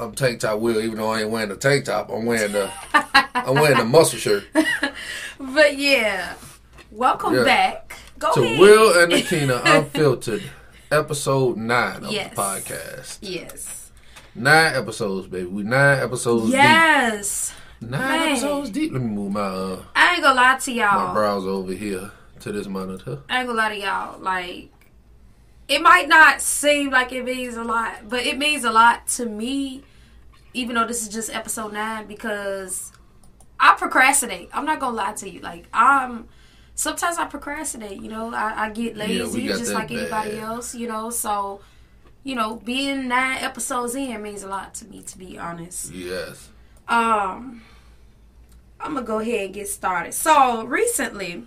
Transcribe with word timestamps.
I'm 0.00 0.14
tank 0.14 0.40
top 0.40 0.58
Will. 0.60 0.80
Even 0.80 0.98
though 0.98 1.10
I 1.10 1.20
ain't 1.22 1.30
wearing 1.30 1.50
a 1.50 1.56
tank 1.56 1.84
top, 1.86 2.10
I'm 2.10 2.24
wearing 2.26 2.52
the 2.52 2.70
I'm 3.34 3.54
wearing 3.54 3.78
the 3.78 3.84
muscle 3.84 4.18
shirt. 4.18 4.44
But 5.38 5.78
yeah, 5.78 6.34
welcome 6.90 7.34
Yeah. 7.34 7.44
back. 7.44 7.96
Go 8.18 8.32
to 8.34 8.42
ahead. 8.42 8.58
Will 8.58 9.02
and 9.02 9.12
Nakina 9.14 9.62
Unfiltered, 9.64 10.42
episode 10.90 11.56
nine 11.56 12.04
of 12.04 12.12
Yes. 12.12 12.30
the 12.30 12.36
podcast. 12.36 13.18
Yes. 13.22 13.90
Nine 14.34 14.74
episodes, 14.74 15.26
baby. 15.28 15.46
We 15.46 15.62
nine 15.62 15.98
episodes 16.00 16.50
Yes. 16.52 17.54
deep. 17.80 17.90
Nine 17.90 18.00
Man. 18.00 18.28
episodes 18.32 18.70
deep. 18.70 18.92
Let 18.92 19.00
me 19.02 19.08
move 19.08 19.32
my 19.32 19.40
uh, 19.40 19.82
I 19.96 20.12
ain't 20.14 20.22
gonna 20.22 20.34
lie 20.40 20.58
to 20.58 20.72
y'all. 20.72 21.06
My 21.08 21.14
browser 21.14 21.48
over 21.48 21.72
here 21.72 22.10
to 22.40 22.52
this 22.52 22.66
monitor. 22.66 23.20
I 23.30 23.38
ain't 23.38 23.46
gonna 23.48 23.56
lie 23.58 23.74
to 23.74 23.80
y'all. 23.80 24.20
Like, 24.20 24.68
it 25.68 25.80
might 25.80 26.06
not 26.08 26.42
seem 26.42 26.90
like 26.90 27.12
it 27.12 27.24
means 27.24 27.56
a 27.56 27.64
lot, 27.64 28.08
but 28.10 28.26
it 28.26 28.36
means 28.36 28.64
a 28.64 28.70
lot 28.70 29.06
to 29.08 29.24
me, 29.26 29.84
even 30.54 30.74
though 30.74 30.86
this 30.86 31.02
is 31.02 31.08
just 31.08 31.34
episode 31.34 31.72
nine, 31.72 32.06
because 32.06 32.92
I 33.58 33.74
procrastinate. 33.76 34.48
I'm 34.52 34.64
not 34.64 34.80
gonna 34.80 34.96
lie 34.96 35.12
to 35.14 35.28
you. 35.28 35.40
Like, 35.40 35.66
I'm. 35.72 36.28
Sometimes 36.74 37.18
I 37.18 37.26
procrastinate, 37.26 38.00
you 38.00 38.08
know. 38.08 38.32
I, 38.34 38.66
I 38.66 38.70
get 38.70 38.96
lazy 38.96 39.46
got 39.46 39.58
just 39.58 39.72
like 39.72 39.90
anybody 39.90 40.38
else, 40.38 40.74
you 40.74 40.88
know. 40.88 41.10
So, 41.10 41.60
you 42.24 42.34
know, 42.34 42.56
being 42.56 43.06
nine 43.06 43.38
episodes 43.38 43.94
in 43.94 44.22
means 44.22 44.42
a 44.42 44.48
lot 44.48 44.72
to 44.76 44.86
me, 44.86 45.02
to 45.02 45.18
be 45.18 45.38
honest. 45.38 45.92
Yes. 45.92 46.48
Um, 46.88 47.62
I'm 48.80 48.94
gonna 48.94 49.02
go 49.02 49.18
ahead 49.18 49.46
and 49.46 49.54
get 49.54 49.68
started. 49.68 50.14
So 50.14 50.64
recently, 50.64 51.44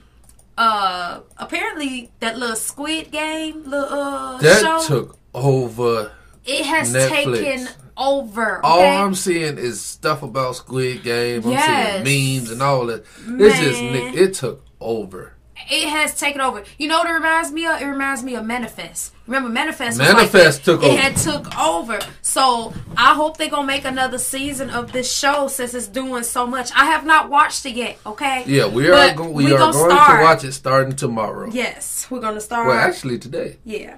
uh, 0.56 1.22
apparently 1.38 2.12
that 2.20 2.38
little 2.38 2.56
Squid 2.56 3.10
Game, 3.12 3.64
little 3.64 3.92
uh 3.92 4.38
That 4.38 4.62
show, 4.62 4.84
took 4.88 5.18
over. 5.34 6.12
it 6.46 6.64
has 6.66 6.94
Netflix. 6.94 7.10
taken 7.10 7.68
over. 7.98 8.64
All 8.66 8.82
I'm 8.86 9.16
seeing 9.16 9.58
is 9.58 9.82
stuff 9.82 10.24
about 10.24 10.56
Squid 10.56 11.04
Game. 11.04 11.44
I'm 11.46 11.52
Yes. 11.52 12.06
seeing 12.06 12.38
memes 12.40 12.52
and 12.52 12.62
all 12.62 12.86
that. 12.88 13.06
It's 13.28 13.60
just 13.60 13.82
it 13.82 14.34
took 14.34 14.64
over. 14.80 15.34
it 15.72 15.88
has 15.88 16.20
taken 16.20 16.42
over. 16.42 16.62
You 16.78 16.90
know 16.90 16.98
what 17.00 17.10
it 17.10 17.14
reminds 17.14 17.52
me 17.52 17.66
of? 17.66 17.82
It 17.82 17.86
reminds 17.86 18.22
me 18.22 18.36
of 18.36 18.44
Manifest. 18.44 19.14
Remember 19.28 19.48
Manifest? 19.48 19.98
Was 19.98 20.10
Manifest 20.14 20.58
like, 20.60 20.64
took 20.66 20.84
it 20.84 20.88
over. 20.92 20.98
had 21.02 21.16
took 21.16 21.58
over. 21.58 22.00
So 22.22 22.74
I 22.98 23.14
hope 23.14 23.38
they're 23.38 23.50
gonna 23.50 23.66
make 23.66 23.86
another 23.86 24.18
season 24.18 24.70
of 24.70 24.92
this 24.92 25.10
show 25.10 25.48
since 25.48 25.74
it's 25.74 25.88
doing 25.88 26.24
so 26.24 26.46
much. 26.46 26.72
I 26.76 26.86
have 26.88 27.06
not 27.06 27.30
watched 27.30 27.66
it 27.66 27.76
yet. 27.76 27.98
Okay. 28.06 28.44
Yeah, 28.46 28.68
we 28.68 28.90
are 28.90 29.14
go- 29.14 29.30
we, 29.30 29.46
we 29.46 29.54
are 29.54 29.58
going 29.60 29.74
start. 29.74 30.20
to 30.20 30.24
watch 30.24 30.44
it 30.44 30.52
starting 30.52 30.96
tomorrow. 30.98 31.50
Yes, 31.54 32.08
we're 32.10 32.20
gonna 32.20 32.42
start. 32.42 32.68
Well, 32.68 32.76
actually 32.78 33.18
today. 33.20 33.58
yeah. 33.64 33.96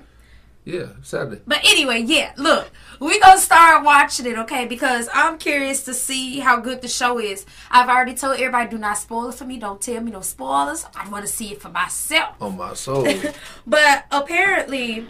Yeah, 0.66 0.88
Saturday. 1.04 1.42
But 1.46 1.60
anyway, 1.64 2.02
yeah, 2.02 2.32
look, 2.38 2.72
we 3.00 3.20
gonna 3.20 3.40
start 3.40 3.84
watching 3.86 4.26
it, 4.26 4.38
okay? 4.40 4.66
Because 4.66 5.08
I'm 5.14 5.38
curious 5.38 5.84
to 5.84 5.94
see 5.94 6.40
how 6.40 6.60
good 6.60 6.82
the 6.82 6.88
show 6.88 7.20
is. 7.20 7.46
I've 7.70 7.88
already 7.88 8.16
told 8.16 8.38
everybody, 8.40 8.70
do 8.72 8.80
not 8.80 8.98
spoil 8.98 9.30
it 9.30 9.36
for 9.36 9.46
me. 9.46 9.60
Don't 9.60 9.80
tell 9.80 10.02
me 10.02 10.12
no 10.12 10.22
spoilers. 10.22 10.86
I 10.96 11.08
want 11.10 11.24
to 11.24 11.32
see 11.32 11.52
it 11.52 11.62
for 11.62 11.70
myself. 11.70 12.36
On 12.42 12.58
my 12.58 12.74
soul. 12.74 13.08
But 13.68 14.06
apparently, 14.12 15.02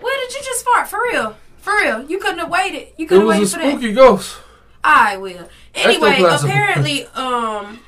where 0.00 0.20
did 0.26 0.34
you 0.34 0.42
just 0.42 0.64
fart? 0.64 0.88
For 0.88 1.00
real? 1.02 1.36
For 1.56 1.72
real? 1.76 2.02
You 2.04 2.18
couldn't 2.18 2.38
have 2.40 2.50
waited. 2.50 2.88
You 2.98 3.06
it 3.06 3.08
couldn't 3.08 3.30
have 3.30 3.40
was 3.40 3.54
a 3.54 3.58
waited 3.58 3.62
for 3.72 3.76
that. 3.76 3.80
spooky 3.80 3.94
ghost. 3.94 4.36
I 4.86 5.16
will. 5.16 5.48
Anyway, 5.74 6.22
apparently, 6.22 7.06
um, 7.14 7.80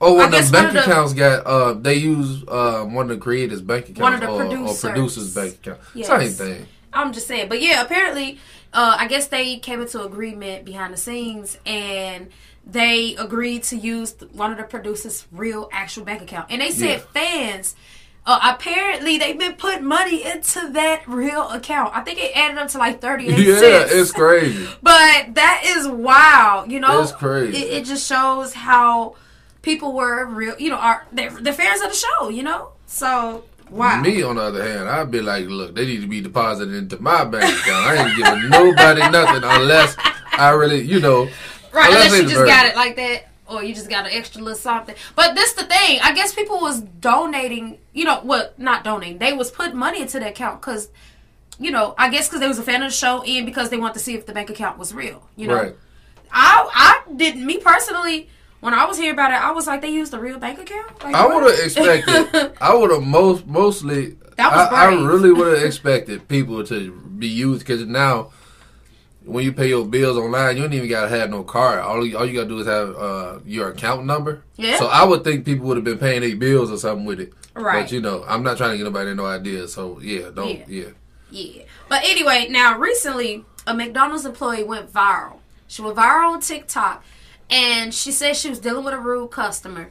Oh, 0.00 0.14
when 0.16 0.30
the 0.30 0.48
bank 0.52 0.72
the- 0.74 0.82
accounts 0.82 1.14
got 1.14 1.46
uh 1.46 1.72
they 1.72 1.94
use 1.94 2.44
uh 2.48 2.84
one 2.84 3.10
of 3.10 3.16
the 3.16 3.22
creators' 3.22 3.62
bank 3.62 3.84
accounts 3.88 4.00
One 4.00 4.14
of 4.14 4.20
the 4.20 4.28
or, 4.28 4.42
or 4.42 4.46
producers. 4.46 4.80
producers' 4.80 5.34
bank 5.34 5.54
account. 5.54 5.78
Yes. 5.94 6.06
Same 6.08 6.30
thing. 6.30 6.66
I'm 6.92 7.12
just 7.12 7.26
saying. 7.26 7.48
But 7.48 7.60
yeah, 7.62 7.82
apparently, 7.82 8.38
uh, 8.72 8.96
I 8.98 9.06
guess 9.06 9.26
they 9.28 9.58
came 9.58 9.80
into 9.80 10.02
agreement 10.02 10.64
behind 10.64 10.92
the 10.94 10.96
scenes 10.98 11.58
and 11.66 12.28
they 12.66 13.14
agreed 13.16 13.62
to 13.64 13.76
use 13.76 14.14
one 14.32 14.50
of 14.50 14.58
the 14.58 14.64
producers' 14.64 15.26
real 15.30 15.68
actual 15.72 16.04
bank 16.04 16.22
account. 16.22 16.46
And 16.50 16.60
they 16.60 16.70
said 16.70 16.98
Yeah. 17.14 17.20
fans. 17.20 17.74
Uh, 18.28 18.40
apparently, 18.54 19.18
they've 19.18 19.38
been 19.38 19.52
putting 19.54 19.84
money 19.84 20.24
into 20.24 20.68
that 20.72 21.06
real 21.06 21.48
account. 21.50 21.94
I 21.96 22.00
think 22.00 22.18
it 22.18 22.32
added 22.36 22.58
up 22.58 22.68
to 22.70 22.78
like 22.78 23.00
thirty-eight 23.00 23.38
Yeah, 23.38 23.58
cents. 23.60 23.92
it's 23.92 24.10
crazy. 24.12 24.66
But 24.82 25.34
that 25.34 25.62
is 25.64 25.86
wild. 25.86 26.70
You 26.72 26.80
know, 26.80 27.02
It's 27.02 27.12
crazy. 27.12 27.56
It, 27.58 27.72
it 27.74 27.84
just 27.84 28.06
shows 28.08 28.52
how 28.52 29.14
people 29.66 29.92
were 29.92 30.24
real. 30.24 30.58
You 30.58 30.70
know, 30.70 30.76
are 30.76 31.06
they're, 31.12 31.30
they're 31.30 31.52
fans 31.52 31.82
of 31.82 31.90
the 31.90 31.94
show. 31.94 32.30
You 32.30 32.44
know, 32.44 32.70
so 32.86 33.44
wow. 33.68 34.00
Me, 34.00 34.22
on 34.22 34.36
the 34.36 34.42
other 34.42 34.66
hand, 34.66 34.88
I'd 34.88 35.10
be 35.10 35.20
like, 35.20 35.46
look, 35.46 35.74
they 35.74 35.84
need 35.84 36.00
to 36.00 36.06
be 36.06 36.22
deposited 36.22 36.74
into 36.74 37.02
my 37.02 37.24
bank 37.24 37.44
account. 37.44 37.86
I 37.86 38.06
ain't 38.06 38.16
giving 38.16 38.48
nobody 38.48 39.00
nothing 39.10 39.42
unless 39.44 39.94
I 40.32 40.50
really, 40.50 40.80
you 40.80 41.00
know, 41.00 41.28
Right, 41.76 41.88
Unless 41.88 42.06
unless 42.06 42.22
you 42.22 42.28
just 42.30 42.46
got 42.46 42.66
it 42.66 42.74
like 42.74 42.96
that, 42.96 43.28
or 43.46 43.62
you 43.62 43.74
just 43.74 43.90
got 43.90 44.06
an 44.06 44.12
extra 44.12 44.40
little 44.40 44.56
something. 44.56 44.94
But 45.14 45.34
this 45.34 45.52
the 45.52 45.64
thing. 45.64 46.00
I 46.02 46.14
guess 46.14 46.34
people 46.34 46.58
was 46.58 46.80
donating. 46.80 47.78
You 47.92 48.04
know, 48.04 48.20
what? 48.20 48.58
Not 48.58 48.82
donating. 48.82 49.18
They 49.18 49.34
was 49.34 49.50
putting 49.50 49.76
money 49.76 50.00
into 50.00 50.18
the 50.18 50.30
account 50.30 50.62
because, 50.62 50.88
you 51.58 51.70
know, 51.70 51.94
I 51.98 52.08
guess 52.08 52.28
because 52.28 52.40
they 52.40 52.48
was 52.48 52.58
a 52.58 52.62
fan 52.62 52.82
of 52.82 52.90
the 52.90 52.96
show 52.96 53.22
and 53.22 53.44
because 53.44 53.68
they 53.68 53.76
want 53.76 53.92
to 53.92 54.00
see 54.00 54.14
if 54.14 54.24
the 54.24 54.32
bank 54.32 54.48
account 54.48 54.78
was 54.78 54.94
real. 54.94 55.28
You 55.36 55.48
know, 55.48 55.54
right. 55.54 55.76
I 56.32 57.02
I 57.06 57.12
didn't. 57.14 57.44
Me 57.44 57.58
personally, 57.58 58.30
when 58.66 58.74
I 58.74 58.84
was 58.84 58.96
hearing 58.98 59.12
about 59.12 59.30
it, 59.30 59.36
I 59.40 59.52
was 59.52 59.68
like, 59.68 59.80
they 59.80 59.90
used 59.90 60.12
a 60.12 60.18
real 60.18 60.40
bank 60.40 60.58
account. 60.58 61.04
Like, 61.04 61.14
I 61.14 61.24
would 61.24 61.44
have 61.44 61.64
expected. 61.64 62.52
I 62.60 62.74
would 62.74 62.90
have 62.90 63.04
most 63.04 63.46
mostly. 63.46 64.16
That 64.36 64.50
was 64.50 64.68
I, 64.72 64.86
I 64.86 65.04
really 65.04 65.30
would 65.30 65.56
have 65.56 65.64
expected 65.70 66.26
people 66.26 66.64
to 66.64 66.90
be 66.90 67.28
used 67.28 67.60
because 67.60 67.86
now, 67.86 68.32
when 69.24 69.44
you 69.44 69.52
pay 69.52 69.68
your 69.68 69.86
bills 69.86 70.16
online, 70.16 70.56
you 70.56 70.64
don't 70.64 70.72
even 70.72 70.88
gotta 70.88 71.08
have 71.10 71.30
no 71.30 71.44
card. 71.44 71.78
All 71.78 72.04
you, 72.04 72.18
all 72.18 72.26
you 72.26 72.34
gotta 72.34 72.48
do 72.48 72.58
is 72.58 72.66
have 72.66 72.96
uh, 72.96 73.38
your 73.44 73.70
account 73.70 74.04
number. 74.04 74.42
Yeah. 74.56 74.78
So 74.78 74.86
I 74.88 75.04
would 75.04 75.22
think 75.22 75.44
people 75.44 75.68
would 75.68 75.76
have 75.76 75.84
been 75.84 75.98
paying 75.98 76.22
their 76.22 76.34
bills 76.34 76.72
or 76.72 76.76
something 76.76 77.04
with 77.06 77.20
it. 77.20 77.32
Right. 77.54 77.82
But 77.82 77.92
you 77.92 78.00
know, 78.00 78.24
I'm 78.26 78.42
not 78.42 78.56
trying 78.56 78.72
to 78.72 78.78
get 78.78 78.82
nobody 78.82 79.14
no 79.14 79.26
idea. 79.26 79.68
So 79.68 80.00
yeah, 80.00 80.30
don't 80.34 80.48
Yeah. 80.48 80.64
yeah. 80.66 80.88
Yeah. 81.30 81.62
But 81.88 82.02
anyway, 82.02 82.48
now 82.50 82.76
recently 82.76 83.44
a 83.64 83.74
McDonald's 83.74 84.26
employee 84.26 84.64
went 84.64 84.92
viral. 84.92 85.38
She 85.68 85.82
went 85.82 85.96
viral 85.96 86.32
on 86.32 86.40
TikTok 86.40 87.04
and 87.50 87.94
she 87.94 88.10
said 88.12 88.36
she 88.36 88.50
was 88.50 88.58
dealing 88.58 88.84
with 88.84 88.94
a 88.94 88.98
rude 88.98 89.30
customer. 89.30 89.90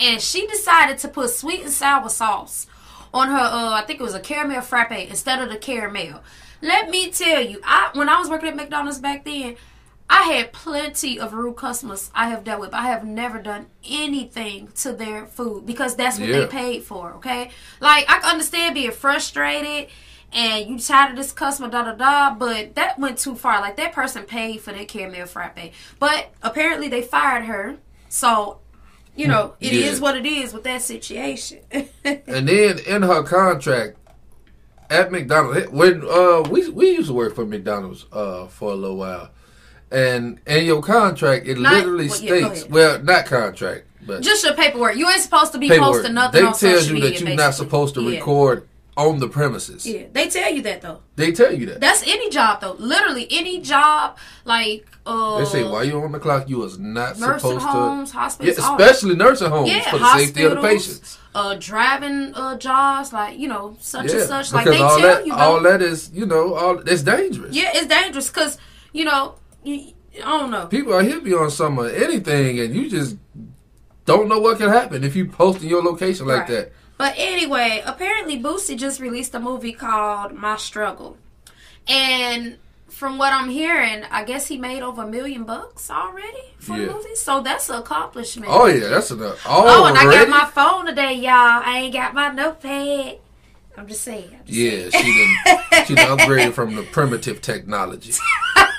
And 0.00 0.20
she 0.20 0.46
decided 0.46 0.98
to 0.98 1.08
put 1.08 1.30
sweet 1.30 1.62
and 1.62 1.72
sour 1.72 2.08
sauce 2.08 2.66
on 3.12 3.28
her 3.28 3.36
uh 3.36 3.72
I 3.72 3.82
think 3.86 4.00
it 4.00 4.04
was 4.04 4.14
a 4.14 4.20
caramel 4.20 4.60
frappe 4.60 4.92
instead 4.92 5.42
of 5.42 5.48
the 5.48 5.56
caramel. 5.56 6.22
Let 6.60 6.90
me 6.90 7.10
tell 7.10 7.42
you, 7.42 7.60
I 7.64 7.90
when 7.94 8.08
I 8.08 8.18
was 8.18 8.28
working 8.28 8.48
at 8.48 8.56
McDonald's 8.56 9.00
back 9.00 9.24
then, 9.24 9.56
I 10.10 10.22
had 10.22 10.52
plenty 10.52 11.20
of 11.20 11.32
rude 11.34 11.56
customers 11.56 12.10
I 12.14 12.28
have 12.30 12.44
dealt 12.44 12.60
with. 12.60 12.72
I 12.72 12.84
have 12.86 13.04
never 13.04 13.38
done 13.38 13.66
anything 13.88 14.68
to 14.76 14.92
their 14.92 15.26
food 15.26 15.66
because 15.66 15.96
that's 15.96 16.18
what 16.18 16.28
they 16.28 16.46
paid 16.46 16.82
for, 16.84 17.12
okay? 17.14 17.50
Like 17.80 18.06
I 18.08 18.30
understand 18.30 18.74
being 18.74 18.90
frustrated 18.90 19.90
and 20.32 20.68
you 20.68 20.78
tired 20.78 21.10
of 21.12 21.16
this 21.16 21.32
customer, 21.32 21.68
da 21.70 21.84
da 21.84 21.92
da, 21.94 22.34
but 22.34 22.74
that 22.74 22.98
went 22.98 23.18
too 23.18 23.34
far. 23.34 23.60
Like 23.60 23.76
that 23.76 23.92
person 23.92 24.24
paid 24.24 24.60
for 24.60 24.72
that 24.72 24.88
caramel 24.88 25.26
frappe. 25.26 25.72
But 25.98 26.30
apparently 26.42 26.88
they 26.88 27.02
fired 27.02 27.44
her. 27.46 27.76
So, 28.08 28.58
you 29.16 29.26
know, 29.28 29.54
it 29.60 29.72
is 29.72 29.98
Yeah. 29.98 30.02
what 30.02 30.16
it 30.16 30.26
is 30.26 30.52
with 30.52 30.64
that 30.64 30.82
situation. 30.82 31.60
And 32.04 32.48
then 32.48 32.78
in 32.80 33.02
her 33.02 33.22
contract 33.22 33.96
at 34.90 35.10
McDonald's, 35.12 35.68
when 35.68 36.02
uh 36.08 36.42
we 36.50 36.68
we 36.70 36.90
used 36.92 37.08
to 37.08 37.14
work 37.14 37.34
for 37.34 37.44
McDonald's 37.44 38.06
uh 38.12 38.46
for 38.46 38.72
a 38.72 38.74
little 38.74 38.96
while, 38.96 39.30
and 39.90 40.40
in 40.46 40.64
your 40.64 40.82
contract 40.82 41.46
it 41.46 41.58
Not- 41.58 41.72
literally 41.74 42.08
well, 42.08 42.20
yeah, 42.22 42.52
states 42.52 42.68
well 42.70 43.02
not 43.02 43.26
contract 43.26 43.84
but 44.06 44.22
Just 44.22 44.42
your 44.44 44.54
paperwork. 44.54 44.96
You 44.96 45.08
ain't 45.10 45.20
supposed 45.20 45.52
to 45.52 45.58
be 45.58 45.68
paperwork. 45.68 45.94
posting 45.96 46.14
nothing 46.14 46.40
They 46.40 46.46
on 46.46 46.54
tell 46.54 46.80
you 46.82 47.00
that 47.00 47.20
you're 47.20 47.34
not 47.34 47.52
supposed 47.54 47.94
to 47.96 48.02
Yeah. 48.02 48.18
record 48.20 48.66
on 48.98 49.20
the 49.20 49.28
premises. 49.28 49.86
Yeah, 49.86 50.06
they 50.12 50.28
tell 50.28 50.52
you 50.52 50.60
that 50.62 50.82
though. 50.82 51.00
They 51.16 51.30
tell 51.32 51.54
you 51.54 51.66
that. 51.66 51.80
That's 51.80 52.02
any 52.02 52.28
job 52.30 52.60
though. 52.60 52.72
Literally 52.72 53.28
any 53.30 53.60
job. 53.60 54.18
Like 54.44 54.86
uh, 55.06 55.38
They 55.38 55.44
say 55.44 55.62
while 55.62 55.84
you 55.84 56.02
on 56.02 56.10
the 56.12 56.18
clock, 56.18 56.48
you 56.50 56.58
was 56.58 56.78
not 56.78 57.16
supposed 57.16 57.64
homes, 57.64 58.10
to. 58.10 58.16
hospitals, 58.18 58.58
Yeah, 58.58 58.74
especially 58.76 59.14
nursing 59.14 59.50
homes 59.50 59.70
yeah, 59.70 59.88
for 59.90 59.98
the 59.98 60.18
safety 60.18 60.42
of 60.42 60.50
the 60.50 60.56
hospitals, 60.60 60.86
patients. 60.98 61.18
Uh, 61.34 61.54
driving 61.60 62.34
uh, 62.34 62.58
jobs, 62.58 63.12
like 63.12 63.38
you 63.38 63.46
know, 63.46 63.76
such 63.80 64.06
Yeah, 64.12 64.18
and 64.20 64.28
such. 64.28 64.52
Like 64.52 64.64
they 64.66 64.76
tell 64.78 65.00
that, 65.00 65.24
you, 65.24 65.32
though. 65.32 65.38
all 65.38 65.60
that 65.62 65.80
is, 65.80 66.10
you 66.12 66.26
know, 66.26 66.54
all 66.54 66.78
it's 66.80 67.02
dangerous. 67.04 67.54
Yeah, 67.54 67.70
it's 67.74 67.86
dangerous 67.86 68.28
because 68.28 68.58
you 68.92 69.04
know, 69.04 69.36
you, 69.62 69.92
I 70.24 70.38
don't 70.40 70.50
know. 70.50 70.66
People 70.66 70.92
are 70.94 71.04
hippie 71.04 71.40
on 71.40 71.50
some 71.52 71.78
of 71.78 71.94
anything, 71.94 72.58
and 72.58 72.74
you 72.74 72.90
just 72.90 73.16
don't 74.06 74.28
know 74.28 74.40
what 74.40 74.58
can 74.58 74.70
happen 74.70 75.04
if 75.04 75.14
you 75.14 75.26
post 75.26 75.62
in 75.62 75.68
your 75.68 75.82
location 75.84 76.26
like 76.26 76.40
Right. 76.40 76.48
that. 76.48 76.72
But 76.98 77.14
anyway, 77.16 77.82
apparently 77.86 78.38
Boosie 78.42 78.76
just 78.76 79.00
released 79.00 79.34
a 79.34 79.40
movie 79.40 79.72
called 79.72 80.32
My 80.34 80.56
Struggle, 80.56 81.16
and 81.86 82.58
from 82.88 83.18
what 83.18 83.32
I'm 83.32 83.48
hearing, 83.50 84.02
I 84.10 84.24
guess 84.24 84.48
he 84.48 84.58
made 84.58 84.82
over 84.82 85.04
a 85.04 85.06
million 85.06 85.44
bucks 85.44 85.90
already 85.90 86.54
for 86.58 86.76
Yeah. 86.76 86.86
the 86.86 86.92
movie. 86.94 87.14
So 87.14 87.40
that's 87.40 87.68
an 87.70 87.76
accomplishment. 87.76 88.50
Oh 88.52 88.66
yeah, 88.66 88.88
that's 88.88 89.10
enough. 89.12 89.40
Oh, 89.46 89.86
and 89.86 89.96
I 89.96 90.04
got 90.04 90.28
my 90.28 90.44
phone 90.46 90.86
today, 90.86 91.14
y'all. 91.14 91.62
I 91.64 91.82
ain't 91.84 91.92
got 91.94 92.14
my 92.14 92.28
notepad. 92.30 93.18
I'm 93.76 93.86
just 93.86 94.00
saying. 94.02 94.30
I'm 94.40 94.44
just 94.44 94.58
Yeah, 94.58 94.90
saying. 94.90 95.04
she 95.04 95.46
done 95.76 95.84
she 95.86 95.94
done 95.94 96.18
upgraded 96.18 96.52
from 96.54 96.74
the 96.74 96.82
primitive 96.82 97.40
technology. 97.40 98.12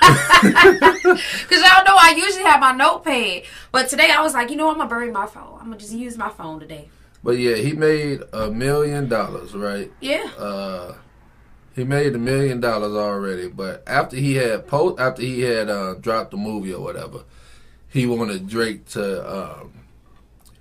Cause 0.00 1.62
y'all 1.62 1.84
know 1.84 1.96
I 1.96 2.14
usually 2.16 2.44
have 2.44 2.60
my 2.60 2.72
notepad, 2.72 3.44
but 3.72 3.88
today 3.88 4.10
I 4.10 4.20
was 4.22 4.34
like, 4.34 4.50
you 4.50 4.56
know, 4.56 4.70
I'm 4.70 4.76
gonna 4.76 4.88
bury 4.90 5.10
my 5.10 5.26
phone. 5.26 5.56
I'm 5.58 5.66
gonna 5.66 5.78
just 5.78 5.92
use 5.92 6.18
my 6.18 6.28
phone 6.28 6.60
today. 6.60 6.90
But 7.22 7.38
yeah, 7.38 7.56
he 7.56 7.72
made 7.72 8.22
a 8.32 8.50
million 8.50 9.08
dollars, 9.08 9.54
right? 9.54 9.92
Yeah. 10.00 10.30
Uh 10.38 10.94
he 11.74 11.84
made 11.84 12.14
a 12.14 12.18
million 12.18 12.60
dollars 12.60 12.92
already, 12.92 13.48
but 13.48 13.82
after 13.86 14.16
he 14.16 14.34
had 14.34 14.66
post 14.66 15.00
after 15.00 15.22
he 15.22 15.42
had 15.42 15.68
uh, 15.70 15.94
dropped 15.94 16.32
the 16.32 16.36
movie 16.36 16.74
or 16.74 16.82
whatever, 16.82 17.24
he 17.88 18.06
wanted 18.06 18.48
Drake 18.48 18.86
to 18.90 19.60
um 19.60 19.72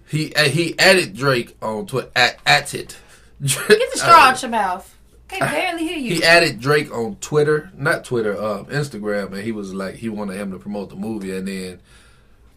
he 0.07 0.33
uh, 0.35 0.43
he 0.43 0.77
added 0.79 1.15
Drake 1.15 1.55
on 1.61 1.85
Twitter 1.85 2.09
at, 2.15 2.39
at 2.45 2.73
it. 2.73 2.97
Get 3.41 3.67
the 3.67 3.99
straw 3.99 4.29
out 4.29 4.41
your 4.41 4.51
mouth. 4.51 4.95
Can 5.27 5.41
barely 5.41 5.87
hear 5.87 5.97
you. 5.97 6.15
He 6.15 6.23
added 6.23 6.59
Drake 6.59 6.91
on 6.91 7.15
Twitter, 7.17 7.71
not 7.75 8.03
Twitter, 8.03 8.35
um, 8.41 8.65
Instagram, 8.65 9.33
and 9.33 9.43
he 9.43 9.51
was 9.51 9.73
like 9.73 9.95
he 9.95 10.09
wanted 10.09 10.37
him 10.37 10.51
to 10.51 10.57
promote 10.57 10.89
the 10.89 10.95
movie, 10.95 11.35
and 11.35 11.47
then 11.47 11.79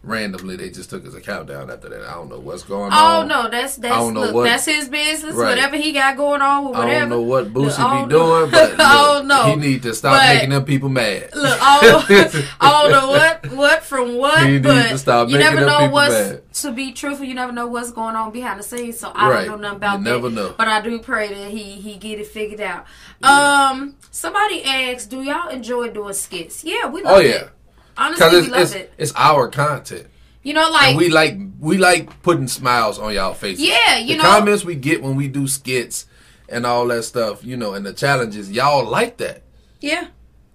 randomly 0.04 0.56
they 0.56 0.68
just 0.68 0.90
took 0.90 1.04
his 1.04 1.14
account 1.14 1.46
down 1.46 1.70
after 1.70 1.88
that. 1.88 2.02
I 2.08 2.14
don't 2.14 2.28
know 2.28 2.40
what's 2.40 2.64
going 2.64 2.90
Oh 2.92 2.96
on. 2.96 3.24
Oh 3.32 3.42
no, 3.42 3.48
that's 3.50 3.76
that's 3.76 3.94
don't 3.94 4.14
know 4.14 4.20
look, 4.22 4.34
what- 4.34 4.44
that's 4.44 4.64
his 4.64 4.88
business. 4.88 5.34
Right. 5.34 5.50
Whatever 5.50 5.76
he 5.76 5.92
got 5.92 6.16
going 6.16 6.42
on 6.42 6.64
with 6.66 6.74
I 6.74 6.78
whatever. 6.80 7.00
don't 7.00 7.08
know 7.10 7.22
what 7.22 7.44
Look, 7.52 7.72
Boosie 7.72 7.78
I 7.78 8.02
be 8.04 8.10
doing, 8.10 8.50
but 8.50 8.74
I 8.80 8.94
don't 8.94 9.28
know. 9.28 9.44
he 9.44 9.56
need 9.56 9.82
to 9.84 9.94
stop 9.94 10.18
But- 10.20 10.34
making 10.34 10.50
them 10.50 10.64
people 10.64 10.88
mad. 10.88 11.30
Look, 11.34 11.58
I 11.62 11.80
don't, 11.82 12.44
I 12.60 12.82
don't 12.82 12.90
know 12.90 13.08
what 13.10 13.52
what 13.52 13.82
from 13.84 14.16
what, 14.16 14.42
He 14.44 14.52
need 14.54 14.62
but 14.64 14.88
to 14.88 14.98
stop 14.98 15.28
you 15.28 15.36
making 15.38 15.54
never 15.54 15.66
know 15.66 15.88
what's 15.90 16.12
mad. 16.14 16.52
to 16.54 16.72
be 16.72 16.92
truthful. 16.92 17.24
You 17.24 17.34
never 17.34 17.52
know 17.52 17.68
what's 17.68 17.92
going 17.92 18.16
on 18.16 18.32
behind 18.32 18.58
the 18.58 18.64
scenes, 18.64 18.98
so 18.98 19.12
I 19.14 19.30
Right. 19.30 19.46
don't 19.46 19.60
know 19.60 19.68
nothing 19.68 19.76
about 19.76 19.98
You 20.00 20.04
that. 20.04 20.10
never 20.10 20.30
know. 20.30 20.54
But 20.58 20.66
I 20.68 20.80
do 20.80 20.98
pray 20.98 21.28
that 21.28 21.50
he 21.50 21.62
he 21.80 21.94
get 21.96 22.18
it 22.18 22.26
figured 22.26 22.60
out. 22.60 22.86
Um, 23.22 23.94
somebody 24.10 24.64
asked, 24.64 25.10
"Do 25.10 25.22
y'all 25.22 25.48
enjoy 25.48 25.90
doing 25.90 26.12
skits?" 26.14 26.64
Yeah, 26.64 26.86
we 26.88 27.02
love 27.02 27.18
oh 27.18 27.20
yeah, 27.20 27.30
it. 27.32 27.50
Honestly, 27.96 28.28
we 28.30 28.36
it's 28.38 28.48
love 28.48 28.60
it's, 28.62 28.72
it. 28.74 28.92
it's 28.98 29.12
our 29.16 29.48
content, 29.48 30.06
You 30.42 30.54
know, 30.54 30.68
like 30.70 30.88
and 30.90 30.98
we 30.98 31.08
like 31.10 31.36
we 31.60 31.78
like 31.78 32.22
putting 32.22 32.48
smiles 32.48 32.98
on 32.98 33.12
y'all 33.14 33.34
faces. 33.34 33.64
yeah, 33.64 33.98
you 33.98 34.16
the 34.16 34.22
know, 34.22 34.28
comments 34.28 34.64
we 34.64 34.74
get 34.74 35.02
when 35.02 35.16
we 35.16 35.28
do 35.28 35.46
skits 35.46 36.06
and 36.48 36.66
all 36.66 36.86
that 36.88 37.02
stuff, 37.04 37.44
you 37.44 37.56
know, 37.56 37.74
and 37.74 37.84
the 37.86 37.92
challenges, 37.92 38.50
y'all 38.50 38.84
like 38.88 39.16
that. 39.18 39.42
yeah. 39.80 40.08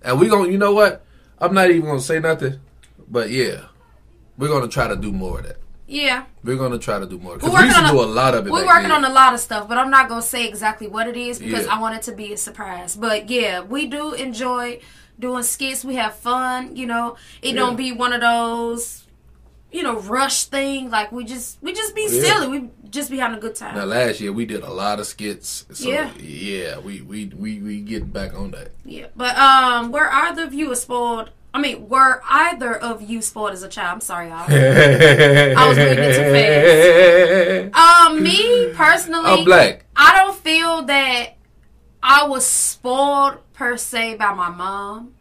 And 0.03 0.19
we 0.19 0.27
gonna, 0.29 0.49
you 0.49 0.57
know 0.59 0.73
what? 0.73 1.03
I'm 1.39 1.53
not 1.53 1.69
even 1.71 1.85
gonna 1.85 1.99
say 1.99 2.19
nothing, 2.19 2.59
but 3.09 3.29
yeah, 3.29 3.65
we're 4.37 4.47
gonna 4.47 4.67
try 4.67 4.87
to 4.87 4.95
do 4.95 5.11
more 5.11 5.39
of 5.39 5.45
that. 5.47 5.57
Yeah, 5.89 6.25
We're 6.43 6.57
gonna 6.57 6.77
try 6.79 6.99
to 6.99 7.05
do 7.05 7.17
more 7.17 7.37
We're 7.37 7.49
we 7.49 7.61
used 7.63 7.75
to 7.77 7.81
working 7.81 7.95
do 7.95 8.01
on 8.01 8.09
a 8.09 8.11
lot 8.11 8.35
of 8.35 8.45
it. 8.45 8.51
we're 8.51 8.65
working 8.65 8.89
then. 8.89 9.05
on 9.05 9.09
a 9.09 9.13
lot 9.13 9.33
of 9.33 9.39
stuff, 9.39 9.69
but 9.69 9.77
I'm 9.77 9.89
not 9.89 10.09
gonna 10.09 10.21
say 10.21 10.45
exactly 10.47 10.85
what 10.87 11.07
it 11.07 11.15
is 11.15 11.39
because 11.39 11.65
Yeah. 11.65 11.75
I 11.75 11.79
want 11.79 11.95
it 11.95 12.01
to 12.03 12.11
be 12.11 12.33
a 12.33 12.37
surprise. 12.37 12.95
But 12.95 13.29
yeah, 13.29 13.61
we 13.61 13.87
do 13.87 14.11
enjoy 14.13 14.81
doing 15.19 15.43
skits. 15.43 15.83
We 15.85 15.95
have 15.95 16.15
fun. 16.15 16.75
You 16.75 16.85
know, 16.87 17.15
it 17.41 17.49
Yeah. 17.55 17.61
don't 17.61 17.75
be 17.75 17.91
one 17.91 18.13
of 18.13 18.21
those, 18.21 19.03
you 19.71 19.83
know, 19.83 19.99
rush 19.99 20.45
thing. 20.45 20.89
Like 20.89 21.11
we 21.11 21.23
just 21.25 21.57
we 21.61 21.73
just 21.73 21.95
be 21.95 22.07
Yeah. 22.09 22.21
silly. 22.21 22.47
We 22.47 22.69
just 22.89 23.09
be 23.11 23.17
having 23.17 23.37
a 23.37 23.41
good 23.41 23.55
time. 23.55 23.75
Now 23.75 23.85
last 23.85 24.19
year 24.21 24.31
we 24.31 24.45
did 24.45 24.63
a 24.63 24.71
lot 24.71 24.99
of 24.99 25.07
skits. 25.07 25.65
So 25.73 25.89
Yeah. 25.89 26.09
yeah, 26.19 26.77
we 26.79 27.01
we 27.01 27.25
we 27.35 27.59
we 27.59 27.81
get 27.81 28.11
back 28.13 28.33
on 28.33 28.51
that. 28.51 28.71
Yeah, 28.85 29.07
but 29.15 29.37
um, 29.37 29.91
where 29.91 30.09
either 30.11 30.43
of 30.43 30.53
you 30.53 30.73
spoiled? 30.75 31.31
I 31.53 31.59
mean, 31.59 31.89
were 31.89 32.21
either 32.29 32.75
of 32.75 33.01
you 33.01 33.21
spoiled 33.21 33.53
as 33.53 33.63
a 33.63 33.67
child? 33.69 33.95
I'm 33.95 34.01
sorry, 34.01 34.27
y'all. 34.27 34.45
I 34.47 35.67
was 35.67 35.77
reading 35.77 36.03
it 36.03 37.71
too 37.71 37.71
Um, 37.73 38.21
me 38.21 38.71
personally, 38.73 39.25
I'm 39.31 39.43
black. 39.43 39.85
I 39.95 40.15
don't 40.17 40.37
feel 40.37 40.83
that 40.83 41.36
I 42.01 42.25
was 42.27 42.45
spoiled 42.45 43.39
per 43.53 43.77
se 43.77 44.15
by 44.15 44.33
my 44.33 44.49
mom, 44.49 45.15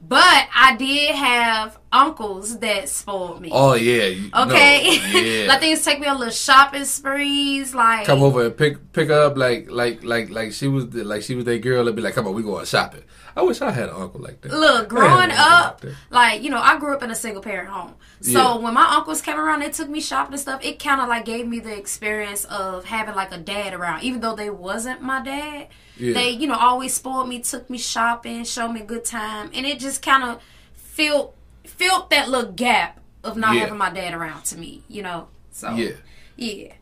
but 0.00 0.48
I 0.54 0.76
did 0.76 1.14
have 1.14 1.78
uncles 1.92 2.58
that 2.60 2.88
spoiled 2.88 3.40
me. 3.40 3.50
Oh 3.52 3.74
yeah. 3.74 4.04
you- 4.06 4.30
okay, 4.34 4.98
no, 5.12 5.18
yeah. 5.20 5.46
like 5.48 5.60
things 5.60 5.84
take 5.84 6.00
me 6.00 6.06
on 6.06 6.18
little 6.18 6.32
shopping 6.32 6.84
sprees, 6.84 7.74
like 7.74 8.06
come 8.06 8.22
over 8.22 8.46
and 8.46 8.56
pick 8.56 8.92
pick 8.92 9.10
up 9.10 9.36
like 9.36 9.70
like 9.70 10.02
like 10.02 10.30
like 10.30 10.52
she 10.52 10.68
was 10.68 10.88
the, 10.90 11.04
like 11.04 11.22
she 11.22 11.34
was 11.34 11.44
that 11.44 11.60
girl 11.62 11.86
and 11.86 11.94
be 11.96 12.02
like, 12.02 12.14
come 12.14 12.26
on, 12.26 12.34
we 12.34 12.42
going 12.42 12.64
shopping. 12.64 13.02
I 13.34 13.40
wish 13.42 13.62
I 13.62 13.70
had 13.70 13.88
an 13.88 13.94
uncle 13.96 14.20
like 14.20 14.42
that. 14.42 14.52
Look, 14.52 14.88
growing 14.90 15.30
uncle 15.30 15.36
like 15.38 15.38
up, 15.38 15.84
like 16.10 16.42
you 16.42 16.50
know, 16.50 16.60
I 16.60 16.78
grew 16.78 16.94
up 16.94 17.02
in 17.02 17.10
a 17.10 17.14
single 17.14 17.42
parent 17.42 17.68
home. 17.70 17.94
So 18.20 18.30
Yeah. 18.30 18.56
when 18.58 18.74
my 18.74 18.94
uncles 18.96 19.20
came 19.22 19.38
around, 19.40 19.60
they 19.60 19.70
took 19.70 19.88
me 19.88 20.00
shopping 20.00 20.34
and 20.34 20.40
stuff. 20.40 20.62
It 20.64 20.78
kind 20.78 21.00
of 21.00 21.08
like 21.08 21.24
gave 21.24 21.46
me 21.48 21.58
the 21.58 21.74
experience 21.76 22.44
of 22.44 22.84
having 22.84 23.14
like 23.14 23.32
a 23.32 23.38
dad 23.38 23.72
around, 23.74 24.02
even 24.04 24.20
though 24.20 24.34
they 24.36 24.50
wasn't 24.50 25.00
my 25.02 25.22
dad. 25.22 25.68
Yeah. 25.96 26.14
They, 26.14 26.30
you 26.30 26.46
know, 26.46 26.56
always 26.58 26.94
spoiled 26.94 27.28
me, 27.28 27.40
took 27.40 27.68
me 27.70 27.78
shopping, 27.78 28.44
showed 28.44 28.68
me 28.72 28.80
a 28.80 28.84
good 28.84 29.04
time, 29.04 29.50
and 29.54 29.64
it 29.66 29.78
just 29.78 30.02
kind 30.02 30.22
of 30.24 30.42
filled 30.74 31.32
filled 31.64 32.10
that 32.10 32.28
little 32.28 32.52
gap 32.52 33.00
of 33.24 33.36
not 33.36 33.54
Yeah. 33.54 33.60
having 33.60 33.78
my 33.78 33.90
dad 33.90 34.14
around 34.14 34.44
to 34.46 34.58
me. 34.58 34.82
You 34.88 35.02
know, 35.02 35.28
so 35.50 35.74
Yeah, 35.74 35.92
yeah. 36.36 36.72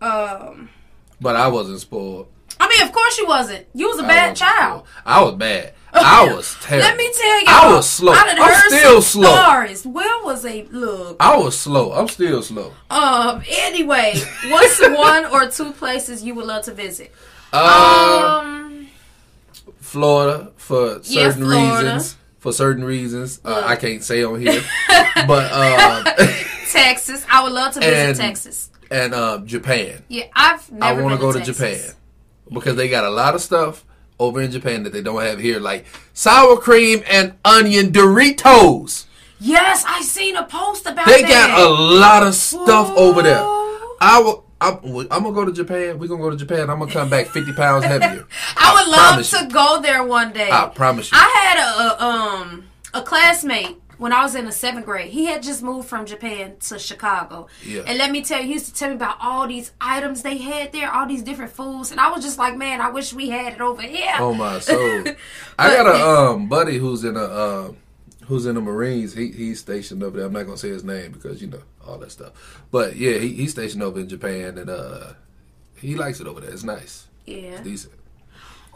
Um, 0.00 0.68
but 1.20 1.36
I 1.36 1.48
wasn't 1.48 1.80
spoiled. 1.80 2.28
I 2.60 2.68
mean, 2.68 2.82
of 2.82 2.92
course 2.92 3.18
you 3.18 3.26
wasn't. 3.26 3.66
You 3.74 3.88
was 3.88 3.98
a 4.00 4.04
I 4.04 4.08
bad 4.08 4.36
child. 4.36 4.86
spoiled. 4.86 5.02
I 5.06 5.22
was 5.22 5.34
bad. 5.34 5.72
I 5.92 6.30
was 6.34 6.56
terrible. 6.60 6.88
Let 6.88 6.96
me 6.98 7.10
tell 7.14 7.40
you, 7.40 7.46
I 7.48 7.72
was 7.74 7.88
slow. 7.88 8.12
I 8.12 8.34
I'm 8.38 8.70
still 8.70 9.00
slow. 9.00 9.34
Stories. 9.34 9.86
Will 9.86 10.24
was 10.24 10.44
a 10.44 10.64
look. 10.64 11.16
I 11.20 11.36
was 11.38 11.58
slow. 11.58 11.92
I'm 11.92 12.08
still 12.08 12.42
slow. 12.42 12.74
Um. 12.90 13.42
Anyway, 13.48 14.14
what's 14.48 14.78
one 14.80 15.24
or 15.26 15.48
two 15.48 15.72
places 15.72 16.22
you 16.22 16.34
would 16.34 16.44
love 16.46 16.64
to 16.64 16.74
visit? 16.74 17.12
Uh, 17.52 18.40
Um. 18.42 18.88
Florida 19.80 20.52
for 20.56 21.00
Yeah, 21.04 21.30
certain 21.30 21.44
Florida. 21.44 21.94
reasons. 21.94 22.16
For 22.46 22.52
certain 22.52 22.84
reasons, 22.84 23.40
uh, 23.44 23.64
I 23.66 23.74
can't 23.74 24.04
say 24.04 24.22
on 24.22 24.40
here, 24.40 24.62
but 25.26 25.50
uh, 25.52 26.04
Texas. 26.70 27.26
I 27.28 27.42
would 27.42 27.50
love 27.50 27.74
to 27.74 27.80
visit 27.80 27.92
And- 27.96 28.16
Texas. 28.16 28.70
and 28.88 29.12
uh, 29.12 29.38
Japan. 29.44 30.04
Yeah, 30.06 30.26
I've 30.32 30.62
I 30.80 30.92
want 30.92 31.12
to 31.16 31.20
go 31.20 31.32
to 31.32 31.38
Texas. 31.40 31.56
Japan 31.58 31.96
because 32.54 32.76
they 32.76 32.88
got 32.88 33.02
a 33.02 33.10
lot 33.10 33.34
of 33.34 33.40
stuff 33.40 33.84
over 34.20 34.40
in 34.40 34.52
Japan 34.52 34.84
that 34.84 34.92
they 34.92 35.02
don't 35.02 35.20
have 35.22 35.40
here, 35.40 35.58
like 35.58 35.86
sour 36.12 36.56
cream 36.56 37.02
and 37.10 37.34
onion 37.44 37.90
Doritos. 37.90 39.06
Yes, 39.40 39.84
I 39.84 40.02
seen 40.02 40.36
a 40.36 40.44
post 40.44 40.86
about 40.86 41.06
They 41.08 41.22
that. 41.22 41.28
got 41.28 41.58
a 41.60 41.68
lot 41.68 42.22
of 42.22 42.32
stuff 42.36 42.96
over 42.96 43.22
there. 43.22 43.40
I 44.00 44.20
will. 44.24 44.45
I'm, 44.66 44.96
I'm 45.10 45.22
gonna 45.22 45.32
go 45.32 45.44
to 45.44 45.52
Japan. 45.52 45.98
We're 45.98 46.08
gonna 46.08 46.22
go 46.22 46.30
to 46.30 46.36
Japan. 46.36 46.70
I'm 46.70 46.78
gonna 46.78 46.92
come 46.92 47.08
back 47.08 47.26
50 47.26 47.52
pounds 47.52 47.84
heavier. 47.84 48.26
I 48.56 48.74
would 48.74 48.90
love 48.90 49.26
to 49.26 49.44
you. 49.44 49.50
go 49.50 49.80
there 49.80 50.04
one 50.04 50.32
day. 50.32 50.50
I 50.50 50.68
promise 50.68 51.10
you. 51.12 51.18
I 51.18 51.28
had 51.28 51.58
a, 51.58 52.04
um 52.04 52.64
a 52.94 53.02
classmate 53.02 53.76
when 53.98 54.12
I 54.12 54.22
was 54.22 54.34
in 54.34 54.44
the 54.44 54.52
seventh 54.52 54.86
grade. 54.86 55.10
He 55.10 55.26
had 55.26 55.42
just 55.42 55.62
moved 55.62 55.88
from 55.88 56.06
Japan 56.06 56.56
to 56.68 56.78
Chicago. 56.78 57.46
Yeah. 57.64 57.82
And 57.86 57.98
let 57.98 58.10
me 58.10 58.22
tell 58.22 58.40
you, 58.40 58.46
he 58.46 58.52
used 58.54 58.66
to 58.66 58.74
tell 58.74 58.90
me 58.90 58.96
about 58.96 59.16
all 59.20 59.46
these 59.46 59.72
items 59.80 60.22
they 60.22 60.38
had 60.38 60.72
there, 60.72 60.92
all 60.92 61.06
these 61.06 61.22
different 61.22 61.52
foods, 61.52 61.90
and 61.90 62.00
I 62.00 62.10
was 62.10 62.22
just 62.22 62.38
like, 62.38 62.56
man, 62.56 62.80
I 62.80 62.90
wish 62.90 63.12
we 63.12 63.28
had 63.28 63.54
it 63.54 63.60
over 63.60 63.82
here. 63.82 64.14
Oh 64.18 64.34
my 64.34 64.58
soul! 64.58 65.04
I 65.58 65.70
got 65.74 65.86
a 65.86 66.30
um 66.30 66.48
buddy 66.48 66.78
who's 66.78 67.04
in 67.04 67.16
a 67.16 67.24
uh, 67.24 67.72
who's 68.26 68.46
in 68.46 68.54
the 68.54 68.60
Marines. 68.60 69.14
He 69.14 69.30
he's 69.32 69.60
stationed 69.60 70.02
over 70.02 70.16
there. 70.16 70.26
I'm 70.26 70.32
not 70.32 70.44
gonna 70.44 70.56
say 70.56 70.68
his 70.68 70.84
name 70.84 71.12
because 71.12 71.40
you 71.40 71.48
know 71.48 71.62
all 71.86 71.98
that 71.98 72.10
stuff. 72.12 72.32
But 72.70 72.96
yeah, 72.96 73.18
he, 73.18 73.32
he's 73.34 73.52
stationed 73.52 73.82
over 73.82 74.00
in 74.00 74.08
Japan 74.08 74.58
and 74.58 74.70
uh 74.70 75.12
he 75.76 75.94
likes 75.94 76.20
it 76.20 76.26
over 76.26 76.40
there. 76.40 76.50
It's 76.50 76.64
nice. 76.64 77.06
yeah. 77.26 77.52
It's 77.52 77.60
decent. 77.62 77.94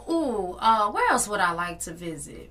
Ooh, 0.09 0.57
uh, 0.59 0.89
where 0.91 1.11
else 1.11 1.27
would 1.27 1.39
I 1.39 1.51
like 1.51 1.79
to 1.81 1.93
visit? 1.93 2.49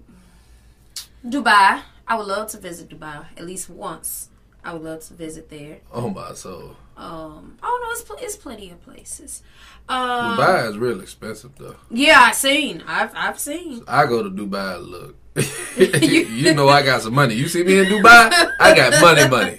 Dubai. 1.27 1.83
I 2.07 2.17
would 2.17 2.27
love 2.27 2.49
to 2.51 2.59
visit 2.59 2.89
Dubai 2.89 3.25
at 3.37 3.45
least 3.45 3.71
once. 3.71 4.29
I 4.65 4.73
would 4.73 4.83
love 4.83 5.01
to 5.07 5.15
visit 5.15 5.49
there. 5.49 5.79
Oh 5.93 6.11
my 6.11 6.35
soul! 6.35 6.77
Um, 6.97 7.57
oh 7.63 7.81
no, 7.83 7.91
it's, 7.93 8.03
pl- 8.03 8.19
it's 8.21 8.37
plenty 8.37 8.71
of 8.71 8.83
places. 8.83 9.43
Um, 9.89 10.37
Dubai 10.37 10.69
is 10.69 10.77
real 10.77 11.01
expensive 11.01 11.57
though. 11.57 11.77
Yeah, 11.91 12.19
I've 12.21 12.35
seen. 12.35 12.83
I've 12.87 13.13
I've 13.15 13.39
seen. 13.39 13.83
I 13.89 14.07
go 14.07 14.23
to 14.23 14.31
Dubai. 14.31 14.87
Look, 14.87 15.17
you 15.77 16.55
know 16.55 16.69
I 16.69 16.83
got 16.83 17.03
some 17.03 17.15
money. 17.15 17.35
You 17.35 17.49
see 17.49 17.63
me 17.63 17.79
in 17.79 17.87
Dubai? 17.87 18.53
I 18.59 18.75
got 18.75 19.01
money, 19.01 19.29
money. 19.29 19.59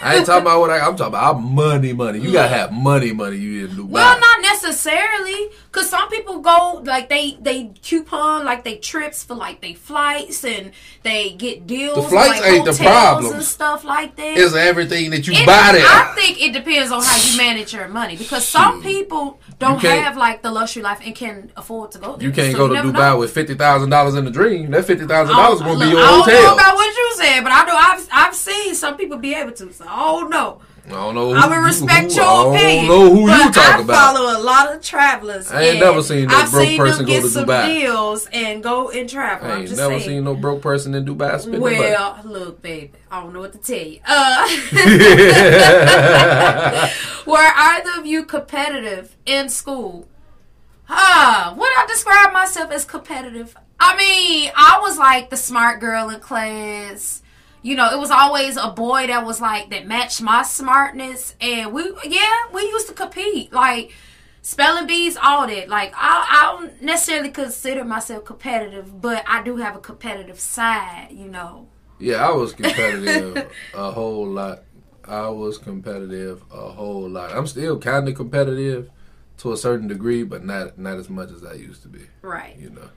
I 0.00 0.16
ain't 0.16 0.26
talking 0.26 0.42
about 0.42 0.60
what 0.60 0.70
I. 0.70 0.78
I'm 0.78 0.96
talking 0.96 1.08
about 1.08 1.36
I'm 1.36 1.54
money, 1.54 1.92
money. 1.92 2.20
You 2.20 2.32
gotta 2.32 2.48
have 2.48 2.72
money, 2.72 3.12
money. 3.12 3.36
You 3.36 3.66
in 3.66 3.72
Dubai? 3.72 3.88
Well, 3.88 4.20
not 4.20 4.37
necessarily, 4.68 5.50
cause 5.72 5.88
some 5.88 6.08
people 6.08 6.40
go 6.40 6.82
like 6.84 7.08
they 7.08 7.36
they 7.40 7.70
coupon 7.82 8.44
like 8.44 8.64
they 8.64 8.76
trips 8.76 9.24
for 9.24 9.34
like 9.34 9.60
they 9.60 9.74
flights 9.74 10.44
and 10.44 10.72
they 11.02 11.30
get 11.32 11.66
deals. 11.66 11.96
The 11.96 12.02
flights 12.02 12.40
like, 12.40 12.50
ain't 12.52 12.64
the 12.64 12.72
problem. 12.72 13.34
and 13.34 13.42
stuff 13.42 13.84
like 13.84 14.16
that. 14.16 14.38
It's 14.38 14.54
everything 14.54 15.10
that 15.10 15.26
you 15.26 15.34
It- 15.34 15.46
buy 15.46 15.70
there. 15.72 15.84
I 15.86 16.14
think 16.16 16.40
it 16.40 16.52
depends 16.52 16.92
on 16.92 17.02
how 17.02 17.16
you 17.30 17.36
manage 17.36 17.72
your 17.72 17.88
money 17.88 18.16
because 18.16 18.46
some 18.46 18.82
people 18.82 19.40
don't 19.58 19.80
have 19.80 20.16
like 20.16 20.42
the 20.42 20.50
luxury 20.50 20.82
life 20.82 21.00
and 21.04 21.14
can 21.14 21.50
afford 21.56 21.92
to 21.92 21.98
go 21.98 22.16
there. 22.16 22.26
You 22.28 22.32
can't 22.32 22.52
So 22.52 22.68
go 22.68 22.74
to 22.74 22.80
Dubai 22.82 22.92
know. 23.12 23.18
with 23.18 23.32
fifty 23.32 23.54
thousand 23.54 23.90
dollars 23.90 24.14
in 24.14 24.24
the 24.24 24.30
dream. 24.30 24.70
That 24.70 24.84
fifty 24.84 25.06
thousand 25.06 25.36
dollars 25.36 25.60
don't- 25.60 25.68
gonna 25.78 25.84
be 25.84 25.90
your 25.90 26.00
I 26.00 26.06
don't 26.10 26.26
know 26.28 26.54
about 26.54 26.74
what 26.76 26.96
you 26.96 27.12
said, 27.16 27.42
but 27.42 27.52
I 27.52 27.64
know 27.64 27.76
I've 27.76 28.08
I've 28.12 28.34
seen 28.34 28.74
some 28.74 28.96
people 28.96 29.18
be 29.18 29.34
able 29.34 29.52
to. 29.52 29.72
So 29.72 29.84
I 29.88 29.96
don't 29.96 30.30
know. 30.30 30.60
I 30.88 30.94
don't 30.94 31.14
know. 31.14 31.32
I 31.32 31.46
would 31.46 31.64
respect 31.64 32.12
who, 32.12 32.16
your 32.16 32.54
opinion. 32.54 32.84
I 32.84 32.88
don't 32.88 32.88
know 32.88 33.14
who 33.14 33.30
you 33.30 33.52
talking 33.52 33.60
I 33.60 33.80
about. 33.82 33.96
I 33.96 34.14
follow 34.14 34.38
a 34.38 34.40
lot 34.42 34.74
of 34.74 34.82
travelers. 34.82 35.50
I 35.50 35.62
ain't 35.62 35.80
never 35.80 36.02
seen 36.02 36.28
no 36.28 36.36
I've 36.36 36.50
broke 36.50 36.66
seen 36.66 36.78
person 36.78 36.98
them 36.98 37.06
go 37.06 37.12
get 37.12 37.22
to 37.22 37.28
some 37.28 37.46
Dubai. 37.46 37.66
deals 37.66 38.28
and 38.32 38.62
go 38.62 38.90
and 38.90 39.08
travel. 39.08 39.50
I 39.50 39.60
ain't 39.60 39.70
never 39.70 39.98
saying. 39.98 40.00
seen 40.00 40.24
no 40.24 40.34
broke 40.34 40.62
person 40.62 40.94
in 40.94 41.04
Dubai 41.04 41.40
spending 41.40 41.60
Well, 41.60 42.20
look, 42.24 42.62
baby, 42.62 42.92
I 43.10 43.22
don't 43.22 43.32
know 43.32 43.40
what 43.40 43.52
to 43.52 43.58
tell 43.58 43.86
you. 43.86 44.00
Uh, 44.06 44.48
were 47.26 47.36
either 47.36 48.00
of 48.00 48.06
you 48.06 48.24
competitive 48.24 49.16
in 49.26 49.48
school? 49.48 50.08
Huh? 50.84 51.54
Would 51.56 51.72
I 51.76 51.86
describe 51.86 52.32
myself 52.32 52.70
as 52.70 52.84
competitive? 52.84 53.56
I 53.78 53.96
mean, 53.96 54.50
I 54.56 54.78
was 54.80 54.98
like 54.98 55.30
the 55.30 55.36
smart 55.36 55.80
girl 55.80 56.08
in 56.08 56.20
class. 56.20 57.22
You 57.62 57.74
know, 57.74 57.90
it 57.90 57.98
was 57.98 58.10
always 58.10 58.56
a 58.56 58.70
boy 58.70 59.08
that 59.08 59.24
was 59.26 59.40
like 59.40 59.70
that 59.70 59.86
matched 59.86 60.22
my 60.22 60.42
smartness, 60.42 61.34
and 61.40 61.72
we, 61.72 61.92
yeah, 62.04 62.44
we 62.52 62.62
used 62.62 62.88
to 62.88 62.94
compete. 62.94 63.52
Like 63.52 63.92
spelling 64.42 64.86
bees, 64.86 65.16
all 65.16 65.46
that. 65.46 65.68
Like 65.68 65.92
I, 65.94 66.26
I 66.30 66.42
don't 66.52 66.82
necessarily 66.82 67.30
consider 67.30 67.84
myself 67.84 68.24
competitive, 68.24 69.00
but 69.00 69.24
I 69.26 69.42
do 69.42 69.56
have 69.56 69.76
a 69.76 69.80
competitive 69.80 70.40
side. 70.40 71.08
You 71.10 71.28
know. 71.28 71.68
Yeah, 71.98 72.26
I 72.26 72.32
was 72.32 72.52
competitive 72.54 73.50
a 73.74 73.90
whole 73.90 74.26
lot. 74.26 74.62
I 75.04 75.28
was 75.28 75.58
competitive 75.58 76.42
a 76.52 76.70
whole 76.70 77.08
lot. 77.08 77.32
I'm 77.32 77.46
still 77.46 77.78
kind 77.78 78.08
of 78.08 78.14
competitive 78.14 78.90
to 79.38 79.52
a 79.52 79.56
certain 79.56 79.88
degree, 79.88 80.22
but 80.22 80.44
not 80.44 80.78
not 80.78 80.98
as 80.98 81.08
much 81.08 81.30
as 81.30 81.44
I 81.44 81.54
used 81.54 81.82
to 81.82 81.88
be. 81.88 82.06
Right. 82.22 82.56
You 82.58 82.70
know, 82.70 82.88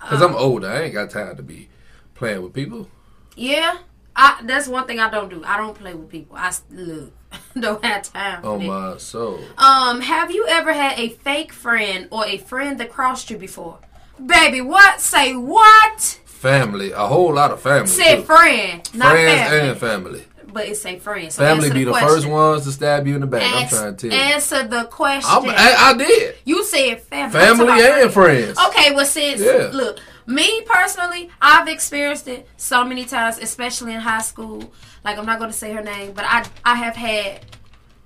because 0.00 0.22
I'm 0.22 0.34
uh, 0.34 0.38
older. 0.38 0.68
I 0.68 0.82
ain't 0.82 0.94
got 0.94 1.10
time 1.10 1.36
to 1.36 1.42
be 1.42 1.68
playing 2.14 2.42
with 2.42 2.52
people. 2.52 2.88
Yeah, 3.36 3.78
I, 4.14 4.40
that's 4.44 4.68
one 4.68 4.86
thing 4.86 5.00
I 5.00 5.08
don't 5.10 5.30
do. 5.30 5.42
I 5.44 5.56
don't 5.56 5.74
play 5.74 5.94
with 5.94 6.08
people. 6.10 6.36
I 6.36 6.52
look, 6.70 7.12
don't 7.58 7.84
have 7.84 8.02
time 8.02 8.42
for 8.42 8.48
Oh 8.48 8.58
that. 8.58 8.66
my 8.66 8.96
soul. 8.98 9.40
Um, 9.56 10.00
have 10.02 10.30
you 10.30 10.46
ever 10.48 10.72
had 10.72 10.98
a 10.98 11.08
fake 11.10 11.52
friend 11.52 12.08
or 12.10 12.26
a 12.26 12.36
friend 12.38 12.78
that 12.80 12.90
crossed 12.90 13.30
you 13.30 13.38
before? 13.38 13.78
Baby, 14.24 14.60
what? 14.60 15.00
Say 15.00 15.34
what? 15.34 16.00
Family, 16.26 16.92
a 16.92 17.06
whole 17.06 17.32
lot 17.32 17.50
of 17.52 17.60
family. 17.62 17.86
Say 17.86 18.16
too. 18.16 18.22
friend, 18.22 18.88
not 18.94 19.12
Friends 19.12 19.40
family. 19.48 19.68
and 19.70 19.78
family. 19.78 20.24
but 20.52 20.66
it 20.68 20.76
say 20.76 20.98
friend. 20.98 21.32
So 21.32 21.42
Family 21.42 21.70
be 21.70 21.84
the 21.84 21.92
question. 21.92 22.08
first 22.08 22.26
ones 22.28 22.64
to 22.64 22.72
stab 22.72 23.06
you 23.06 23.14
in 23.14 23.20
the 23.22 23.26
back. 23.26 23.42
I'm 23.44 23.68
trying 23.68 23.96
to 23.96 24.10
tell 24.10 24.18
you. 24.18 24.22
Answer 24.24 24.66
the 24.68 24.84
question. 24.84 25.30
I, 25.56 25.74
I 25.78 25.94
did. 25.96 26.34
you 26.44 26.64
said 26.64 27.00
family. 27.02 27.32
Family 27.40 27.80
and 28.02 28.12
friends. 28.12 28.58
Okay, 28.68 28.92
well, 28.94 29.06
since 29.06 29.40
Yeah. 29.40 29.70
look, 29.72 29.98
me 30.26 30.62
personally, 30.66 31.30
I've 31.40 31.68
experienced 31.68 32.28
it 32.28 32.48
so 32.56 32.84
many 32.84 33.04
times, 33.04 33.38
especially 33.38 33.94
in 33.94 34.00
high 34.00 34.22
school. 34.22 34.72
Like 35.04 35.18
I'm 35.18 35.26
not 35.26 35.38
going 35.38 35.50
to 35.50 35.56
say 35.56 35.72
her 35.72 35.82
name, 35.82 36.12
but 36.12 36.24
I 36.26 36.46
I 36.64 36.76
have 36.76 36.96
had 36.96 37.44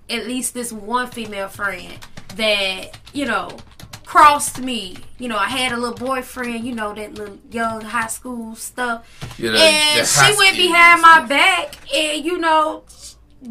at 0.08 0.26
least 0.26 0.54
this 0.54 0.72
one 0.72 1.08
female 1.08 1.48
friend 1.48 1.98
that 2.36 2.98
you 3.12 3.26
know 3.26 3.50
crossed 4.04 4.60
me. 4.60 4.96
You 5.18 5.28
know, 5.28 5.36
I 5.36 5.46
had 5.48 5.72
a 5.72 5.76
little 5.76 5.94
boyfriend. 5.96 6.64
You 6.64 6.74
know 6.74 6.94
that 6.94 7.14
little 7.14 7.38
young 7.50 7.80
high 7.82 8.06
school 8.06 8.54
stuff, 8.54 9.04
Yeah, 9.38 9.50
that- 9.50 9.96
and 9.98 10.06
she 10.06 10.38
went 10.38 10.56
behind 10.56 11.02
my 11.02 11.26
back, 11.26 11.76
and 11.94 12.24
you 12.24 12.38
know. 12.38 12.84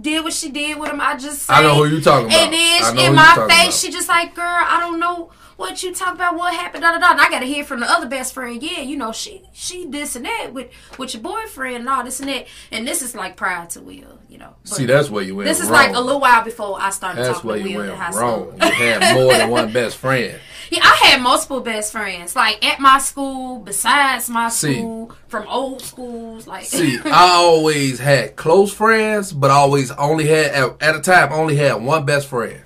Did 0.02 0.24
what 0.24 0.34
she 0.34 0.50
did 0.52 0.78
with 0.80 0.90
him. 0.92 1.00
I 1.02 1.16
just 1.18 1.44
said, 1.44 1.54
I 1.54 1.62
know 1.62 1.76
who 1.76 1.86
you 1.96 2.02
talking 2.02 2.28
about. 2.28 2.38
And 2.40 2.54
then 2.54 2.84
I 2.84 2.90
she- 2.90 2.96
know 2.96 3.02
who 3.04 3.08
in 3.10 3.16
my 3.16 3.36
face, 3.48 3.62
about. 3.64 3.74
she 3.74 3.92
just 3.92 4.08
like, 4.10 4.36
girl, 4.36 4.46
I 4.46 4.80
don't 4.80 5.00
know 5.00 5.32
what 5.58 5.82
you 5.84 5.94
talk 5.96 6.16
about, 6.16 6.36
what 6.36 6.54
happened, 6.54 6.84
da 6.84 6.92
da 6.92 7.00
da. 7.00 7.12
And 7.12 7.22
I 7.22 7.30
gotta 7.30 7.46
hear 7.46 7.64
from 7.64 7.80
the 7.80 7.90
other 7.90 8.08
best 8.08 8.34
friend, 8.34 8.62
yeah, 8.62 8.82
you 8.82 8.98
know, 8.98 9.14
she 9.14 9.42
she 9.54 9.86
this 9.86 10.16
and 10.18 10.26
that 10.26 10.52
with 10.54 10.70
with 10.98 11.14
your 11.14 11.24
boyfriend 11.24 11.78
and 11.78 11.88
all 11.90 12.04
this 12.04 12.20
and 12.20 12.28
that. 12.28 12.48
And 12.72 12.86
this 12.86 13.02
is 13.02 13.16
like 13.16 13.38
prior 13.38 13.66
to 13.68 13.82
Will, 13.82 14.20
you 14.28 14.38
know. 14.38 14.54
But 14.64 14.74
See, 14.74 14.86
that's 14.86 15.10
where 15.10 15.24
you 15.24 15.36
went 15.38 15.48
this 15.48 15.60
is 15.62 15.70
wrong. 15.70 15.88
like 15.88 15.96
a 15.96 16.02
little 16.02 16.20
while 16.20 16.44
before 16.44 16.78
I 16.82 16.90
started 16.90 17.24
That's 17.24 17.36
talking 17.36 17.50
where 17.52 17.64
to 17.64 17.70
you 17.70 17.78
Will 17.78 17.94
in 17.94 17.98
went 18.00 18.16
wrong. 18.16 18.58
You 18.62 18.70
had 18.70 19.16
more 19.16 19.32
than 19.34 19.50
one 19.50 19.72
best 19.72 19.96
friend. 19.98 20.40
Yeah, 20.70 20.82
I 20.84 21.08
had 21.08 21.22
multiple 21.22 21.62
best 21.62 21.92
friends, 21.92 22.36
like 22.36 22.64
at 22.66 22.80
my 22.80 23.00
school, 23.00 23.60
besides 23.60 24.30
my 24.30 24.50
See. 24.50 24.76
school, 24.76 25.12
from 25.28 25.48
old 25.48 25.82
schools, 25.82 26.48
like 26.48 26.66
See, 26.66 27.00
I 27.06 27.34
always 27.36 28.00
had 28.00 28.36
close 28.36 28.74
friends, 28.74 29.32
but 29.32 29.52
I 29.52 29.56
always 29.56 29.92
only 29.92 30.28
had 30.28 30.48
at, 30.48 30.82
at 30.82 30.96
a 30.96 31.02
time 31.02 31.32
only 31.32 31.56
had 31.56 31.76
one 31.84 32.06
best 32.06 32.28
friend. 32.28 32.62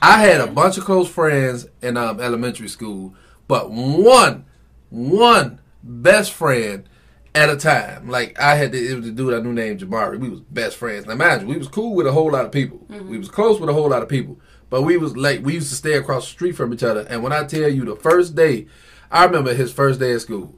I 0.00 0.20
had 0.20 0.40
a 0.40 0.46
bunch 0.46 0.78
of 0.78 0.84
close 0.84 1.08
friends 1.08 1.66
in 1.82 1.96
um, 1.96 2.20
elementary 2.20 2.68
school, 2.68 3.14
but 3.48 3.70
one, 3.70 4.44
one 4.90 5.60
best 5.82 6.32
friend 6.32 6.88
at 7.34 7.50
a 7.50 7.56
time. 7.56 8.08
Like 8.08 8.38
I 8.40 8.54
had, 8.54 8.72
to, 8.72 8.78
it 8.78 8.96
was 8.96 9.08
a 9.08 9.12
dude 9.12 9.34
I 9.34 9.40
knew 9.40 9.52
named 9.52 9.80
Jamari. 9.80 10.18
We 10.18 10.28
was 10.28 10.40
best 10.40 10.76
friends. 10.76 11.06
Now, 11.06 11.12
imagine 11.12 11.48
we 11.48 11.58
was 11.58 11.68
cool 11.68 11.94
with 11.94 12.06
a 12.06 12.12
whole 12.12 12.30
lot 12.30 12.44
of 12.44 12.52
people. 12.52 12.86
We 12.88 13.18
was 13.18 13.28
close 13.28 13.60
with 13.60 13.70
a 13.70 13.72
whole 13.72 13.88
lot 13.88 14.02
of 14.02 14.08
people, 14.08 14.38
but 14.70 14.82
we 14.82 14.96
was 14.96 15.16
like 15.16 15.44
we 15.44 15.54
used 15.54 15.70
to 15.70 15.74
stay 15.76 15.94
across 15.94 16.24
the 16.26 16.30
street 16.32 16.52
from 16.52 16.72
each 16.72 16.82
other. 16.82 17.06
And 17.08 17.22
when 17.22 17.32
I 17.32 17.44
tell 17.44 17.68
you 17.68 17.84
the 17.84 17.96
first 17.96 18.34
day, 18.34 18.66
I 19.10 19.24
remember 19.24 19.54
his 19.54 19.72
first 19.72 20.00
day 20.00 20.12
at 20.12 20.20
school 20.20 20.54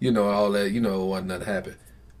you 0.00 0.12
know, 0.12 0.28
all 0.28 0.50
that, 0.52 0.70
you 0.70 0.80
know, 0.80 1.04
wasn't 1.06 1.28
nothing 1.28 1.46
happened. 1.46 1.76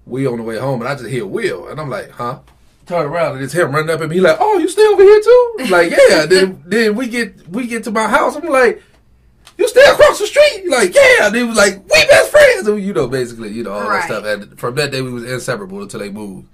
We 0.06 0.26
on 0.26 0.38
the 0.38 0.42
way 0.42 0.58
home, 0.58 0.80
and 0.80 0.88
I 0.88 0.94
just 0.94 1.08
hear 1.08 1.26
Will, 1.26 1.68
and 1.68 1.80
I'm 1.80 1.90
like, 1.90 2.10
huh? 2.10 2.40
Turn 2.86 3.06
around, 3.06 3.36
and 3.36 3.44
it's 3.44 3.52
him 3.52 3.72
running 3.72 3.90
up 3.90 4.00
at 4.00 4.08
me. 4.08 4.16
He 4.16 4.20
like, 4.20 4.38
oh, 4.40 4.58
you 4.58 4.68
stay 4.68 4.84
over 4.86 5.02
here 5.02 5.20
too? 5.20 5.56
I'm 5.60 5.70
like, 5.70 5.90
yeah. 5.90 6.24
then 6.28 6.62
then 6.66 6.94
we 6.96 7.06
get 7.08 7.46
we 7.48 7.66
get 7.66 7.84
to 7.84 7.90
my 7.90 8.08
house. 8.08 8.34
I'm 8.34 8.48
like, 8.48 8.82
you 9.58 9.68
stay 9.68 9.84
across 9.84 10.18
the 10.18 10.26
street? 10.26 10.62
He 10.62 10.68
like, 10.70 10.94
yeah. 10.94 11.26
And 11.26 11.36
he 11.36 11.42
was 11.42 11.56
like, 11.56 11.76
we 11.84 12.06
best 12.06 12.30
friends. 12.30 12.66
And, 12.66 12.82
you 12.82 12.94
know, 12.94 13.06
basically, 13.06 13.50
you 13.50 13.62
know, 13.62 13.72
all 13.72 13.88
Right. 13.88 14.08
that 14.08 14.22
stuff. 14.22 14.24
And 14.24 14.58
from 14.58 14.74
that 14.76 14.90
day, 14.90 15.02
we 15.02 15.12
was 15.12 15.30
inseparable 15.30 15.82
until 15.82 16.00
they 16.00 16.10
moved. 16.10 16.48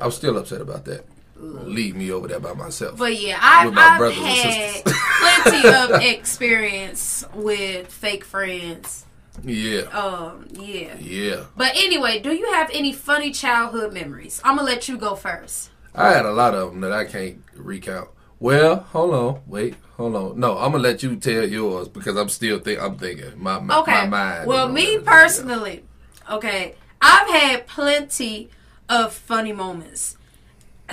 I'm 0.00 0.10
still 0.10 0.38
upset 0.38 0.62
about 0.62 0.86
that. 0.86 1.04
Leave 1.52 1.96
me 1.96 2.10
over 2.10 2.28
there 2.28 2.40
by 2.40 2.52
myself. 2.54 2.98
But 2.98 3.20
yeah, 3.20 3.38
I've, 3.40 3.72
my 3.72 3.82
I've 4.00 4.14
had 4.14 4.84
plenty 4.84 5.68
of 5.94 6.02
experience 6.02 7.24
with 7.34 7.88
fake 7.88 8.24
friends. 8.24 9.04
yeah, 9.42 9.82
Um, 9.92 10.46
yeah. 10.52 10.96
yeah. 10.98 11.44
But 11.56 11.72
anyway, 11.76 12.20
do 12.20 12.32
you 12.32 12.52
have 12.52 12.70
any 12.72 12.92
funny 12.92 13.30
childhood 13.32 13.92
memories? 13.92 14.40
I'm 14.44 14.56
gonna 14.56 14.68
let 14.68 14.88
you 14.88 14.96
go 14.96 15.14
first. 15.14 15.70
I 15.94 16.10
had 16.10 16.24
a 16.26 16.32
lot 16.32 16.54
of 16.54 16.70
them 16.70 16.80
that 16.80 16.92
I 16.92 17.04
can't 17.04 17.42
recount. 17.54 18.08
Well, 18.40 18.76
hold 18.92 19.14
on, 19.14 19.40
wait, 19.46 19.74
hold 19.96 20.16
on. 20.16 20.40
No, 20.40 20.58
I'm 20.58 20.72
gonna 20.72 20.82
let 20.82 21.02
you 21.02 21.16
tell 21.16 21.48
yours 21.48 21.88
because 21.88 22.16
I'm 22.16 22.28
still 22.28 22.58
think 22.58 22.80
I'm 22.82 22.96
thinking 22.96 23.32
my 23.36 23.58
my, 23.60 23.78
Okay. 23.78 23.92
my 23.92 24.06
mind. 24.06 24.46
well, 24.46 24.68
me 24.68 24.98
personally, 24.98 25.84
okay, 26.30 26.74
I've 27.00 27.28
had 27.28 27.66
plenty 27.66 28.50
of 28.88 29.12
funny 29.14 29.52
moments. 29.52 30.16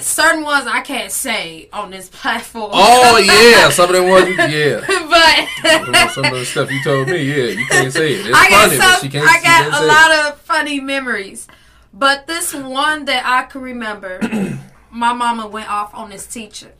Certain 0.01 0.43
ones 0.43 0.67
I 0.67 0.81
can't 0.81 1.11
say 1.11 1.69
on 1.71 1.91
this 1.91 2.09
platform. 2.09 2.71
Oh 2.73 3.17
yeah, 3.57 3.69
some 3.69 3.89
of 3.89 3.95
them 3.95 4.09
ones. 4.09 4.29
Yeah, 4.29 4.81
but 4.87 6.11
some 6.11 6.25
of 6.25 6.31
the 6.33 6.45
stuff 6.45 6.71
you 6.71 6.83
told 6.83 7.07
me. 7.07 7.23
Yeah, 7.23 7.59
you 7.59 7.65
can't 7.67 7.91
say 7.93 8.13
it. 8.13 8.27
It's 8.27 8.37
I 8.37 8.49
got 8.49 8.67
funny, 8.67 8.77
but 8.77 8.91
some, 8.91 9.01
she 9.01 9.09
can't. 9.09 9.27
I 9.29 9.39
can't 9.39 9.71
got 9.71 9.77
say 9.77 9.83
a 9.83 9.85
it. 9.85 9.87
lot 9.87 10.31
of 10.33 10.41
funny 10.41 10.79
memories. 10.79 11.47
But 11.93 12.27
this 12.27 12.53
one 12.53 13.05
that 13.05 13.25
I 13.25 13.43
can 13.43 13.61
remember, 13.61 14.19
my 14.91 15.13
mama 15.13 15.47
went 15.47 15.69
off 15.69 15.93
on 15.93 16.09
this 16.09 16.25
teacher. 16.25 16.71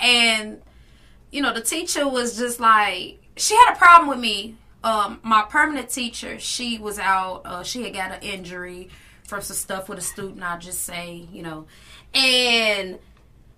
And, 0.00 0.60
you 1.30 1.42
know, 1.42 1.52
the 1.52 1.60
teacher 1.60 2.08
was 2.08 2.36
just 2.36 2.58
like, 2.58 3.20
she 3.36 3.54
had 3.54 3.74
a 3.74 3.76
problem 3.76 4.08
with 4.08 4.18
me. 4.18 4.56
Um, 4.82 5.20
my 5.22 5.42
permanent 5.42 5.90
teacher, 5.90 6.38
she 6.38 6.78
was 6.78 6.98
out, 6.98 7.42
uh, 7.44 7.62
she 7.62 7.82
had 7.82 7.92
got 7.92 8.12
an 8.12 8.22
injury 8.22 8.88
from 9.24 9.42
some 9.42 9.54
stuff 9.56 9.88
with 9.88 9.98
a 9.98 10.02
student, 10.02 10.42
I'll 10.42 10.58
just 10.58 10.82
say, 10.82 11.26
you 11.32 11.42
know. 11.42 11.66
And 12.14 12.98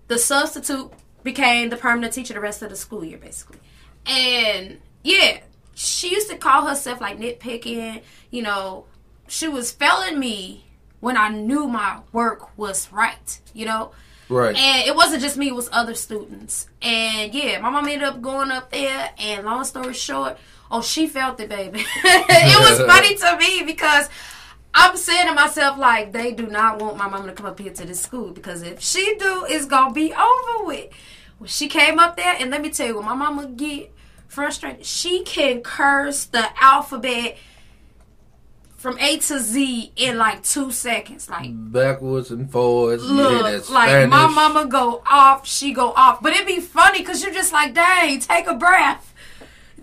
the 0.07 0.19
substitute 0.19 0.91
became 1.23 1.69
the 1.69 1.77
permanent 1.77 2.13
teacher 2.13 2.33
the 2.33 2.39
rest 2.39 2.61
of 2.61 2.69
the 2.69 2.75
school 2.75 3.03
year, 3.03 3.17
basically. 3.17 3.59
And 4.05 4.79
yeah, 5.03 5.39
she 5.73 6.11
used 6.11 6.29
to 6.29 6.37
call 6.37 6.67
herself 6.67 7.01
like 7.01 7.17
nitpicking, 7.17 8.01
you 8.29 8.41
know, 8.41 8.85
she 9.27 9.47
was 9.47 9.71
failing 9.71 10.19
me 10.19 10.65
when 10.99 11.17
I 11.17 11.29
knew 11.29 11.67
my 11.67 11.99
work 12.11 12.57
was 12.57 12.91
right, 12.91 13.39
you 13.53 13.65
know. 13.65 13.91
Right. 14.29 14.55
And 14.55 14.87
it 14.87 14.95
wasn't 14.95 15.21
just 15.21 15.37
me, 15.37 15.49
it 15.49 15.55
was 15.55 15.69
other 15.71 15.95
students. 15.95 16.67
And 16.81 17.33
yeah, 17.33 17.59
my 17.59 17.69
mom 17.69 17.87
ended 17.87 18.07
up 18.07 18.21
going 18.21 18.51
up 18.51 18.71
there 18.71 19.11
and 19.17 19.45
long 19.45 19.63
story 19.63 19.93
short, 19.93 20.37
oh 20.71 20.81
she 20.81 21.07
felt 21.07 21.39
it, 21.39 21.49
baby. 21.49 21.83
it 22.03 22.59
was 22.59 22.79
funny 22.87 23.15
to 23.15 23.37
me 23.37 23.63
because 23.63 24.09
I'm 24.73 24.97
saying 24.97 25.27
to 25.27 25.33
myself 25.33 25.77
like 25.77 26.11
they 26.13 26.31
do 26.31 26.47
not 26.47 26.81
want 26.81 26.97
my 26.97 27.07
mama 27.07 27.27
to 27.27 27.33
come 27.33 27.45
up 27.45 27.59
here 27.59 27.73
to 27.73 27.85
this 27.85 28.01
school 28.01 28.31
because 28.31 28.63
if 28.63 28.81
she 28.81 29.15
do, 29.19 29.45
it's 29.47 29.65
gonna 29.65 29.93
be 29.93 30.13
over 30.13 30.65
with. 30.65 30.89
When 31.37 31.47
she 31.47 31.67
came 31.67 31.99
up 31.99 32.17
there 32.17 32.35
and 32.39 32.49
let 32.49 32.61
me 32.61 32.69
tell 32.69 32.87
you 32.87 32.95
when 32.95 33.05
my 33.05 33.13
mama 33.13 33.47
get 33.47 33.91
frustrated, 34.27 34.85
she 34.85 35.23
can 35.23 35.61
curse 35.61 36.25
the 36.25 36.47
alphabet 36.61 37.37
from 38.83 38.97
A 38.99 39.17
to 39.17 39.39
Z 39.39 39.93
in 39.95 40.17
like 40.17 40.43
two 40.43 40.69
seconds. 40.71 41.29
Like 41.29 41.51
Backwards 41.53 42.31
and 42.31 42.51
forwards. 42.51 43.03
look, 43.03 43.69
like 43.69 44.09
my 44.09 44.27
mama 44.27 44.65
go 44.65 45.01
off, 45.09 45.47
she 45.47 45.73
go 45.73 45.91
off. 45.93 46.21
But 46.21 46.33
it'd 46.33 46.47
be 46.47 46.59
funny 46.59 46.99
because 46.99 47.23
you're 47.23 47.33
just 47.33 47.53
like, 47.53 47.73
dang, 47.73 48.19
take 48.19 48.47
a 48.47 48.55
breath. 48.55 49.13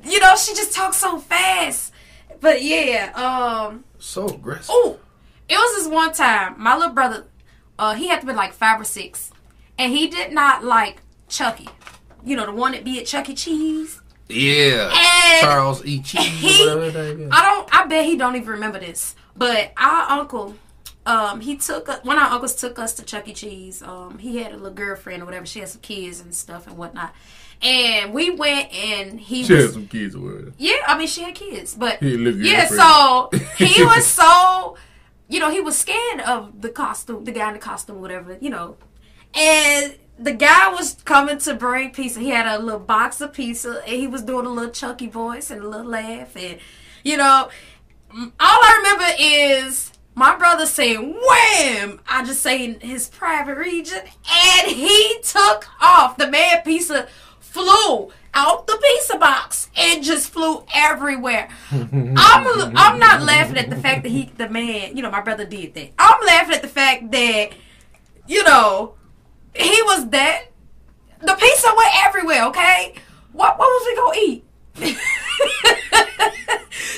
You 0.05 0.21
know, 0.21 0.37
she 0.37 0.55
just 0.55 0.75
talks 0.75 0.99
so 0.99 1.19
fast. 1.19 1.93
But 2.41 2.63
yeah, 2.63 3.13
um, 3.15 3.85
So 3.99 4.29
aggressive. 4.29 4.67
oh, 4.71 4.99
it 5.49 5.55
was 5.55 5.77
this 5.85 5.93
one 5.93 6.13
time. 6.13 6.55
My 6.59 6.77
little 6.77 6.95
brother, 6.95 7.27
uh, 7.79 7.95
he 7.95 8.09
had 8.09 8.21
to 8.21 8.27
be 8.27 8.33
like 8.33 8.53
five 8.53 8.81
or 8.81 8.85
six, 8.85 9.31
and 9.79 9.93
he 9.93 10.07
did 10.09 10.33
not 10.33 10.65
like 10.65 11.03
Chucky. 11.29 11.69
You 12.25 12.37
know, 12.37 12.47
the 12.47 12.53
one 12.53 12.73
that 12.73 12.85
be 12.85 12.99
at 13.01 13.07
Chuck 13.07 13.29
E. 13.29 13.35
Cheese. 13.35 14.01
Yeah. 14.29 14.91
And 14.95 15.41
Charles 15.41 15.85
E. 15.85 16.01
Cheese. 16.03 16.23
he-. 16.41 16.69
I 16.71 16.91
don't. 16.91 17.69
I 17.75 17.87
bet 17.87 18.05
he 18.05 18.17
don't 18.17 18.37
even 18.37 18.49
remember 18.49 18.79
this. 18.79 19.15
But 19.37 19.73
our 19.77 20.11
uncle, 20.21 20.55
um, 21.07 21.41
he 21.41 21.57
took 21.57 21.89
one 22.05 22.17
of 22.19 22.23
our 22.25 22.31
uncles 22.33 22.55
took 22.55 22.79
us 22.79 22.95
to 22.95 23.05
Chuck 23.05 23.27
E. 23.29 23.33
Cheese. 23.35 23.83
Um, 23.83 24.19
he 24.19 24.39
had 24.39 24.53
a 24.53 24.57
little 24.57 24.71
girlfriend 24.73 25.23
or 25.23 25.27
whatever. 25.27 25.47
She 25.47 25.61
had 25.61 25.69
some 25.69 25.81
kids 25.81 26.21
and 26.21 26.35
stuff 26.35 26.67
and 26.67 26.77
whatnot. 26.77 27.15
And 27.63 28.15
we 28.15 28.31
went 28.31 28.73
and 28.73 29.21
he 29.21 29.45
She 29.45 29.53
was 29.55 29.65
had 29.67 29.75
some 29.75 29.89
kids 29.89 30.15
or 30.15 30.21
whatever. 30.21 30.53
yeah. 30.57 30.77
I 30.87 30.97
mean, 30.97 31.07
she 31.09 31.23
had 31.23 31.35
kids, 31.35 31.75
but 31.75 31.99
He 31.99 32.17
lived 32.17 32.39
with 32.39 32.47
yeah. 32.47 32.67
So 32.67 33.31
he 33.59 33.85
was 33.85 34.07
so, 34.07 34.77
you 35.29 35.41
know, 35.41 35.51
he 35.51 35.61
was 35.61 35.77
scared 35.77 36.21
of 36.21 36.63
the 36.63 36.71
costume, 36.71 37.25
the 37.25 37.33
guy 37.33 37.49
in 37.49 37.55
the 37.55 37.61
costume, 37.61 38.01
whatever, 38.01 38.39
you 38.41 38.49
know. 38.51 38.77
And 39.35 39.97
the 40.19 40.33
guy 40.33 40.69
was 40.71 40.95
coming 41.05 41.39
to 41.39 41.55
bring 41.55 41.91
pizza. 41.91 42.21
He 42.21 42.31
had 42.31 42.47
a 42.47 42.59
little 42.63 42.81
box 42.81 43.21
of 43.21 43.33
pizza, 43.33 43.83
and 43.87 43.97
he 43.97 44.07
was 44.07 44.23
doing 44.23 44.47
a 44.47 44.51
little 44.51 44.71
Chucky 44.73 45.07
voice 45.07 45.51
and 45.51 45.63
a 45.63 45.69
little 45.69 45.87
laugh, 45.87 46.37
and 46.37 46.59
you 47.05 47.17
know, 47.17 47.49
all 48.13 48.29
I 48.41 48.77
remember 48.83 49.15
is 49.19 49.93
my 50.15 50.37
brother 50.37 50.67
saying 50.67 51.15
"wham." 51.15 52.01
I 52.09 52.25
just 52.25 52.43
say 52.43 52.65
in 52.65 52.81
his 52.81 53.09
private 53.09 53.57
region, 53.57 54.01
and 54.01 54.71
he 54.71 55.19
took 55.23 55.67
off. 55.81 56.17
The 56.17 56.29
man 56.31 56.63
pizza 56.65 57.07
flew 57.51 58.11
out 58.33 58.67
the 58.67 58.79
pizza 58.81 59.19
box 59.19 59.69
and 59.77 60.03
just 60.05 60.31
flew 60.31 60.65
everywhere. 60.73 61.49
I'm 61.73 62.07
I'm 62.17 62.99
not 62.99 63.23
laughing 63.23 63.57
at 63.57 63.71
the 63.71 63.77
fact 63.77 64.03
that 64.05 64.11
he 64.11 64.31
the 64.37 64.49
man, 64.49 64.97
you 64.97 65.03
know, 65.03 65.11
my 65.11 65.21
brother 65.21 65.45
did 65.45 65.75
that. 65.75 65.91
I'm 65.99 66.25
laughing 66.25 66.55
at 66.55 66.63
the 66.63 66.69
fact 66.69 67.11
that 67.11 67.51
you 68.27 68.45
know 68.45 68.95
he 69.55 69.83
was 69.83 70.09
that 70.11 70.45
the 71.21 71.35
pizza 71.35 71.73
went 71.77 71.91
everywhere. 72.05 72.45
Okay, 72.47 72.95
what 73.33 73.59
what 73.59 73.67
was 73.67 73.87
we 73.87 73.97
gonna 73.97 74.19
eat? 74.19 74.45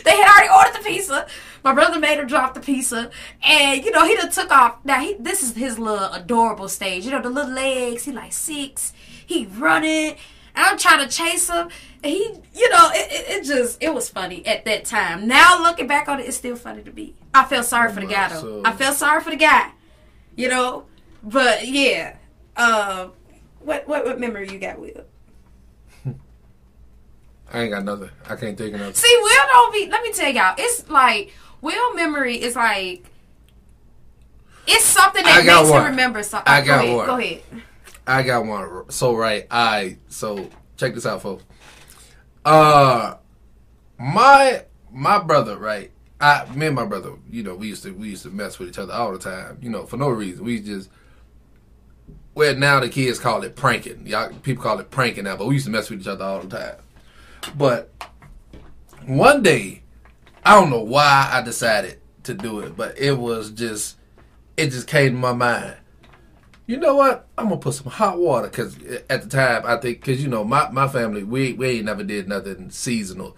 they 0.05 0.17
had 0.17 0.29
already 0.29 0.49
ordered 0.55 0.75
the 0.81 0.85
pizza. 0.85 1.27
My 1.65 1.73
brother 1.73 1.99
made 2.01 2.19
her 2.19 2.25
drop 2.25 2.55
the 2.55 2.61
pizza, 2.61 3.11
and 3.43 3.85
you 3.85 3.91
know 3.91 4.07
he 4.07 4.17
done 4.17 4.31
took 4.31 4.51
off. 4.51 4.85
Now 4.85 5.01
he 5.01 5.15
this 5.19 5.43
is 5.43 5.55
his 5.55 5.79
little 5.79 6.13
adorable 6.13 6.69
stage. 6.69 7.07
You 7.07 7.13
know 7.13 7.23
the 7.23 7.31
little 7.31 7.53
legs. 7.53 8.05
He 8.05 8.13
like 8.13 8.33
six. 8.33 8.93
He 9.25 9.47
running, 9.47 10.17
and 10.55 10.65
I'm 10.67 10.79
trying 10.79 11.07
to 11.07 11.15
chase 11.15 11.49
him. 11.49 11.69
And 12.05 12.13
he, 12.13 12.25
you 12.55 12.69
know, 12.71 12.91
it, 12.93 13.13
it, 13.13 13.31
it 13.39 13.45
just 13.45 13.83
it 13.83 13.95
was 13.95 14.09
funny 14.09 14.45
at 14.47 14.65
that 14.65 14.85
time. 14.85 15.27
Now 15.29 15.63
looking 15.63 15.87
back 15.87 16.09
on 16.09 16.19
it, 16.21 16.27
it's 16.27 16.37
still 16.37 16.57
funny 16.57 16.83
to 16.83 16.93
me. 16.93 17.15
I 17.35 17.45
feel 17.45 17.63
sorry 17.63 17.93
for 17.93 18.01
the 18.01 18.07
guy 18.07 18.29
though. 18.29 18.41
So- 18.41 18.63
I 18.65 18.73
feel 18.73 18.93
sorry 18.93 19.23
for 19.23 19.31
the 19.31 19.37
guy. 19.37 19.71
You 20.37 20.49
know, 20.49 20.87
but 21.23 21.67
yeah. 21.69 22.17
Uh, 22.57 23.09
what 23.61 23.87
what 23.89 24.05
what 24.05 24.19
memory 24.21 24.51
you 24.51 24.59
got 24.59 24.79
with? 24.81 25.01
I 27.53 27.61
ain't 27.61 27.71
got 27.73 27.85
nothing. 27.85 28.11
I 28.29 28.37
can't 28.37 28.57
think 28.59 28.75
of 28.75 28.81
nothing. 28.81 28.95
See, 28.95 29.19
Will 29.23 29.47
don't 29.53 29.73
be. 29.73 29.89
Let 29.91 30.03
me 30.03 30.13
tell 30.13 30.33
y'all, 30.33 30.55
it's 30.59 30.89
like 30.89 31.33
Will 31.61 31.95
memory 31.95 32.41
is 32.43 32.57
like 32.57 33.05
it's 34.67 34.85
something 34.85 35.23
that 35.25 35.45
makes 35.45 35.71
one. 35.71 35.81
him 35.83 35.91
remember 35.91 36.23
something. 36.23 36.53
I 36.53 36.61
Go 36.61 36.67
got 36.67 36.85
ahead, 36.85 36.97
one. 36.97 37.07
Go 37.07 37.17
ahead. 37.19 37.43
I 38.07 38.23
got 38.23 38.47
one. 38.47 38.91
So 38.91 39.15
right, 39.17 39.47
I 39.51 39.99
so 40.09 40.49
check 40.77 40.95
this 40.95 41.07
out, 41.07 41.23
folks. 41.23 41.45
Uh, 42.45 43.17
my 43.99 44.65
my 44.91 45.19
brother, 45.19 45.57
right? 45.57 45.91
I 46.21 46.47
me 46.55 46.67
and 46.67 46.77
my 46.77 46.85
brother, 46.85 47.13
you 47.31 47.43
know, 47.43 47.55
we 47.55 47.69
used 47.69 47.83
to 47.85 47.93
we 47.93 48.11
used 48.11 48.25
to 48.25 48.31
mess 48.31 48.59
with 48.59 48.69
each 48.69 48.79
other 48.79 48.93
all 48.93 49.13
the 49.13 49.19
time, 49.19 49.59
you 49.61 49.71
know, 49.71 49.87
for 49.87 49.97
no 49.97 50.09
reason. 50.09 50.45
We 50.45 50.61
just 50.61 50.91
well 52.35 52.57
now 52.57 52.81
the 52.81 52.89
kids 52.89 53.19
call 53.19 53.43
it 53.45 53.57
pranking. 53.57 54.07
Y'all 54.07 54.33
people 54.43 54.63
call 54.63 54.81
it 54.81 54.91
pranking 54.91 55.25
now, 55.25 55.37
but 55.37 55.47
we 55.47 55.55
used 55.55 55.67
to 55.67 55.73
mess 55.73 55.91
with 55.91 56.01
each 56.01 56.07
other 56.09 56.25
all 56.25 56.41
the 56.41 56.57
time. 56.57 56.77
But 57.57 57.91
one 59.07 59.43
day, 59.43 59.83
I 60.45 60.55
don't 60.59 60.71
know 60.71 60.83
why 60.83 61.29
I 61.33 61.43
decided 61.43 62.01
to 62.25 62.35
do 62.35 62.61
it, 62.61 62.77
but 62.77 62.99
it 62.99 63.19
was 63.19 63.51
just 63.51 63.99
it 64.57 64.71
just 64.71 64.89
came 64.89 65.13
to 65.13 65.19
my 65.19 65.33
mind 65.33 65.77
you 66.67 66.77
know 66.77 66.95
what? 66.95 67.27
I'm 67.37 67.47
gonna 67.49 67.59
put 67.59 67.75
some 67.75 67.91
hot 67.91 68.19
water 68.19 68.49
because 68.49 68.77
at 69.11 69.23
the 69.23 69.29
time 69.29 69.63
I 69.67 69.77
think 69.77 70.01
because 70.01 70.23
you 70.23 70.29
know 70.29 70.45
my, 70.45 70.71
my 70.71 70.89
family 70.89 71.25
we 71.25 71.53
we 71.55 71.69
ain't 71.69 71.85
never 71.87 72.05
did 72.05 72.29
nothing 72.29 72.71
seasonal. 72.71 73.37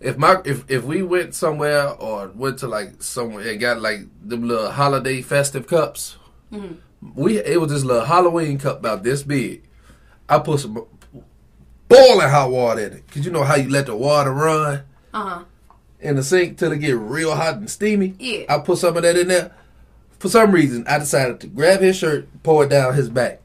If 0.00 0.16
my 0.16 0.40
if 0.44 0.68
if 0.70 0.82
we 0.84 1.02
went 1.02 1.34
somewhere 1.34 1.88
or 1.90 2.28
went 2.34 2.58
to 2.60 2.68
like 2.68 3.02
somewhere 3.02 3.48
and 3.48 3.60
got 3.60 3.80
like 3.80 4.00
them 4.26 4.48
little 4.48 4.70
holiday 4.70 5.22
festive 5.22 5.66
cups, 5.66 6.16
we 7.14 7.38
it 7.38 7.60
was 7.60 7.70
this 7.70 7.84
little 7.84 8.04
Halloween 8.04 8.58
cup 8.58 8.78
about 8.80 9.02
this 9.04 9.22
big. 9.22 9.62
I 10.28 10.38
put 10.38 10.60
some 10.60 10.84
boiling 11.88 12.28
hot 12.28 12.50
water 12.50 12.80
in 12.86 12.92
it 12.94 13.06
because 13.06 13.24
you 13.24 13.30
know 13.32 13.44
how 13.44 13.56
you 13.56 13.68
let 13.68 13.86
the 13.86 13.94
water 13.96 14.32
run 14.32 14.82
Uh 15.12 15.22
huh. 15.28 15.44
in 16.00 16.16
the 16.16 16.22
sink 16.22 16.58
till 16.58 16.72
it 16.72 16.78
get 16.78 16.96
real 16.96 17.34
hot 17.34 17.56
and 17.56 17.68
steamy. 17.70 18.14
Yeah. 18.18 18.44
I 18.48 18.58
put 18.58 18.78
some 18.78 18.96
of 18.96 19.02
that 19.02 19.16
in 19.16 19.28
there. 19.28 19.52
For 20.22 20.28
some 20.28 20.52
reason, 20.52 20.84
I 20.86 21.00
decided 21.00 21.40
to 21.40 21.48
grab 21.48 21.80
his 21.80 21.96
shirt, 21.96 22.28
pull 22.44 22.62
it 22.62 22.68
down 22.68 22.94
his 22.94 23.08
back. 23.08 23.40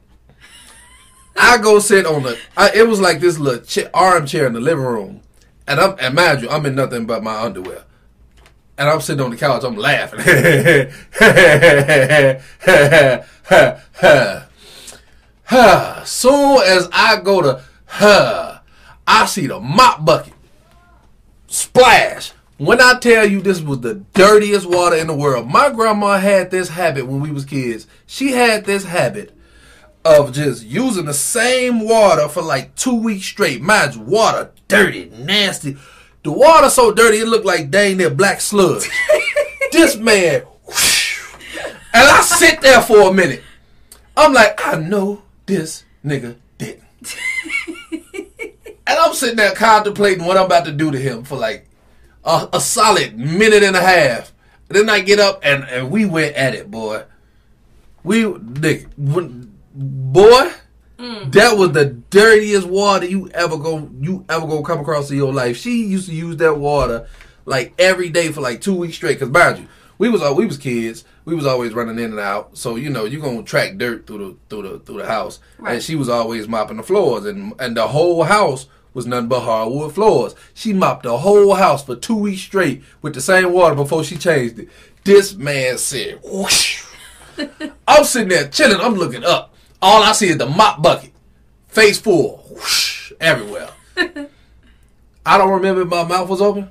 I 1.35 1.57
go 1.57 1.79
sit 1.79 2.05
on 2.05 2.21
the. 2.21 2.37
I, 2.55 2.69
it 2.71 2.87
was 2.87 3.01
like 3.01 3.19
this 3.19 3.39
little 3.39 3.65
cha- 3.65 3.89
armchair 3.95 4.45
in 4.45 4.53
the 4.53 4.59
living 4.59 4.85
room, 4.85 5.21
and 5.67 5.79
I'm 5.79 5.95
and 5.99 6.13
mind 6.13 6.43
you, 6.43 6.49
I'm 6.51 6.67
in 6.67 6.75
nothing 6.75 7.07
but 7.07 7.23
my 7.23 7.41
underwear, 7.41 7.83
and 8.77 8.87
I'm 8.87 9.01
sitting 9.01 9.25
on 9.25 9.31
the 9.31 9.37
couch. 9.37 9.63
I'm 9.63 9.75
laughing. 9.75 10.19
Soon 16.05 16.61
as 16.61 16.89
I 16.93 17.19
go 17.23 17.41
to, 17.41 17.63
I 19.07 19.25
see 19.25 19.47
the 19.47 19.59
mop 19.59 20.05
bucket 20.05 20.33
splash. 21.47 22.33
When 22.57 22.81
I 22.81 22.97
tell 22.99 23.25
you 23.25 23.41
this 23.41 23.61
was 23.61 23.81
the 23.81 23.95
dirtiest 24.13 24.65
water 24.65 24.95
in 24.95 25.07
the 25.07 25.13
world, 25.13 25.47
my 25.47 25.69
grandma 25.69 26.17
had 26.17 26.49
this 26.49 26.69
habit 26.69 27.05
when 27.05 27.19
we 27.19 27.31
was 27.31 27.45
kids. 27.45 27.85
She 28.07 28.31
had 28.31 28.65
this 28.65 28.83
habit 28.83 29.35
of 30.03 30.33
just 30.33 30.65
using 30.65 31.05
the 31.05 31.13
same 31.13 31.81
water 31.81 32.27
for 32.27 32.41
like 32.41 32.73
two 32.75 32.95
weeks 32.95 33.27
straight. 33.27 33.61
You, 33.61 34.01
water 34.01 34.51
dirty, 34.67 35.11
nasty. 35.19 35.77
The 36.23 36.31
water 36.31 36.69
so 36.69 36.91
dirty 36.91 37.19
it 37.19 37.27
looked 37.27 37.45
like 37.45 37.69
dang 37.69 37.97
near 37.97 38.09
black 38.09 38.41
sludge. 38.41 38.89
this 39.71 39.95
man, 39.95 40.41
whoosh. 40.65 41.21
and 41.93 42.09
I 42.09 42.21
sit 42.21 42.61
there 42.61 42.81
for 42.81 43.09
a 43.09 43.13
minute. 43.13 43.43
I'm 44.15 44.33
like, 44.33 44.59
I 44.65 44.79
know 44.79 45.21
this 45.45 45.83
nigga 46.03 46.37
didn't. 46.57 46.83
And 48.87 48.97
I'm 48.97 49.13
sitting 49.13 49.35
there 49.35 49.53
contemplating 49.53 50.23
what 50.23 50.37
I'm 50.37 50.45
about 50.45 50.63
to 50.63 50.71
do 50.71 50.91
to 50.91 50.97
him 50.97 51.25
for 51.25 51.35
like 51.35 51.67
a, 52.27 52.49
a 52.53 52.61
solid 52.61 53.17
minute 53.17 53.63
and 53.63 53.75
a 53.75 53.81
half. 53.81 54.33
then 54.67 54.89
I 54.89 54.99
get 54.99 55.19
up 55.19 55.39
and, 55.43 55.63
and 55.63 55.89
we 55.89 56.05
went 56.05 56.35
at 56.35 56.53
it, 56.53 56.69
boy. 56.69 57.05
We, 58.03 58.25
Nick, 58.25 58.87
boy, 58.97 60.51
mm. 60.97 61.31
that 61.31 61.57
was 61.57 61.71
the 61.71 61.85
dirtiest 61.85 62.67
water 62.67 63.05
you 63.05 63.29
ever 63.29 63.57
go 63.57 63.89
you 63.99 64.25
ever 64.29 64.45
gonna 64.45 64.63
come 64.63 64.79
across 64.79 65.09
in 65.09 65.17
your 65.17 65.33
life. 65.33 65.57
She 65.57 65.85
used 65.85 66.09
to 66.09 66.15
use 66.15 66.37
that 66.37 66.57
water 66.57 67.07
like 67.45 67.73
every 67.79 68.09
day 68.09 68.31
for 68.31 68.41
like 68.41 68.61
two 68.61 68.75
weeks 68.75 68.95
straight. 68.95 69.19
Cause 69.19 69.29
mind 69.29 69.59
you, 69.59 69.67
we 69.97 70.09
was 70.09 70.21
all 70.21 70.35
we 70.35 70.45
was 70.45 70.57
kids. 70.57 71.03
We 71.25 71.35
was 71.35 71.45
always 71.45 71.73
running 71.73 71.99
in 71.99 72.11
and 72.11 72.19
out. 72.19 72.57
So 72.57 72.75
you 72.75 72.89
know 72.89 73.05
you 73.05 73.19
gonna 73.19 73.43
track 73.43 73.77
dirt 73.77 74.07
through 74.07 74.17
the 74.17 74.37
through 74.49 74.69
the 74.69 74.79
through 74.79 74.99
the 74.99 75.07
house. 75.07 75.39
Right. 75.57 75.75
And 75.75 75.83
she 75.83 75.95
was 75.95 76.07
always 76.07 76.47
mopping 76.47 76.77
the 76.77 76.83
floors, 76.83 77.25
and 77.25 77.53
and 77.59 77.75
the 77.75 77.87
whole 77.87 78.23
house 78.23 78.67
was 78.97 79.05
nothing 79.05 79.27
but 79.27 79.41
hardwood 79.41 79.93
floors. 79.93 80.33
She 80.55 80.73
mopped 80.73 81.03
the 81.03 81.19
whole 81.19 81.53
house 81.53 81.85
for 81.85 81.95
two 81.95 82.15
weeks 82.15 82.41
straight 82.41 82.81
with 83.03 83.13
the 83.13 83.21
same 83.21 83.53
water 83.53 83.75
before 83.75 84.03
she 84.03 84.17
changed 84.17 84.57
it. 84.57 84.69
This 85.03 85.35
man 85.35 85.77
said, 85.77 86.19
whoosh. 86.23 86.83
I'm 87.87 88.03
sitting 88.03 88.29
there 88.29 88.47
chilling. 88.47 88.81
I'm 88.81 88.95
looking 88.95 89.23
up. 89.23 89.53
All 89.83 90.01
I 90.01 90.13
see 90.13 90.29
is 90.29 90.39
the 90.39 90.47
mop 90.47 90.81
bucket, 90.81 91.11
face 91.67 91.99
full, 91.99 92.37
whoosh, 92.49 93.13
everywhere. 93.21 93.69
I 95.27 95.37
don't 95.37 95.51
remember 95.51 95.83
if 95.83 95.89
my 95.89 96.03
mouth 96.03 96.27
was 96.27 96.41
open. 96.41 96.67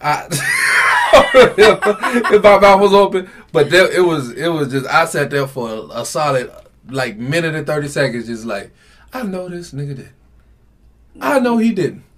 I 0.00 0.26
if 1.12 2.42
my 2.42 2.58
mouth 2.58 2.80
was 2.80 2.92
open, 2.92 3.30
but 3.52 3.70
there, 3.70 3.92
it 3.92 4.04
was. 4.04 4.32
It 4.32 4.48
was 4.48 4.72
just. 4.72 4.86
I 4.86 5.04
sat 5.04 5.30
there 5.30 5.46
for 5.46 5.68
a, 5.68 6.00
a 6.00 6.04
solid 6.04 6.50
like 6.88 7.16
minute 7.16 7.54
and 7.54 7.64
thirty 7.64 7.86
seconds, 7.86 8.26
just 8.26 8.44
like 8.44 8.72
I 9.12 9.22
know 9.22 9.48
this 9.48 9.70
nigga 9.70 9.94
did. 9.94 10.10
I 11.20 11.38
know 11.40 11.58
he 11.58 11.72
didn't. 11.72 12.02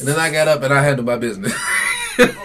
And 0.00 0.08
then 0.08 0.18
I 0.18 0.30
got 0.30 0.48
up 0.48 0.62
and 0.62 0.72
I 0.74 0.82
handled 0.82 1.06
my 1.06 1.16
business. 1.16 1.52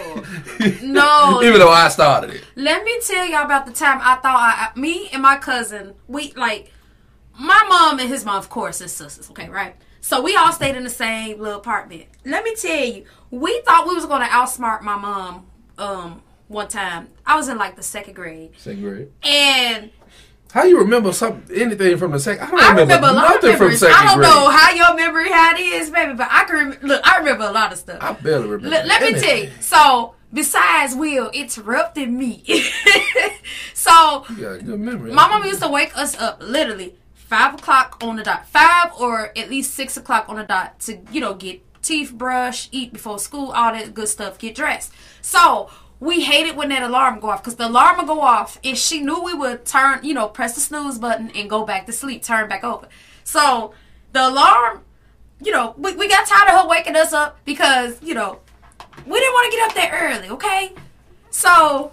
No. 0.82 1.42
even 1.42 1.58
though 1.58 1.70
I 1.70 1.88
started 1.88 2.30
it. 2.30 2.44
Let 2.54 2.84
me 2.84 3.00
tell 3.04 3.26
y'all 3.26 3.44
about 3.44 3.66
the 3.66 3.72
time 3.72 3.98
I 4.00 4.16
thought 4.16 4.72
I, 4.76 4.78
me 4.78 5.08
and 5.12 5.20
my 5.22 5.36
cousin, 5.36 5.94
we 6.06 6.32
like 6.34 6.70
my 7.38 7.64
mom 7.68 7.98
and 7.98 8.08
his 8.08 8.24
mom, 8.24 8.36
of 8.36 8.48
course, 8.48 8.80
is 8.80 8.92
sisters. 8.92 9.28
Okay, 9.30 9.48
right? 9.48 9.74
So 10.00 10.20
we 10.22 10.36
all 10.36 10.52
stayed 10.52 10.76
in 10.76 10.84
the 10.84 10.90
same 10.90 11.40
little 11.40 11.58
apartment. 11.58 12.04
Let 12.24 12.44
me 12.44 12.54
tell 12.54 12.84
you, 12.84 13.04
we 13.30 13.60
thought 13.62 13.88
we 13.88 13.94
was 13.94 14.06
gonna 14.06 14.26
outsmart 14.26 14.82
my 14.82 14.96
mom. 14.96 15.46
Um, 15.78 16.22
one 16.48 16.68
time 16.68 17.08
I 17.26 17.34
was 17.36 17.48
in 17.48 17.58
like 17.58 17.74
the 17.76 17.82
second 17.82 18.14
grade, 18.14 18.50
Second 18.58 18.82
grade. 18.82 19.08
and 19.24 19.90
How 20.52 20.64
you 20.64 20.78
remember 20.80 21.12
something, 21.12 21.56
anything 21.56 21.96
from 21.96 22.12
the 22.12 22.20
second? 22.20 22.44
I 22.46 22.50
don't 22.50 22.60
I 22.60 22.68
remember, 22.70 22.94
remember 22.94 23.08
a 23.08 23.12
lot 23.12 23.36
of 23.36 23.42
nothing 23.42 23.56
from 23.56 23.76
second 23.76 23.96
I 23.96 24.04
don't 24.06 24.16
grade. 24.18 24.28
know 24.30 24.50
how 24.50 24.70
your 24.72 24.94
memory 24.96 25.30
how 25.32 25.54
it 25.54 25.60
is, 25.60 25.90
baby, 25.90 26.12
but 26.14 26.28
I 26.30 26.44
can 26.44 26.54
rem- 26.70 26.78
look. 26.82 27.00
I 27.04 27.18
remember 27.18 27.44
a 27.44 27.52
lot 27.52 27.72
of 27.72 27.78
stuff. 27.78 27.98
I 28.02 28.12
barely 28.12 28.48
remember. 28.48 28.68
Let, 28.68 28.86
let 28.86 29.02
me 29.02 29.18
tell 29.18 29.36
you. 29.38 29.50
So, 29.60 30.14
besides 30.32 30.94
Will 30.94 31.30
interrupting 31.30 32.18
me, 32.18 32.42
so 33.74 34.24
You 34.30 34.36
got 34.36 34.52
a 34.52 34.62
good 34.62 34.80
memory. 34.80 35.12
my 35.12 35.28
mom 35.28 35.44
used 35.44 35.62
to 35.62 35.68
wake 35.68 35.96
us 35.96 36.16
up 36.18 36.42
literally 36.42 36.94
five 37.14 37.54
o'clock 37.54 37.98
on 38.02 38.16
the 38.16 38.22
dot, 38.22 38.46
five 38.46 38.92
or 39.00 39.36
at 39.36 39.48
least 39.48 39.74
six 39.74 39.96
o'clock 39.96 40.28
on 40.28 40.36
the 40.36 40.44
dot 40.44 40.78
to 40.80 40.98
you 41.10 41.20
know 41.20 41.34
get 41.34 41.60
teeth 41.82 42.12
brush, 42.12 42.68
eat 42.72 42.92
before 42.92 43.18
school, 43.18 43.50
all 43.52 43.72
that 43.72 43.94
good 43.94 44.08
stuff, 44.08 44.38
get 44.38 44.54
dressed. 44.54 44.92
So 45.20 45.70
we 46.02 46.20
hated 46.20 46.56
when 46.56 46.70
that 46.70 46.82
alarm 46.82 47.20
go 47.20 47.30
off 47.30 47.44
because 47.44 47.54
the 47.54 47.68
alarm 47.68 47.96
would 47.96 48.08
go 48.08 48.20
off 48.20 48.58
and 48.64 48.76
she 48.76 49.00
knew 49.00 49.22
we 49.22 49.32
would 49.32 49.64
turn, 49.64 50.00
you 50.02 50.12
know, 50.12 50.26
press 50.26 50.56
the 50.56 50.60
snooze 50.60 50.98
button 50.98 51.30
and 51.30 51.48
go 51.48 51.64
back 51.64 51.86
to 51.86 51.92
sleep, 51.92 52.24
turn 52.24 52.48
back 52.48 52.64
over. 52.64 52.88
So 53.22 53.72
the 54.10 54.26
alarm, 54.26 54.82
you 55.40 55.52
know, 55.52 55.76
we, 55.78 55.94
we 55.94 56.08
got 56.08 56.26
tired 56.26 56.48
of 56.52 56.62
her 56.62 56.68
waking 56.68 56.96
us 56.96 57.12
up 57.12 57.38
because 57.44 58.02
you 58.02 58.14
know 58.14 58.40
we 59.06 59.20
didn't 59.20 59.32
want 59.32 59.52
to 59.52 59.56
get 59.56 59.68
up 59.68 59.74
that 59.76 59.90
early, 59.92 60.28
okay? 60.30 60.72
So 61.30 61.92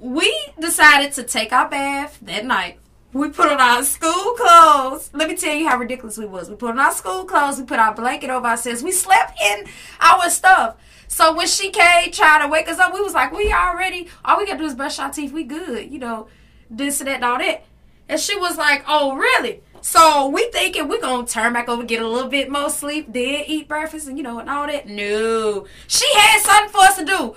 we 0.00 0.34
decided 0.58 1.12
to 1.12 1.22
take 1.22 1.52
our 1.52 1.68
bath 1.68 2.18
that 2.22 2.46
night. 2.46 2.78
We 3.12 3.30
put 3.30 3.50
on 3.50 3.60
our 3.60 3.82
school 3.82 4.34
clothes. 4.34 5.10
Let 5.14 5.28
me 5.28 5.36
tell 5.36 5.54
you 5.54 5.68
how 5.68 5.78
ridiculous 5.78 6.18
we 6.18 6.26
was. 6.26 6.50
We 6.50 6.56
put 6.56 6.70
on 6.70 6.78
our 6.78 6.92
school 6.92 7.24
clothes. 7.24 7.58
We 7.58 7.64
put 7.64 7.78
our 7.78 7.94
blanket 7.94 8.30
over 8.30 8.46
ourselves. 8.46 8.82
We 8.82 8.92
slept 8.92 9.38
in 9.40 9.66
our 10.00 10.28
stuff. 10.28 10.76
So 11.08 11.34
when 11.34 11.46
she 11.46 11.70
came 11.70 12.10
trying 12.10 12.42
to 12.42 12.48
wake 12.48 12.68
us 12.68 12.78
up, 12.78 12.92
we 12.92 13.00
was 13.00 13.14
like, 13.14 13.32
we 13.32 13.52
already, 13.52 14.08
all 14.24 14.38
we 14.38 14.46
gotta 14.46 14.58
do 14.58 14.64
is 14.64 14.74
brush 14.74 14.98
our 14.98 15.10
teeth. 15.10 15.32
We 15.32 15.44
good. 15.44 15.90
You 15.90 15.98
know, 15.98 16.28
this 16.68 17.00
and 17.00 17.08
that 17.08 17.16
and 17.16 17.24
all 17.24 17.38
that. 17.38 17.64
And 18.08 18.20
she 18.20 18.36
was 18.36 18.58
like, 18.58 18.84
oh, 18.86 19.16
really? 19.16 19.62
So 19.80 20.28
we 20.28 20.50
thinking 20.50 20.88
we 20.88 21.00
gonna 21.00 21.26
turn 21.26 21.52
back 21.52 21.68
over, 21.68 21.84
get 21.84 22.02
a 22.02 22.08
little 22.08 22.28
bit 22.28 22.50
more 22.50 22.70
sleep, 22.70 23.12
then 23.12 23.44
eat 23.46 23.68
breakfast 23.68 24.08
and 24.08 24.16
you 24.16 24.24
know 24.24 24.40
and 24.40 24.50
all 24.50 24.66
that. 24.66 24.88
No, 24.88 25.66
she 25.86 26.06
had 26.14 26.40
something 26.40 26.72
for 26.72 26.80
us 26.80 26.96
to 26.96 27.04
do. 27.04 27.36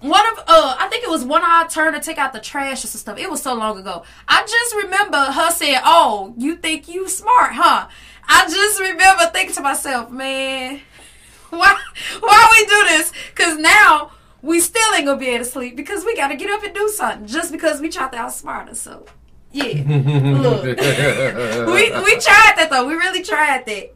One 0.00 0.26
of 0.32 0.38
uh, 0.38 0.76
I 0.78 0.88
think 0.88 1.04
it 1.04 1.10
was 1.10 1.24
one 1.24 1.42
of 1.42 1.48
our 1.48 1.68
turn 1.68 1.92
to 1.92 2.00
take 2.00 2.16
out 2.16 2.32
the 2.32 2.40
trash 2.40 2.84
or 2.84 2.86
some 2.86 2.98
stuff. 2.98 3.18
It 3.18 3.30
was 3.30 3.42
so 3.42 3.54
long 3.54 3.78
ago. 3.78 4.02
I 4.26 4.42
just 4.46 4.74
remember 4.74 5.18
her 5.18 5.50
saying, 5.50 5.80
"Oh, 5.84 6.34
you 6.38 6.56
think 6.56 6.88
you 6.88 7.06
smart, 7.08 7.52
huh?" 7.52 7.86
I 8.26 8.48
just 8.48 8.80
remember 8.80 9.26
thinking 9.26 9.54
to 9.56 9.60
myself, 9.60 10.10
"Man, 10.10 10.80
why 11.50 11.78
why 12.20 12.48
we 12.52 12.66
do 12.66 12.96
this? 12.96 13.12
Cause 13.34 13.58
now 13.58 14.12
we 14.40 14.60
still 14.60 14.94
ain't 14.94 15.04
gonna 15.04 15.18
be 15.18 15.28
able 15.28 15.44
to 15.44 15.50
sleep 15.50 15.76
because 15.76 16.02
we 16.04 16.16
gotta 16.16 16.36
get 16.36 16.50
up 16.50 16.62
and 16.64 16.74
do 16.74 16.88
something 16.88 17.26
just 17.26 17.52
because 17.52 17.80
we 17.82 17.90
tried 17.90 18.12
to 18.12 18.18
outsmart 18.18 18.70
us. 18.70 18.80
So 18.80 19.04
yeah, 19.52 19.64
look, 19.86 20.64
we 20.64 20.72
we 20.72 22.18
tried 22.20 22.54
that 22.56 22.68
though. 22.70 22.86
We 22.86 22.94
really 22.94 23.22
tried 23.22 23.66
that. 23.66 23.94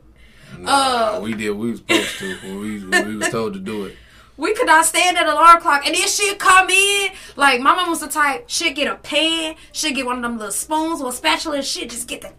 Nah, 0.59 1.17
uh, 1.17 1.21
we 1.21 1.33
did. 1.33 1.51
We 1.53 1.71
was 1.71 1.81
supposed 1.81 2.19
to. 2.19 2.37
When 2.43 2.61
we 2.61 2.85
when 2.85 3.09
we 3.09 3.17
was 3.17 3.31
told 3.31 3.55
to 3.55 3.61
do 3.61 3.87
it. 3.87 3.97
We 4.37 4.55
could 4.55 4.67
not 4.67 4.85
stand 4.85 5.17
that 5.17 5.27
alarm 5.27 5.61
clock, 5.61 5.87
and 5.87 5.95
then 5.95 6.09
she'd 6.09 6.39
come 6.39 6.69
in. 6.69 7.13
Like 7.37 7.61
my 7.61 7.75
mom 7.75 7.91
was 7.91 8.01
the 8.01 8.09
type, 8.09 8.45
she'd 8.49 8.75
get 8.75 8.89
a 8.89 8.97
pan, 8.97 9.55
she'd 9.73 9.95
get 9.95 10.07
one 10.07 10.17
of 10.17 10.23
them 10.23 10.39
little 10.39 10.53
spoons 10.53 11.01
or 11.01 11.11
a 11.11 11.13
spatula, 11.13 11.57
and 11.57 11.65
she'd 11.65 11.91
just 11.91 12.09
get 12.09 12.23
the, 12.23 12.33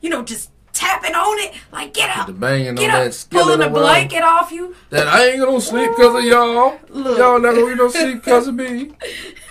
you 0.00 0.08
know, 0.08 0.22
just 0.22 0.50
tapping 0.72 1.14
on 1.14 1.38
it, 1.38 1.54
like 1.72 1.94
get 1.94 2.16
up, 2.16 2.26
The 2.26 2.32
banging 2.32 2.74
get 2.74 2.90
on 2.90 3.06
up, 3.06 3.12
that 3.12 3.26
pulling 3.30 3.60
the 3.60 3.68
blanket 3.68 4.22
off 4.22 4.52
you. 4.52 4.74
That 4.90 5.08
I 5.08 5.28
ain't 5.30 5.40
gonna 5.40 5.60
sleep 5.60 5.90
because 5.90 6.14
of 6.14 6.24
y'all. 6.24 6.78
Look. 6.88 7.18
Y'all 7.18 7.40
not 7.40 7.54
gonna 7.54 7.74
no 7.74 7.88
sleep 7.88 8.22
because 8.24 8.48
of 8.48 8.54
me. 8.54 8.92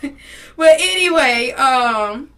But 0.57 0.79
anyway, 0.79 1.51
um, 1.51 2.29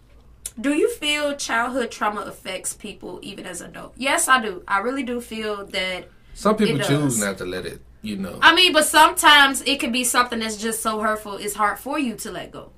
do 0.60 0.74
you 0.74 0.90
feel 0.92 1.36
childhood 1.36 1.90
trauma 1.90 2.22
affects 2.22 2.74
people 2.74 3.20
even 3.22 3.46
as 3.46 3.60
adults? 3.60 3.96
Yes, 3.96 4.26
I 4.26 4.42
do. 4.42 4.64
I 4.66 4.78
really 4.78 5.04
do 5.04 5.20
feel 5.20 5.64
that. 5.66 6.08
Some 6.34 6.56
people 6.56 6.80
choose 6.80 7.20
not 7.20 7.38
to 7.38 7.44
let 7.44 7.64
it. 7.64 7.80
You 8.02 8.16
know. 8.16 8.38
I 8.40 8.54
mean, 8.54 8.72
but 8.72 8.84
sometimes 8.84 9.60
it 9.62 9.80
could 9.80 9.92
be 9.92 10.04
something 10.04 10.38
that's 10.38 10.56
just 10.56 10.82
so 10.82 11.00
hurtful. 11.00 11.34
It's 11.34 11.54
hard 11.54 11.78
for 11.78 11.98
you 11.98 12.14
to 12.16 12.30
let 12.30 12.52
go, 12.52 12.70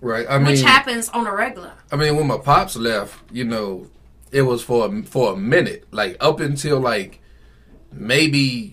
Right. 0.00 0.26
I 0.30 0.38
mean. 0.38 0.46
which 0.48 0.60
happens 0.62 1.08
on 1.08 1.26
a 1.26 1.34
regular. 1.34 1.72
I 1.90 1.96
mean, 1.96 2.16
when 2.16 2.26
my 2.28 2.38
pops 2.38 2.76
left, 2.76 3.16
you 3.32 3.44
know, 3.44 3.88
it 4.30 4.42
was 4.42 4.62
for 4.62 4.86
a, 4.86 5.02
for 5.02 5.32
a 5.32 5.36
minute, 5.36 5.86
like 5.90 6.16
up 6.20 6.38
until 6.40 6.78
like 6.78 7.20
maybe 7.92 8.72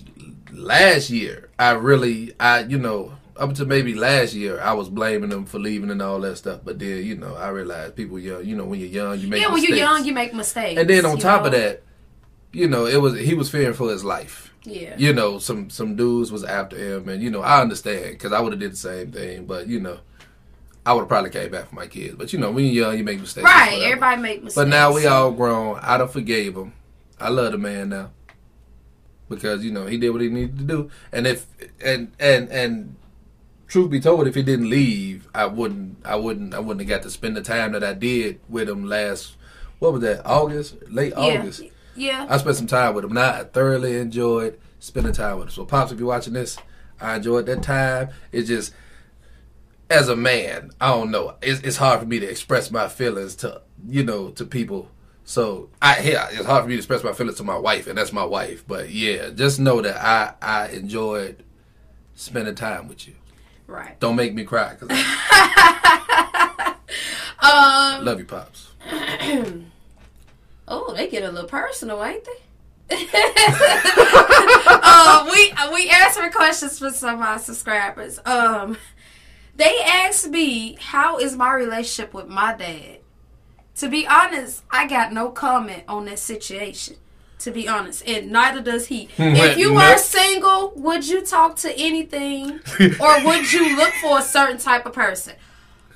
last 0.54 1.10
year. 1.10 1.50
I 1.58 1.72
really, 1.72 2.34
I 2.40 2.60
you 2.62 2.78
know, 2.78 3.14
up 3.38 3.50
until 3.50 3.66
maybe 3.66 3.96
last 3.96 4.34
year, 4.34 4.60
I 4.62 4.74
was 4.74 4.88
blaming 4.90 5.30
them 5.30 5.46
for 5.46 5.60
leaving 5.60 5.90
and 5.90 6.02
all 6.02 6.20
that 6.22 6.36
stuff. 6.38 6.62
But 6.64 6.80
then, 6.80 7.04
you 7.04 7.16
know, 7.16 7.36
I 7.36 7.50
realized 7.50 7.96
people 7.96 8.20
young, 8.20 8.46
you 8.46 8.56
know, 8.56 8.66
when 8.66 8.80
you're 8.80 8.90
young, 8.90 9.20
you 9.20 9.28
make 9.28 9.42
Yeah, 9.42 9.48
when 9.48 9.56
mistakes. 9.56 9.70
you're 9.70 9.78
young, 9.88 10.06
you 10.06 10.14
make 10.14 10.34
mistakes. 10.34 10.80
and 10.80 10.90
then 10.90 11.06
on 11.06 11.18
top 11.18 11.42
know? 11.42 11.48
of 11.48 11.52
that, 11.54 11.84
you 12.52 12.68
know, 12.68 12.86
it 12.86 12.98
was 13.02 13.18
he 13.20 13.34
was 13.34 13.50
fearing 13.50 13.74
for 13.74 13.90
his 13.90 14.04
life. 14.06 14.45
Yeah, 14.66 14.96
You 14.98 15.14
know, 15.14 15.40
some 15.40 15.70
some 15.70 15.96
dudes 15.96 16.32
was 16.32 16.44
after 16.44 16.78
him, 16.78 17.10
and 17.10 17.22
you 17.22 17.30
know, 17.30 17.42
I 17.42 17.62
understand 17.62 18.12
because 18.12 18.32
I 18.32 18.40
would 18.40 18.54
have 18.54 18.60
did 18.60 18.72
the 18.74 18.78
same 18.78 19.12
thing. 19.12 19.46
But 19.46 19.68
you 19.68 19.80
know, 19.80 20.00
I 20.86 20.94
would 20.94 21.02
have 21.02 21.10
probably 21.10 21.30
came 21.32 21.52
back 21.52 21.70
for 21.70 21.76
my 21.76 21.88
kids. 21.88 22.16
But 22.16 22.34
you 22.34 22.40
know, 22.40 22.52
when 22.52 22.66
you're 22.66 22.86
young, 22.86 22.98
you 22.98 23.04
make 23.04 23.20
mistakes. 23.20 23.46
right. 23.46 23.82
Everybody 23.84 24.22
make 24.22 24.44
mistakes. 24.44 24.56
But 24.56 24.68
now 24.68 24.94
we 24.94 25.06
all 25.08 25.32
grown. 25.32 25.80
I 25.82 25.98
done 25.98 26.08
forgave 26.08 26.56
him. 26.56 26.74
I 27.20 27.30
love 27.30 27.52
the 27.52 27.58
man 27.58 27.90
now 27.90 28.12
because 29.30 29.64
you 29.64 29.72
know 29.72 29.86
he 29.86 29.98
did 29.98 30.10
what 30.12 30.22
he 30.22 30.30
needed 30.30 30.58
to 30.60 30.64
do. 30.64 30.90
And 31.12 31.28
if 31.28 31.48
and 31.84 32.12
and 32.20 32.50
and 32.50 32.96
truth 33.68 33.90
be 33.90 34.00
told, 34.00 34.28
if 34.28 34.36
he 34.36 34.44
didn't 34.44 34.70
leave, 34.70 35.28
I 35.34 35.46
wouldn't. 35.46 35.98
I 36.06 36.16
wouldn't. 36.16 36.54
I 36.54 36.60
wouldn't 36.60 36.88
have 36.88 37.00
got 37.00 37.04
to 37.04 37.10
spend 37.10 37.36
the 37.36 37.42
time 37.42 37.72
that 37.74 37.84
I 37.84 37.94
did 37.94 38.40
with 38.48 38.70
him 38.70 38.86
last. 38.86 39.36
What 39.80 39.94
was 39.94 40.02
that? 40.02 40.26
August, 40.26 40.76
late 40.90 41.14
yeah, 41.18 41.40
August. 41.40 41.64
Yeah. 41.96 42.28
I 42.30 42.38
spent 42.38 42.56
some 42.58 42.68
time 42.68 42.94
with 42.94 43.06
him. 43.06 43.14
Now 43.14 43.32
I 43.32 43.44
thoroughly 43.44 43.98
enjoyed 43.98 44.60
spending 44.80 45.14
time 45.14 45.38
with 45.38 45.48
him. 45.48 45.52
So 45.52 45.66
pops, 45.66 45.92
if 45.92 46.00
you're 46.00 46.08
watching 46.08 46.34
this, 46.34 46.58
I 47.00 47.16
enjoyed 47.16 47.46
that 47.48 47.64
time. 47.64 48.10
It's 48.32 48.48
just 48.48 48.74
as 49.90 50.10
a 50.10 50.16
man, 50.16 50.72
I 50.82 50.90
don't 50.90 51.12
know. 51.12 51.36
It's, 51.42 51.62
it's 51.62 51.78
hard 51.78 52.00
for 52.00 52.06
me 52.06 52.20
to 52.20 52.28
express 52.30 52.72
my 52.72 52.88
feelings 52.88 53.36
to 53.38 53.62
you 53.88 54.04
know 54.04 54.30
to 54.32 54.46
people. 54.46 54.90
So 55.24 55.70
I 55.82 56.00
yeah, 56.02 56.28
it's 56.32 56.46
hard 56.46 56.64
for 56.64 56.70
me 56.70 56.76
to 56.76 56.80
express 56.80 57.04
my 57.04 57.14
feelings 57.14 57.38
to 57.38 57.44
my 57.44 57.58
wife, 57.58 57.88
and 57.88 57.98
that's 57.98 58.14
my 58.14 58.26
wife. 58.26 58.64
But 58.68 58.90
yeah, 58.90 59.30
just 59.30 59.60
know 59.60 59.82
that 59.82 59.98
I 60.04 60.34
I 60.42 60.68
enjoyed 60.70 61.44
spending 62.16 62.56
time 62.56 62.88
with 62.88 63.08
you. 63.08 63.16
Right. 63.68 64.00
Don't 64.00 64.16
make 64.16 64.34
me 64.36 64.44
cry 64.44 64.76
because 64.76 64.90
I 64.92 66.76
Um. 68.00 68.06
love 68.06 68.20
you, 68.20 68.26
pops. 68.26 68.72
Oh, 70.68 70.94
they 70.94 71.08
get 71.08 71.24
a 71.24 71.32
little 71.32 71.50
personal, 71.50 72.04
ain't 72.04 72.26
they? 72.26 72.32
uh, 74.68 75.28
we 75.32 75.54
we 75.74 75.90
answer 75.90 76.30
questions 76.30 76.78
for 76.78 76.92
some 76.92 77.16
of 77.16 77.22
our 77.22 77.40
subscribers. 77.40 78.20
Um, 78.26 78.78
they 79.56 79.80
asked 79.82 80.30
me, 80.30 80.78
"How 80.80 81.18
is 81.18 81.36
my 81.36 81.52
relationship 81.54 82.14
with 82.14 82.28
my 82.28 82.54
dad?" 82.56 83.00
To 83.78 83.90
be 83.90 84.06
honest, 84.08 84.64
I 84.70 84.88
got 84.88 85.12
no 85.14 85.30
comment 85.32 85.84
on 85.88 86.06
that 86.06 86.20
situation. 86.20 86.98
To 87.40 87.52
be 87.52 87.68
honest, 87.68 88.08
and 88.08 88.32
neither 88.32 88.62
does 88.62 88.88
he. 88.88 89.10
if 89.18 89.58
you 89.58 89.74
were 89.74 89.98
single, 89.98 90.72
would 90.76 91.08
you 91.08 91.22
talk 91.22 91.58
to 91.58 91.76
anything, 91.78 92.60
or 93.00 93.26
would 93.26 93.52
you 93.52 93.76
look 93.76 93.94
for 93.96 94.20
a 94.20 94.22
certain 94.22 94.58
type 94.58 94.86
of 94.86 94.94
person? 94.94 95.34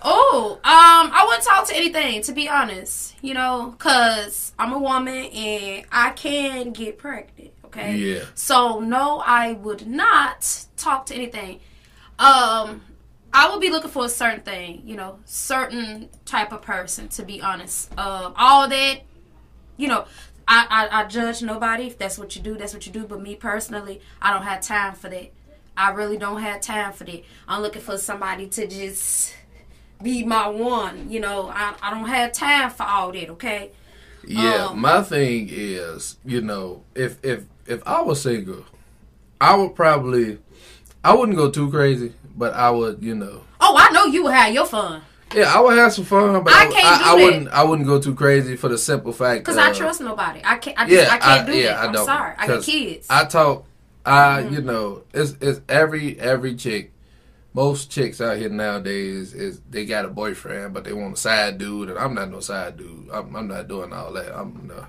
Oh, 0.01 0.55
um, 0.63 1.11
I 1.13 1.25
wouldn't 1.25 1.43
talk 1.43 1.67
to 1.67 1.75
anything 1.75 2.21
to 2.23 2.31
be 2.31 2.47
honest. 2.47 3.15
You 3.21 3.33
know, 3.33 3.75
cause 3.77 4.53
I'm 4.57 4.73
a 4.73 4.79
woman 4.79 5.25
and 5.25 5.85
I 5.91 6.11
can 6.11 6.71
get 6.71 6.97
pregnant. 6.97 7.51
Okay. 7.65 7.97
Yeah. 7.97 8.23
So 8.35 8.79
no, 8.79 9.19
I 9.19 9.53
would 9.53 9.87
not 9.87 10.65
talk 10.77 11.05
to 11.07 11.15
anything. 11.15 11.59
Um, 12.17 12.81
I 13.31 13.49
would 13.49 13.61
be 13.61 13.69
looking 13.69 13.91
for 13.91 14.05
a 14.05 14.09
certain 14.09 14.41
thing. 14.41 14.81
You 14.85 14.95
know, 14.95 15.19
certain 15.25 16.09
type 16.25 16.51
of 16.51 16.61
person. 16.61 17.07
To 17.09 17.23
be 17.23 17.41
honest, 17.41 17.91
um, 17.97 18.33
all 18.37 18.67
that. 18.67 19.01
You 19.77 19.87
know, 19.87 20.05
I, 20.47 20.65
I 20.91 21.01
I 21.01 21.05
judge 21.05 21.41
nobody. 21.41 21.87
If 21.87 21.97
that's 21.97 22.17
what 22.17 22.35
you 22.35 22.41
do, 22.41 22.57
that's 22.57 22.73
what 22.73 22.85
you 22.87 22.91
do. 22.91 23.05
But 23.05 23.21
me 23.21 23.35
personally, 23.35 24.01
I 24.21 24.33
don't 24.33 24.43
have 24.43 24.61
time 24.61 24.95
for 24.95 25.09
that. 25.09 25.31
I 25.77 25.91
really 25.91 26.17
don't 26.17 26.41
have 26.41 26.59
time 26.59 26.91
for 26.91 27.05
that. 27.05 27.23
I'm 27.47 27.61
looking 27.61 27.81
for 27.81 27.97
somebody 27.97 28.47
to 28.47 28.67
just 28.67 29.33
be 30.01 30.23
my 30.23 30.47
one. 30.47 31.09
You 31.09 31.19
know, 31.19 31.49
I, 31.53 31.75
I 31.81 31.89
don't 31.91 32.07
have 32.07 32.31
time 32.31 32.69
for 32.69 32.83
all 32.83 33.11
that, 33.11 33.29
okay? 33.31 33.71
Yeah, 34.27 34.67
Um, 34.67 34.79
my 34.81 35.01
thing 35.01 35.47
is, 35.51 36.17
you 36.25 36.41
know, 36.41 36.83
if 36.95 37.23
if 37.23 37.43
if 37.65 37.81
I 37.87 38.01
was 38.01 38.21
single, 38.21 38.65
I 39.39 39.55
would 39.55 39.75
probably, 39.75 40.39
I 41.03 41.13
wouldn't 41.15 41.37
go 41.37 41.49
too 41.49 41.69
crazy, 41.71 42.13
but 42.35 42.53
I 42.53 42.69
would, 42.69 43.01
you 43.01 43.15
know, 43.15 43.41
Oh, 43.61 43.75
I 43.77 43.89
know 43.91 44.05
you 44.05 44.23
will 44.23 44.31
have 44.31 44.53
your 44.53 44.65
fun. 44.65 45.01
yeah, 45.33 45.53
I 45.55 45.59
would 45.61 45.77
have 45.77 45.93
some 45.93 46.05
fun, 46.05 46.43
but 46.43 46.53
I 46.53 46.63
I, 46.63 46.65
would- 46.65 46.73
can't 46.75 47.01
I, 47.01 47.11
I 47.11 47.13
wouldn't, 47.15 47.47
I 47.49 47.63
wouldn't 47.63 47.87
go 47.87 47.99
too 47.99 48.13
crazy 48.15 48.55
for 48.55 48.67
the 48.69 48.77
simple 48.77 49.11
fact 49.13 49.41
Because 49.41 49.57
uh, 49.57 49.61
I 49.61 49.71
trust 49.71 50.01
nobody. 50.01 50.41
I 50.43 50.57
can't, 50.57 50.77
I, 50.79 50.87
just, 50.87 51.07
Yeah, 51.07 51.13
I 51.13 51.17
can't 51.17 51.47
do 51.47 51.53
yeah, 51.57 51.67
that. 51.73 51.77
I 51.79 51.85
I'm 51.85 51.91
don't. 51.93 52.05
sorry. 52.05 52.35
I 52.37 52.47
got 52.47 52.63
kids. 52.63 53.07
I 53.09 53.25
talk, 53.25 53.65
I 54.05 54.41
Mm-hmm. 54.43 54.53
you 54.53 54.61
know, 54.61 55.03
it's 55.13 55.35
it's 55.41 55.61
every 55.69 56.19
every 56.19 56.55
chick 56.55 56.91
most 57.59 57.91
chicks 57.91 58.21
out 58.21 58.37
here 58.37 58.47
nowadays 58.47 59.33
is 59.33 59.59
they 59.69 59.85
got 59.85 60.05
a 60.05 60.07
boyfriend, 60.07 60.73
but 60.73 60.85
they 60.85 60.93
want 60.93 61.13
a 61.13 61.17
side 61.17 61.57
dude, 61.57 61.89
and 61.89 61.99
I'm 61.99 62.13
not 62.13 62.31
no 62.31 62.39
side 62.39 62.77
dude. 62.77 63.09
I'm, 63.11 63.35
I'm 63.35 63.49
not 63.49 63.67
doing 63.67 63.91
all 63.91 64.13
that. 64.13 64.33
I'm 64.33 64.71
uh, 64.73 64.85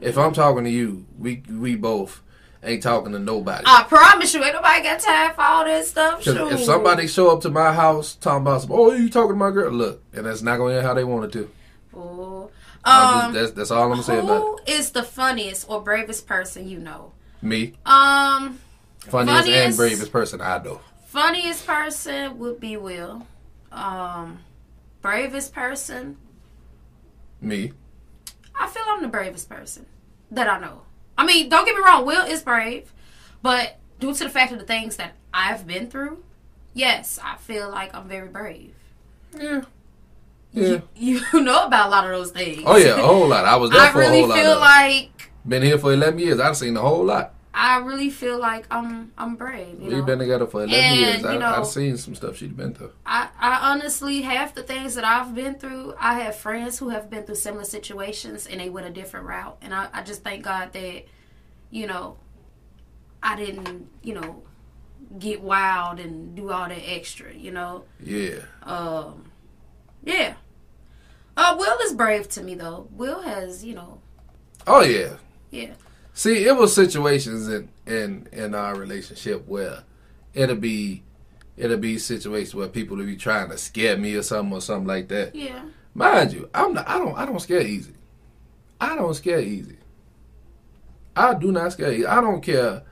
if 0.00 0.16
I'm 0.16 0.32
talking 0.32 0.64
to 0.64 0.70
you, 0.70 1.04
we 1.18 1.42
we 1.50 1.76
both 1.76 2.22
ain't 2.62 2.82
talking 2.82 3.12
to 3.12 3.18
nobody. 3.18 3.64
I 3.66 3.82
promise 3.82 4.32
you, 4.32 4.42
ain't 4.42 4.54
nobody 4.54 4.82
got 4.82 5.00
time 5.00 5.34
for 5.34 5.42
all 5.42 5.64
this 5.66 5.90
stuff. 5.90 6.22
Shoot. 6.22 6.52
if 6.52 6.60
somebody 6.60 7.06
show 7.06 7.36
up 7.36 7.42
to 7.42 7.50
my 7.50 7.70
house 7.70 8.14
talking 8.14 8.42
about 8.42 8.62
some, 8.62 8.72
oh, 8.72 8.92
you 8.92 9.10
talking 9.10 9.32
to 9.32 9.36
my 9.36 9.50
girl? 9.50 9.70
Look, 9.70 10.02
and 10.14 10.24
that's 10.24 10.40
not 10.40 10.56
going 10.56 10.72
to 10.72 10.78
end 10.78 10.86
how 10.86 10.94
they 10.94 11.04
want 11.04 11.26
it 11.26 11.32
to. 11.32 11.98
Ooh. 11.98 12.50
Um, 12.82 13.34
just, 13.34 13.34
that's 13.34 13.50
that's 13.52 13.70
all 13.70 13.92
I'm 13.92 14.02
saying 14.02 14.24
about 14.24 14.40
who 14.40 14.58
is 14.66 14.92
the 14.92 15.02
funniest 15.02 15.68
or 15.68 15.82
bravest 15.82 16.26
person 16.26 16.66
you 16.66 16.78
know? 16.78 17.12
Me, 17.42 17.74
Um, 17.84 18.58
funniest, 19.00 19.48
and 19.50 19.76
bravest 19.76 20.10
person 20.10 20.40
I 20.40 20.62
know. 20.62 20.80
Funniest 21.10 21.66
person 21.66 22.38
would 22.38 22.60
be 22.60 22.76
Will. 22.76 23.26
Um, 23.72 24.38
bravest 25.02 25.52
person, 25.52 26.16
Me, 27.40 27.72
I 28.54 28.66
feel 28.68 28.82
I'm 28.88 29.02
the 29.02 29.08
bravest 29.08 29.48
person 29.48 29.86
that 30.30 30.48
I 30.48 30.58
know. 30.58 30.82
I 31.16 31.24
mean, 31.26 31.48
don't 31.48 31.64
get 31.64 31.74
me 31.76 31.82
wrong, 31.84 32.04
Will 32.06 32.24
is 32.26 32.42
brave, 32.42 32.92
but 33.42 33.78
due 34.00 34.12
to 34.14 34.24
the 34.24 34.30
fact 34.30 34.52
of 34.52 34.58
the 34.58 34.64
things 34.64 34.96
that 34.96 35.12
I've 35.32 35.66
been 35.66 35.88
through, 35.88 36.22
yes, 36.74 37.18
I 37.22 37.36
feel 37.36 37.70
like 37.70 37.94
I'm 37.94 38.08
very 38.08 38.28
brave. 38.28 38.74
yeah, 39.36 39.62
yeah. 40.52 40.80
You, 40.96 41.20
you 41.32 41.40
know 41.42 41.66
about 41.66 41.86
a 41.88 41.90
lot 41.90 42.04
of 42.04 42.10
those 42.10 42.32
things. 42.32 42.62
Oh 42.66 42.76
yeah, 42.76 42.98
a 42.98 43.02
whole 43.02 43.28
lot. 43.28 43.44
I 43.44 43.54
was 43.56 43.70
there 43.70 43.80
I 43.80 43.90
for 43.92 44.02
a 44.02 44.06
really 44.06 44.20
whole 44.20 44.28
lot. 44.30 44.34
feel 44.36 44.50
of 44.52 44.56
it. 44.58 44.60
like 44.60 45.30
Been 45.46 45.62
here 45.62 45.78
for 45.78 45.92
11 45.92 46.18
years. 46.18 46.40
I've 46.40 46.56
seen 46.56 46.76
a 46.76 46.80
whole 46.80 47.04
lot. 47.04 47.34
I 47.52 47.78
really 47.78 48.10
feel 48.10 48.38
like 48.38 48.66
I'm 48.70 49.12
I'm 49.18 49.34
brave. 49.36 49.80
You 49.80 49.88
We've 49.96 50.06
been 50.06 50.18
together 50.20 50.46
for 50.46 50.62
11 50.62 50.74
And, 50.74 50.96
years. 51.00 51.22
you 51.22 51.28
I, 51.28 51.36
know- 51.36 51.46
I've 51.46 51.66
seen 51.66 51.96
some 51.96 52.14
stuff 52.14 52.36
she's 52.36 52.52
been 52.52 52.74
through. 52.74 52.92
I, 53.04 53.28
I 53.38 53.72
honestly 53.72 54.22
half 54.22 54.54
the 54.54 54.62
things 54.62 54.94
that 54.94 55.04
I've 55.04 55.34
been 55.34 55.56
through, 55.56 55.94
I 55.98 56.20
have 56.20 56.36
friends 56.36 56.78
who 56.78 56.90
have 56.90 57.10
been 57.10 57.24
through 57.24 57.34
similar 57.34 57.64
situations 57.64 58.46
and 58.46 58.60
they 58.60 58.70
went 58.70 58.86
a 58.86 58.90
different 58.90 59.26
route. 59.26 59.58
And 59.62 59.74
I, 59.74 59.88
I 59.92 60.02
just 60.02 60.22
thank 60.22 60.44
God 60.44 60.72
that, 60.74 61.04
you 61.70 61.86
know, 61.88 62.18
I 63.22 63.34
didn't, 63.36 63.88
you 64.02 64.14
know, 64.14 64.42
get 65.18 65.40
wild 65.42 65.98
and 65.98 66.36
do 66.36 66.50
all 66.52 66.68
that 66.68 66.82
extra, 66.88 67.34
you 67.34 67.50
know. 67.50 67.84
Yeah. 67.98 68.38
Um 68.62 69.24
yeah. 70.04 70.34
Uh 71.36 71.56
Will 71.58 71.78
is 71.80 71.94
brave 71.94 72.28
to 72.30 72.42
me 72.44 72.54
though. 72.54 72.86
Will 72.92 73.22
has, 73.22 73.64
you 73.64 73.74
know, 73.74 74.00
Oh 74.68 74.82
yeah. 74.82 75.16
yeah. 75.50 75.72
See, 76.12 76.44
it 76.44 76.56
was 76.56 76.74
situations 76.74 77.48
in 77.48 77.68
in 77.86 78.28
in 78.32 78.54
our 78.54 78.76
relationship 78.76 79.46
where 79.46 79.84
it'll 80.34 80.56
be 80.56 81.02
it'll 81.56 81.78
be 81.78 81.98
situations 81.98 82.54
where 82.54 82.68
people 82.68 82.96
will 82.96 83.06
be 83.06 83.16
trying 83.16 83.50
to 83.50 83.58
scare 83.58 83.96
me 83.96 84.14
or 84.14 84.22
something 84.22 84.52
or 84.52 84.60
something 84.60 84.86
like 84.86 85.08
that. 85.08 85.34
Yeah. 85.34 85.62
Mind 85.94 86.32
you, 86.32 86.48
I'm 86.54 86.74
not. 86.74 86.88
I 86.88 86.98
don't. 86.98 87.16
I 87.16 87.26
don't 87.26 87.40
scare 87.40 87.62
easy. 87.62 87.94
I 88.80 88.96
don't 88.96 89.14
scare 89.14 89.40
easy. 89.40 89.76
I 91.16 91.34
do 91.34 91.52
not 91.52 91.72
scare 91.72 91.92
easy. 91.92 92.06
I 92.06 92.20
don't 92.20 92.40
care 92.40 92.82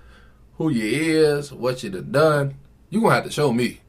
who 0.56 0.70
you 0.70 0.84
is, 0.84 1.52
what 1.52 1.82
you 1.82 1.90
done 1.90 2.12
done. 2.12 2.54
You 2.90 3.00
gonna 3.00 3.14
have 3.14 3.24
to 3.24 3.30
show 3.30 3.52
me. 3.52 3.80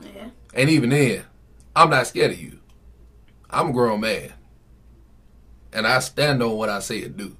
Yeah. 0.00 0.30
And 0.54 0.70
even 0.70 0.90
then, 0.90 1.24
I'm 1.76 1.90
not 1.90 2.06
scared 2.06 2.32
of 2.32 2.40
you. 2.40 2.58
I'm 3.50 3.70
a 3.70 3.72
grown 3.72 4.00
man. 4.00 4.32
And 5.72 5.86
I 5.86 5.98
stand 6.00 6.42
on 6.42 6.52
what 6.52 6.68
I 6.68 6.80
say 6.80 7.04
and 7.04 7.16
do. 7.16 7.36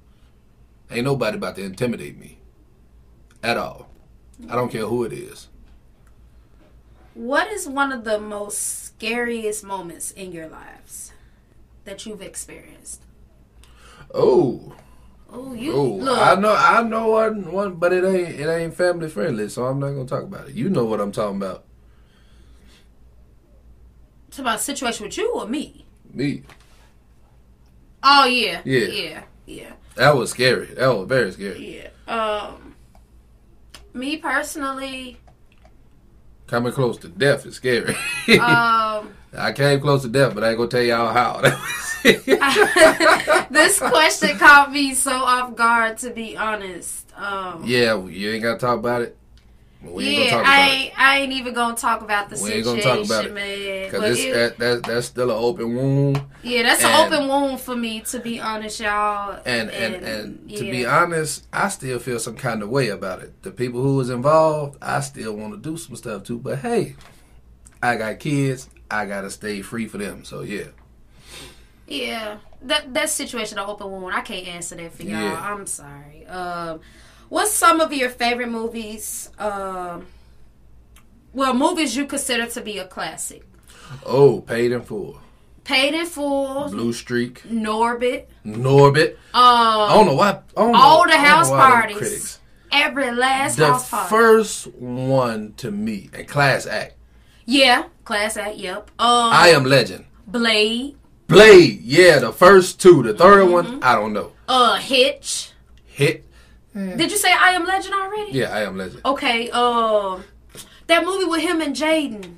Ain't 0.91 1.05
nobody 1.05 1.37
about 1.37 1.55
to 1.57 1.63
intimidate 1.63 2.17
me. 2.17 2.39
At 3.43 3.57
all. 3.57 3.89
I 4.49 4.55
don't 4.55 4.71
care 4.71 4.85
who 4.85 5.03
it 5.03 5.13
is. 5.13 5.47
What 7.13 7.51
is 7.51 7.67
one 7.67 7.91
of 7.91 8.03
the 8.03 8.19
most 8.19 8.57
scariest 8.85 9.63
moments 9.63 10.11
in 10.11 10.31
your 10.31 10.47
lives 10.47 11.11
that 11.83 12.05
you've 12.05 12.21
experienced? 12.21 13.01
Oh, 14.13 14.73
Oh, 15.31 15.53
you 15.53 15.73
oh, 15.73 15.83
look. 15.85 16.17
I 16.17 16.33
know, 16.35 16.55
I 16.57 16.81
know 16.81 17.09
one, 17.09 17.51
one, 17.51 17.75
but 17.75 17.93
it 17.93 18.03
ain't, 18.03 18.39
it 18.39 18.47
ain't 18.49 18.73
family 18.73 19.07
friendly, 19.09 19.47
so 19.49 19.65
I'm 19.65 19.79
not 19.79 19.91
gonna 19.91 20.05
talk 20.07 20.23
about 20.23 20.49
it. 20.49 20.55
You 20.55 20.69
know 20.69 20.85
what 20.85 20.99
I'm 20.99 21.11
talking 21.11 21.37
about, 21.37 21.65
It's 24.27 24.39
about 24.39 24.55
a 24.55 24.59
situation 24.59 25.05
with 25.05 25.17
you 25.17 25.31
or 25.33 25.47
me? 25.47 25.85
me. 26.11 26.43
Oh 28.01 28.25
yeah, 28.25 28.61
Yeah. 28.65 28.87
yeah, 28.87 29.23
yeah, 29.45 29.73
That 29.99 30.15
was 30.15 30.29
scary. 30.29 30.67
That 30.75 30.87
was 30.87 31.09
very 31.09 31.29
scary. 31.33 31.81
yeah. 31.83 31.89
Um, 32.07 32.73
me 33.93 34.15
personally, 34.15 35.17
Coming 36.47 36.71
close 36.71 36.97
to 36.99 37.09
death 37.09 37.45
is 37.45 37.55
scary. 37.55 37.95
um, 38.39 39.13
I 39.37 39.51
came 39.53 39.81
close 39.81 40.03
to 40.03 40.07
death, 40.07 40.33
but 40.33 40.45
I 40.45 40.51
ain't 40.51 40.57
gonna 40.57 40.69
tell 40.69 40.81
y'all 40.81 41.11
how. 41.11 41.41
this 43.51 43.77
question 43.77 44.37
caught 44.37 44.71
me 44.71 44.93
so 44.93 45.11
off 45.11 45.53
guard. 45.57 45.97
To 45.97 46.11
be 46.11 46.37
honest, 46.37 47.11
um, 47.17 47.63
yeah, 47.65 48.01
you 48.01 48.31
ain't 48.31 48.43
gotta 48.43 48.57
talk 48.57 48.79
about 48.79 49.01
it. 49.01 49.17
Ain't 49.81 50.01
yeah, 50.01 50.43
I 50.45 50.69
ain't, 50.69 50.99
I 50.99 51.17
ain't 51.19 51.31
even 51.31 51.53
gonna 51.53 51.75
talk 51.75 52.01
about 52.01 52.29
the 52.29 52.35
We 52.43 52.51
ain't 52.51 52.65
situation, 52.65 52.83
gonna 52.89 52.97
talk 52.97 53.05
about 53.05 53.25
it. 53.25 53.33
man. 53.33 53.89
Cause 53.91 54.03
it's, 54.03 54.19
it- 54.19 54.33
that, 54.33 54.57
that, 54.57 54.83
that's 54.83 55.07
still 55.07 55.31
an 55.31 55.37
open 55.37 55.73
wound. 55.73 56.21
yeah, 56.43 56.63
that's 56.63 56.83
and- 56.83 56.93
an 56.93 57.13
open 57.13 57.27
wound 57.29 57.61
for 57.61 57.77
me. 57.77 58.01
To 58.01 58.19
be 58.19 58.41
honest, 58.41 58.81
y'all, 58.81 59.39
And 59.45 59.69
and, 59.71 59.95
and 59.95 60.49
to 60.49 60.59
be 60.69 60.85
honest, 60.85 61.47
I 61.53 61.69
still 61.69 61.97
feel 61.99 62.19
some 62.19 62.35
kind 62.35 62.61
of 62.61 62.67
way 62.69 62.89
about 62.89 63.21
it. 63.21 63.41
The 63.43 63.51
people 63.51 63.81
who 63.81 63.95
was 63.95 64.09
involved, 64.09 64.77
I 64.81 64.99
still 64.99 65.33
want 65.37 65.53
to 65.53 65.57
do 65.69 65.77
some 65.77 65.95
stuff 65.95 66.23
too. 66.23 66.39
But 66.39 66.59
hey, 66.59 66.97
I 67.81 67.95
got 67.95 68.19
kids. 68.19 68.69
I 68.91 69.05
gotta 69.05 69.29
stay 69.29 69.61
free 69.61 69.87
for 69.87 69.97
them. 69.97 70.25
So 70.25 70.41
yeah, 70.41 70.65
Yeah, 71.87 72.37
that 72.63 72.93
that 72.93 73.09
situation, 73.09 73.57
an 73.59 73.65
open 73.67 73.89
wound. 73.89 74.13
I 74.13 74.21
can't 74.21 74.47
answer 74.47 74.75
that 74.75 74.93
for 74.93 75.03
y'all. 75.03 75.21
Yeah. 75.21 75.39
I'm 75.53 75.65
sorry. 75.65 76.25
Um, 76.27 76.81
what's 77.29 77.51
some 77.51 77.79
of 77.81 77.93
your 77.93 78.09
favorite 78.09 78.49
movies? 78.49 79.29
Um, 79.39 80.05
well, 81.33 81.53
movies 81.53 81.95
you 81.95 82.05
consider 82.05 82.47
to 82.47 82.61
be 82.61 82.77
a 82.79 82.85
classic. 82.85 83.43
oh, 84.05 84.41
paid 84.41 84.71
in 84.71 84.81
full. 84.81 85.19
Paid 85.63 85.93
in 85.93 86.07
Full, 86.07 86.69
Blue 86.69 86.91
Streak, 86.91 87.43
Norbit, 87.43 88.25
Norbit. 88.43 89.17
I 89.35 89.87
um, 89.91 89.97
don't 89.97 90.05
know 90.07 90.15
why. 90.15 90.29
I 90.29 90.61
don't 90.61 90.71
know- 90.71 90.79
all 90.79 91.05
the 91.05 91.13
I 91.13 91.17
house 91.17 91.49
parties, 91.51 91.97
Critics. 91.97 92.39
every 92.71 93.11
last 93.11 93.57
The 93.57 93.67
house 93.67 93.87
party. 93.87 94.03
The 94.05 94.09
first 94.09 94.67
one 94.73 95.53
to 95.57 95.69
me, 95.69 96.09
and 96.11 96.27
class 96.27 96.65
act. 96.65 96.95
yeah, 97.45 97.83
class 98.03 98.35
act. 98.35 98.55
Yep. 98.57 98.89
Um, 98.97 99.29
I 99.31 99.49
am 99.49 99.63
legend. 99.63 100.05
Blade. 100.25 100.95
Blade, 101.27 101.81
yeah, 101.83 102.17
the 102.17 102.31
first 102.31 102.81
two. 102.81 103.03
The 103.03 103.13
3rd 103.13 103.43
Mm-hmm. 103.43 103.51
one, 103.53 103.83
I 103.83 103.93
don't 103.93 104.13
know. 104.13 104.31
Uh, 104.47 104.77
Hitch. 104.77 105.51
Hitch. 105.85 106.23
Hit. 106.73 106.97
Did 106.97 107.11
you 107.11 107.17
say 107.17 107.31
I 107.31 107.51
Am 107.51 107.65
Legend 107.65 107.93
already? 107.93 108.31
Yeah, 108.31 108.53
I 108.55 108.61
am 108.61 108.77
legend. 108.77 109.01
Okay. 109.05 109.49
Um, 109.51 110.23
that 110.87 111.03
movie 111.05 111.25
with 111.25 111.41
him 111.41 111.61
and 111.61 111.75
Jaden. 111.75 112.35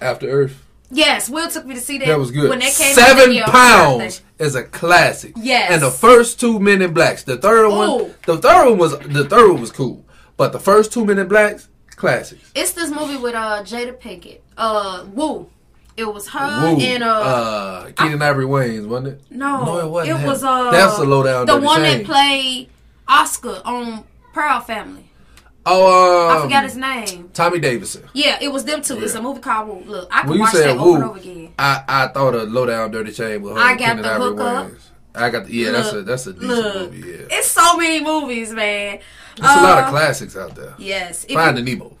After 0.00 0.28
Earth. 0.28 0.62
Yes, 0.90 1.28
Will 1.28 1.48
took 1.48 1.66
me 1.66 1.74
to 1.74 1.80
see 1.80 1.98
that. 1.98 2.06
That 2.06 2.18
was 2.18 2.30
good. 2.30 2.48
When 2.48 2.60
that 2.60 2.72
came 2.74 2.94
Seven 2.94 3.30
out, 3.30 3.34
yeah, 3.34 3.46
pounds 3.46 4.22
is 4.38 4.54
a 4.54 4.62
classic. 4.62 5.32
Yes. 5.36 5.72
And 5.72 5.82
the 5.82 5.90
first 5.90 6.38
two 6.38 6.60
Men 6.60 6.80
in 6.80 6.92
Blacks. 6.94 7.24
The 7.24 7.36
third 7.38 7.68
one, 7.70 8.14
the 8.26 8.38
third 8.38 8.68
one 8.70 8.78
was 8.78 8.96
the 8.98 9.24
third 9.24 9.50
one 9.52 9.60
was 9.60 9.72
cool, 9.72 10.04
but 10.36 10.52
the 10.52 10.60
first 10.60 10.92
two 10.92 11.04
Men 11.04 11.18
in 11.18 11.26
Blacks, 11.26 11.68
classics. 11.96 12.52
It's 12.54 12.72
this 12.72 12.90
movie 12.90 13.16
with 13.16 13.34
uh 13.34 13.62
Jada 13.64 13.98
Pinkett. 13.98 14.40
Uh, 14.56 15.06
Woo. 15.12 15.50
It 15.96 16.04
was 16.04 16.28
her 16.28 16.74
Woo. 16.74 16.78
and 16.80 17.02
uh, 17.02 17.06
uh, 17.08 17.90
Keenen 17.92 18.20
Ivory 18.22 18.44
Wayans, 18.44 18.86
wasn't 18.86 19.08
it? 19.08 19.22
no, 19.30 19.64
no, 19.64 19.78
it 19.78 19.88
wasn't 19.90 20.18
him. 20.20 20.28
was 20.28 20.44
uh 20.44 20.70
That's 20.70 20.98
the 20.98 21.04
lowdown 21.04 21.46
the 21.46 21.58
one 21.58 21.80
shame. 21.82 21.98
that 21.98 22.06
played 22.06 22.68
Oscar 23.08 23.60
on 23.64 24.04
Proud 24.32 24.60
Family. 24.66 25.10
Oh, 25.68 26.30
um, 26.30 26.38
I 26.38 26.42
forgot 26.42 26.62
his 26.64 26.76
name. 26.76 27.30
Tommy 27.34 27.58
Davidson. 27.58 28.04
Yeah, 28.12 28.38
it 28.40 28.48
was 28.52 28.64
them 28.64 28.82
two. 28.82 29.02
It's 29.02 29.14
a 29.14 29.22
movie 29.22 29.40
called 29.40 29.68
Woo. 29.68 29.82
Look, 29.84 30.08
I 30.12 30.22
can 30.22 30.32
you 30.34 30.40
watch 30.40 30.52
that 30.52 30.76
Woo, 30.76 30.82
over 30.90 30.94
and 30.96 31.04
over 31.04 31.18
again. 31.18 31.54
I, 31.58 31.82
I 31.88 32.06
thought 32.08 32.34
of 32.36 32.50
lowdown 32.52 32.92
dirty 32.92 33.12
shame 33.12 33.42
with 33.42 33.54
her. 33.54 33.58
I 33.58 33.76
got 33.76 33.96
the 34.00 34.14
hookup. 34.14 34.70
I 35.14 35.30
got 35.30 35.46
the, 35.46 35.52
yeah. 35.54 35.70
that's 35.72 35.92
a 35.92 36.02
that's 36.02 36.26
a 36.28 36.32
decent 36.34 36.50
Look, 36.50 36.92
movie. 36.92 37.08
Yeah, 37.08 37.26
it's 37.30 37.48
so 37.50 37.76
many 37.78 38.04
movies, 38.04 38.52
man. 38.52 39.00
there's 39.36 39.50
a 39.56 39.62
lot 39.62 39.78
of 39.78 39.84
Uh, 39.86 39.90
classics 39.90 40.36
out 40.36 40.54
there. 40.54 40.74
Yes. 40.78 41.24
Finding 41.24 41.64
Nemo. 41.64 41.96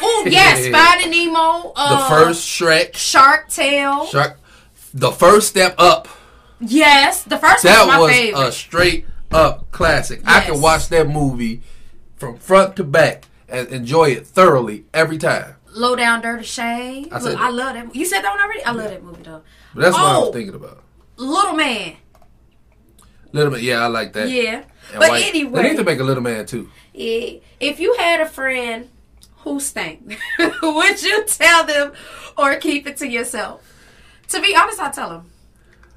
Oh 0.00 0.24
yes, 0.26 0.68
Finding 1.02 1.10
Nemo. 1.26 1.62
The 1.62 1.72
Uh, 1.76 2.08
first 2.08 2.46
Shrek. 2.48 2.94
Shark 2.94 3.48
Tale. 3.48 4.06
Shark. 4.06 4.38
The 4.94 5.10
first 5.10 5.48
step 5.48 5.74
up. 5.78 6.06
Yes, 6.60 7.24
the 7.24 7.36
first 7.36 7.64
That 7.64 7.80
one's 7.86 7.88
my 7.88 7.98
was 8.00 8.12
favorite. 8.12 8.40
a 8.48 8.52
straight 8.52 9.06
up 9.34 9.70
classic. 9.72 10.22
I 10.24 10.40
can 10.40 10.60
watch 10.60 10.88
that 10.88 11.08
movie 11.08 11.62
from 12.16 12.38
front 12.38 12.76
to 12.76 12.84
back 12.84 13.26
and 13.48 13.68
enjoy 13.68 14.10
it 14.10 14.26
thoroughly 14.26 14.84
every 14.94 15.18
time. 15.18 15.56
Low 15.72 15.96
Down 15.96 16.22
Dirty 16.22 16.44
Shame. 16.44 17.08
I 17.10 17.18
Look, 17.18 17.38
I 17.38 17.50
love 17.50 17.74
that. 17.74 17.94
You 17.94 18.06
said 18.06 18.22
that 18.22 18.30
one 18.30 18.40
already? 18.40 18.62
I 18.64 18.70
love 18.70 18.90
that 18.90 19.02
movie 19.02 19.22
though. 19.24 19.42
But 19.74 19.82
that's 19.82 19.94
what 19.96 20.04
I 20.04 20.18
was 20.18 20.28
Oh. 20.28 20.32
thinking 20.32 20.54
about. 20.54 20.82
Little 21.16 21.54
Man. 21.54 21.96
Little 23.32 23.50
bit, 23.50 23.62
yeah, 23.62 23.80
I 23.82 23.88
like 23.88 24.12
that. 24.12 24.28
Yeah. 24.30 24.62
And 24.92 25.00
But 25.00 25.08
white- 25.10 25.24
anyway, 25.24 25.62
they 25.62 25.68
need 25.70 25.76
to 25.78 25.84
make 25.84 25.98
a 25.98 26.04
little 26.04 26.22
man 26.22 26.46
too. 26.46 26.70
yeah, 26.92 27.38
if 27.58 27.80
you 27.80 27.94
had 27.98 28.20
a 28.20 28.26
friend 28.26 28.88
who 29.38 29.58
stink? 29.58 30.16
Would 30.62 31.02
you 31.02 31.24
tell 31.26 31.64
them 31.64 31.92
or 32.38 32.54
keep 32.56 32.86
it 32.86 32.96
to 32.98 33.08
yourself? 33.08 33.62
To 34.28 34.40
be 34.40 34.54
honest, 34.54 34.78
I 34.80 34.90
tell 34.92 35.08
them. 35.10 35.30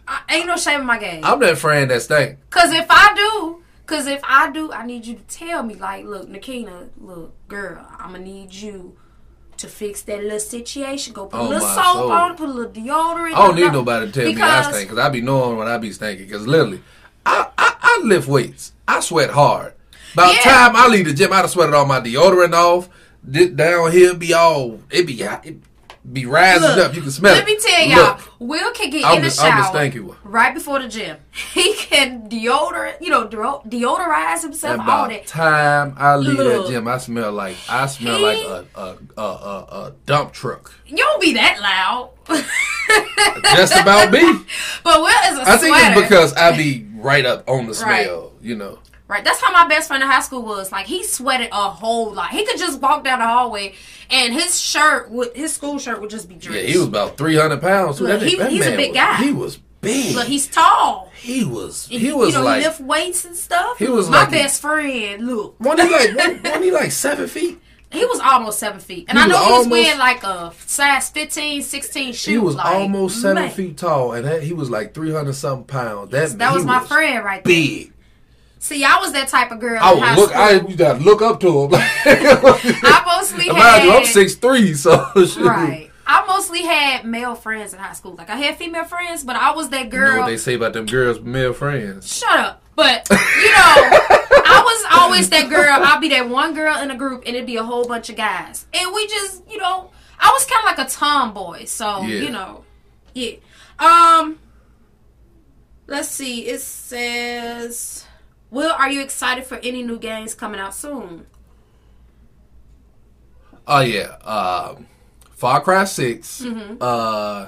I, 0.08 0.22
ain't 0.36 0.48
no 0.48 0.56
shame 0.58 0.82
in 0.82 0.86
my 0.88 0.98
game. 0.98 1.24
I'm 1.24 1.39
that 1.41 1.58
friend 1.58 1.91
that 1.91 2.02
stink. 2.02 2.38
Cause 2.50 2.72
if 2.72 2.86
I 2.89 3.13
do, 3.15 3.62
cause 3.86 4.08
if 4.08 4.22
I 4.24 4.52
do, 4.52 4.72
I 4.72 4.86
need 4.86 5.06
you 5.06 5.15
to 5.15 5.24
tell 5.24 5.63
me 5.63 5.76
like, 5.76 6.06
look, 6.06 6.30
Nakina, 6.30 6.89
look, 7.00 7.34
girl, 7.48 7.86
I'm 8.00 8.12
gonna 8.13 8.24
need 8.24 8.54
you 8.54 8.98
to 9.58 9.67
fix 9.67 10.04
that 10.04 10.22
little 10.24 10.39
situation. 10.39 11.13
Go 11.13 11.26
put 11.26 11.38
a 11.38 11.41
Oh, 11.41 11.48
little 11.50 11.67
soap 11.67 11.84
soul. 11.84 12.12
on, 12.12 12.36
put 12.36 12.48
a 12.48 12.52
little 12.54 12.72
deodorant. 12.72 13.34
I 13.34 13.48
don't 13.48 13.56
need 13.56 13.72
nobody 13.74 14.06
to 14.06 14.12
tell 14.12 14.32
me 14.34 14.41
I 14.41 14.62
stink 14.72 14.89
because 14.89 15.04
I 15.04 15.10
be 15.10 15.22
knowing 15.22 15.58
when 15.58 15.67
I 15.67 15.78
be 15.78 15.91
stinking. 15.91 16.28
Because 16.28 16.46
literally, 16.48 16.82
I, 17.26 17.50
I 17.58 17.76
I 17.82 18.02
lift 18.06 18.28
weights. 18.28 18.74
I 18.88 19.00
sweat 19.00 19.32
hard. 19.32 19.74
By 20.15 20.28
the 20.28 20.39
time 20.41 20.76
I 20.76 20.88
leave 20.88 21.06
the 21.06 21.13
gym, 21.13 21.34
I'd 21.34 21.38
have 21.38 21.50
sweated 21.50 21.74
all 21.76 21.86
my 21.86 22.00
deodorant 22.00 22.54
off. 22.54 22.89
Down 23.30 23.91
here 23.91 24.13
be 24.13 24.34
all 24.34 24.80
it 24.89 25.06
be 25.06 25.22
it 25.22 25.58
be 26.12 26.26
rising 26.26 26.62
Look, 26.62 26.78
up. 26.78 26.96
You 26.96 27.02
can 27.02 27.12
smell 27.12 27.34
Let 27.34 27.48
it. 27.48 27.52
Let 27.52 27.63
me 27.63 27.70
tell 27.70 27.86
y'all, 27.88 28.17
Look, 28.17 28.32
Will 28.39 28.72
can 28.72 28.89
get 28.89 29.04
I'm 29.04 29.17
in 29.17 29.22
the 29.24 29.30
the 29.30 29.36
shower 29.36 30.15
right 30.24 30.54
before 30.54 30.80
the 30.80 30.88
gym. 30.88 31.17
He 31.54 31.74
can 31.76 32.30
deodorant, 32.30 33.02
you 33.02 33.10
know, 33.10 33.28
deodorize 33.28 34.41
himself. 34.41 34.80
and 34.80 34.89
All 34.89 35.10
that. 35.10 35.28
time 35.28 35.96
I 35.98 36.15
leave 36.15 36.38
Look. 36.38 36.65
that 36.67 36.72
gym, 36.72 36.88
I 36.88 36.98
smell 36.98 37.32
like 37.32 37.58
I 37.70 37.88
smell 37.88 38.17
He- 38.17 38.24
like 38.24 38.38
a 38.38 38.65
a, 38.76 38.98
a 39.17 39.22
a 39.22 39.86
a 39.88 39.93
dump 40.06 40.34
truck. 40.34 40.74
You 40.86 40.98
don't 40.98 41.22
be 41.22 41.34
that 41.34 41.60
loud. 41.62 42.12
Just 43.56 43.76
about 43.76 44.12
me. 44.12 44.22
But 44.84 45.02
Will 45.02 45.08
is 45.34 45.39
a 45.39 45.50
I 45.50 45.58
think 45.58 45.76
it's 45.78 46.02
because 46.02 46.34
I 46.34 46.56
be 46.56 46.88
right 46.96 47.26
up 47.26 47.50
on 47.50 47.67
the 47.67 47.74
smell. 47.74 48.32
You 48.41 48.56
know. 48.56 48.80
Right. 49.08 49.24
That's 49.24 49.41
how 49.41 49.52
my 49.54 49.67
best 49.67 49.88
friend 49.88 50.04
in 50.04 50.10
high 50.10 50.20
school 50.22 50.41
was. 50.41 50.72
Like 50.72 50.86
he 50.86 51.04
sweated 51.04 51.50
a 51.54 51.70
whole 51.70 52.12
lot. 52.13 52.30
He 52.32 52.46
could 52.46 52.58
just 52.58 52.82
walk 52.82 53.04
down 53.06 53.20
the 53.20 53.26
hallway 53.26 53.74
and 54.10 54.34
his 54.34 54.60
shirt 54.60 55.10
would 55.12 55.34
his 55.36 55.54
school 55.54 55.80
shirt 55.80 56.02
would 56.02 56.10
just 56.10 56.28
be 56.28 56.36
dripping. 56.36 56.65
Yeah, 56.65 56.72
he 56.74 56.78
was 56.78 56.88
about 56.88 57.17
three 57.17 57.38
hundred 57.38 57.62
pounds. 57.62 58.02
Look, 58.02 58.20
That- 58.20 58.28
he- 58.28 58.36
that 58.38 58.52
he's 58.52 58.67
a 58.67 58.76
big 58.76 58.89
was- 58.89 58.98
guy. 58.98 59.15
He 59.15 59.32
was 59.32 59.58
big. 59.80 60.15
Look, 60.15 60.28
he's 60.28 60.48
tall. 60.48 61.10
he 61.15 61.46
was. 61.46 61.88
And 61.89 62.02
He 62.02 62.12
was 62.12 62.30
you 62.30 62.36
know, 62.39 62.43
like. 62.43 62.62
he 62.62 62.67
lift 62.67 62.82
weights 62.82 63.24
and 63.24 63.36
stuff. 63.36 63.78
He 63.80 63.88
was 63.88 64.10
my 64.10 64.22
like- 64.24 64.32
best 64.32 64.62
friend. 64.62 65.26
Look, 65.26 65.56
Wasn't 65.60 65.88
he 65.88 65.93
like? 65.96 66.15
wasn't- 66.43 66.63
he 66.65 66.72
like 66.72 66.91
seven 66.91 67.28
feet? 67.28 67.60
he 67.89 68.04
was 68.04 68.20
almost 68.20 68.60
seven 68.60 68.82
feet, 68.82 69.06
and 69.08 69.17
He 69.17 69.24
I 69.24 69.28
know 69.28 69.36
was 69.36 69.46
he 69.46 69.52
was 69.52 69.58
almost- 69.65 69.72
wearing 69.72 69.98
like 70.00 70.24
a 70.24 70.52
size 70.65 71.10
15, 71.12 71.62
16 71.62 72.12
shoe. 72.13 72.32
He 72.32 72.38
was 72.38 72.56
like, 72.56 72.65
almost 72.65 73.22
seven 73.22 73.43
man. 73.43 73.52
feet 73.52 73.78
tall, 73.78 74.12
and 74.12 74.26
that, 74.26 74.43
he 74.43 74.52
was 74.52 74.70
like 74.70 74.93
three 74.93 75.13
hundred 75.13 75.36
something 75.36 75.63
pounds. 75.65 76.12
That 76.12 76.38
That 76.38 76.50
he 76.50 76.56
was 76.58 76.65
my 76.65 76.82
friend 76.82 77.24
right 77.24 77.41
there. 77.41 77.54
Big. 77.54 77.93
See, 78.67 78.84
I 78.84 78.97
was 78.99 79.13
that 79.13 79.30
type 79.30 79.51
of 79.51 79.62
girl. 79.62 79.80
I 79.82 79.93
would 79.93 80.17
look. 80.21 80.36
I 80.36 80.58
school. 80.58 80.71
you 80.71 80.75
gotta 80.75 80.99
look 80.99 81.21
up 81.21 81.39
to 81.39 81.47
him. 81.63 81.69
I 81.73 83.03
mostly 83.17 83.47
had 83.47 83.84
you, 83.86 83.91
I'm 83.93 84.06
six 84.06 84.36
three, 84.36 84.73
so. 84.73 84.91
Right. 85.39 85.89
I 86.06 86.25
mostly 86.27 86.63
had 86.63 87.06
male 87.06 87.36
friends 87.36 87.73
in 87.73 87.80
high 87.80 87.93
school. 87.93 88.15
Like 88.15 88.30
I 88.30 88.36
had 88.36 88.58
female 88.58 88.84
friends, 88.86 89.23
but 89.23 89.36
I 89.38 89.51
was 89.51 89.69
that 89.69 89.86
You 89.86 89.99
know 89.99 90.06
girl. 90.06 90.19
what 90.19 90.25
they 90.27 90.38
say 90.38 90.56
about 90.56 90.73
them 90.73 90.86
girls, 90.86 91.21
male 91.21 91.53
friends. 91.53 92.13
Shut 92.17 92.38
up. 92.39 92.62
But 92.75 93.08
you 93.10 93.15
know, 93.15 93.73
I 94.45 94.62
was 94.65 94.99
always 95.01 95.30
that 95.30 95.49
girl. 95.49 95.69
I'd 95.71 95.99
be 96.01 96.10
that 96.10 96.27
one 96.30 96.53
girl 96.53 96.77
in 96.80 96.91
a 96.91 96.95
group, 96.97 97.23
and 97.25 97.36
it'd 97.36 97.45
be 97.47 97.56
a 97.56 97.63
whole 97.63 97.88
bunch 97.88 98.10
of 98.10 98.15
guys, 98.17 98.65
and 98.73 98.93
we 98.93 99.08
just, 99.08 99.43
you 99.49 99.58
know, 99.60 99.91
I 100.19 100.30
was 100.32 100.45
kind 100.45 100.60
of 100.69 100.77
like 100.77 100.88
a 100.88 100.89
tomboy. 100.89 101.65
So 101.65 102.01
Yeah. 102.01 102.21
you 102.21 102.30
know, 102.32 102.63
yeah. 103.13 103.32
Um, 103.80 104.39
let's 105.88 106.10
see. 106.10 106.47
It 106.47 106.62
says, 106.62 108.06
"Will, 108.52 108.72
are 108.72 108.90
you 108.90 109.02
excited 109.02 109.46
for 109.46 109.56
any 109.64 109.84
new 109.84 109.98
games 110.00 110.34
coming 110.36 110.60
out 110.60 110.74
soon?" 110.76 111.26
Oh 113.68 113.82
yeah, 113.82 114.16
um, 114.24 114.86
Far 115.32 115.62
Cry 115.62 115.84
6 115.84 116.42
Mm-hmm. 116.42 116.76
Uh, 116.80 117.48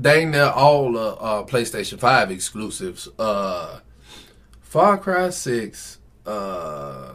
dang 0.00 0.30
near 0.30 0.46
all 0.46 0.96
uh, 0.96 1.12
uh, 1.12 1.42
PlayStation 1.44 1.98
Five 1.98 2.30
exclusives. 2.30 3.08
Uh, 3.18 3.80
Far 4.62 4.98
Cry 4.98 5.30
Six, 5.30 5.98
uh, 6.26 7.12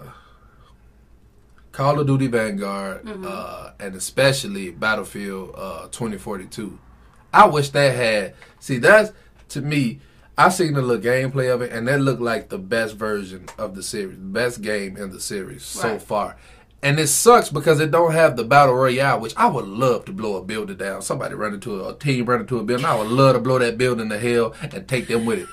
Call 1.71 1.99
of 1.99 2.07
Duty 2.07 2.27
Vanguard, 2.27 3.03
Mm-hmm. 3.05 3.25
uh, 3.27 3.71
and 3.79 3.95
especially 3.95 4.69
Battlefield 4.71 5.53
uh, 5.55 5.87
2042. 5.91 6.77
I 7.33 7.47
wish 7.47 7.69
that 7.69 7.95
had. 7.95 8.35
See, 8.59 8.77
that's 8.77 9.11
to 9.49 9.61
me. 9.61 9.99
I 10.37 10.49
seen 10.49 10.73
the 10.73 10.81
little 10.81 11.03
gameplay 11.03 11.53
of 11.53 11.61
it, 11.61 11.71
and 11.71 11.87
that 11.87 12.01
looked 12.01 12.21
like 12.21 12.49
the 12.49 12.57
best 12.57 12.95
version 12.95 13.45
of 13.57 13.75
the 13.75 13.83
series, 13.83 14.17
best 14.17 14.61
game 14.61 14.97
in 14.97 15.11
the 15.11 15.19
series 15.19 15.63
so 15.63 15.99
far. 15.99 16.37
And 16.81 16.99
it 16.99 17.07
sucks 17.07 17.49
because 17.49 17.79
it 17.79 17.91
don't 17.91 18.11
have 18.11 18.35
the 18.35 18.43
battle 18.43 18.75
royale, 18.75 19.19
which 19.21 19.33
I 19.37 19.47
would 19.47 19.65
love 19.65 20.05
to 20.05 20.11
blow 20.11 20.35
a 20.35 20.43
building 20.43 20.75
down. 20.75 21.01
Somebody 21.01 21.35
run 21.35 21.53
into 21.53 21.81
a, 21.81 21.93
a 21.93 21.97
team 21.97 22.25
run 22.25 22.41
into 22.41 22.59
a 22.59 22.63
building. 22.63 22.85
I 22.85 22.95
would 22.97 23.07
love 23.07 23.35
to 23.35 23.39
blow 23.39 23.59
that 23.59 23.77
building 23.77 24.09
to 24.09 24.19
hell 24.19 24.53
and 24.61 24.87
take 24.87 25.07
them 25.07 25.25
with 25.25 25.39
it. 25.39 25.47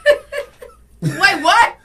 Wait, 1.02 1.42
what? 1.42 1.76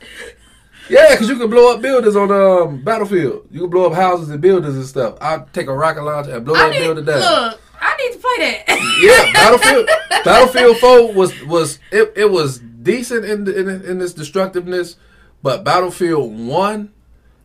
yeah, 0.90 1.12
because 1.12 1.30
you 1.30 1.38
can 1.38 1.50
blow 1.50 1.74
up 1.76 1.82
buildings 1.82 2.16
on 2.16 2.32
um, 2.32 2.84
Battlefield. 2.84 3.48
You 3.52 3.62
can 3.62 3.70
blow 3.70 3.88
up 3.88 3.94
houses 3.94 4.30
and 4.30 4.42
buildings 4.42 4.76
and 4.76 4.86
stuff. 4.86 5.18
I'd 5.22 5.52
take 5.54 5.68
a 5.68 5.74
rocket 5.74 6.04
launcher 6.04 6.36
and 6.36 6.46
blow 6.46 6.56
I 6.56 6.70
that 6.70 6.72
need 6.72 6.80
building 6.80 7.06
down. 7.06 7.20
look. 7.20 7.62
I 7.80 7.96
need 7.98 8.14
to 8.14 8.20
play 8.20 8.38
that. 8.40 8.64
yeah, 9.02 9.34
Battlefield 9.34 9.90
Battlefield 10.26 10.78
Four 10.78 11.14
was 11.14 11.44
was 11.44 11.80
it, 11.92 12.14
it 12.16 12.32
was 12.32 12.60
decent 12.86 13.26
in, 13.26 13.48
in 13.48 13.68
in 13.84 14.02
its 14.02 14.14
destructiveness, 14.14 14.96
but 15.44 15.64
Battlefield 15.66 16.38
One 16.40 16.94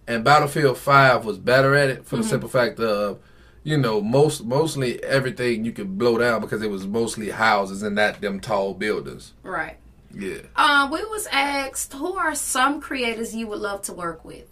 and 0.07 0.23
Battlefield 0.25 0.79
Five 0.79 1.25
was 1.25 1.39
better 1.39 1.75
at 1.75 1.91
it 1.91 2.07
for 2.07 2.15
Mm-hmm. 2.17 2.23
the 2.23 2.29
simple 2.29 2.49
fact 2.49 2.79
of 2.79 3.19
you 3.65 3.77
know 3.77 4.01
most 4.01 4.45
mostly 4.45 5.03
everything 5.03 5.65
you 5.65 5.73
could 5.73 5.99
blow 5.99 6.17
down 6.19 6.41
because 6.41 6.63
it 6.63 6.71
was 6.71 6.87
mostly 6.87 7.31
houses 7.31 7.83
and 7.83 7.97
not 7.97 8.21
them 8.21 8.39
tall 8.41 8.75
buildings. 8.75 9.33
right. 9.43 9.77
Yeah, 10.13 10.39
Um, 10.57 10.91
we 10.91 11.05
was 11.05 11.29
asked 11.31 11.93
who 11.93 12.15
are 12.17 12.35
some 12.35 12.81
creators 12.81 13.33
you 13.33 13.47
would 13.47 13.61
love 13.61 13.83
to 13.83 13.93
work 13.93 14.25
with. 14.25 14.50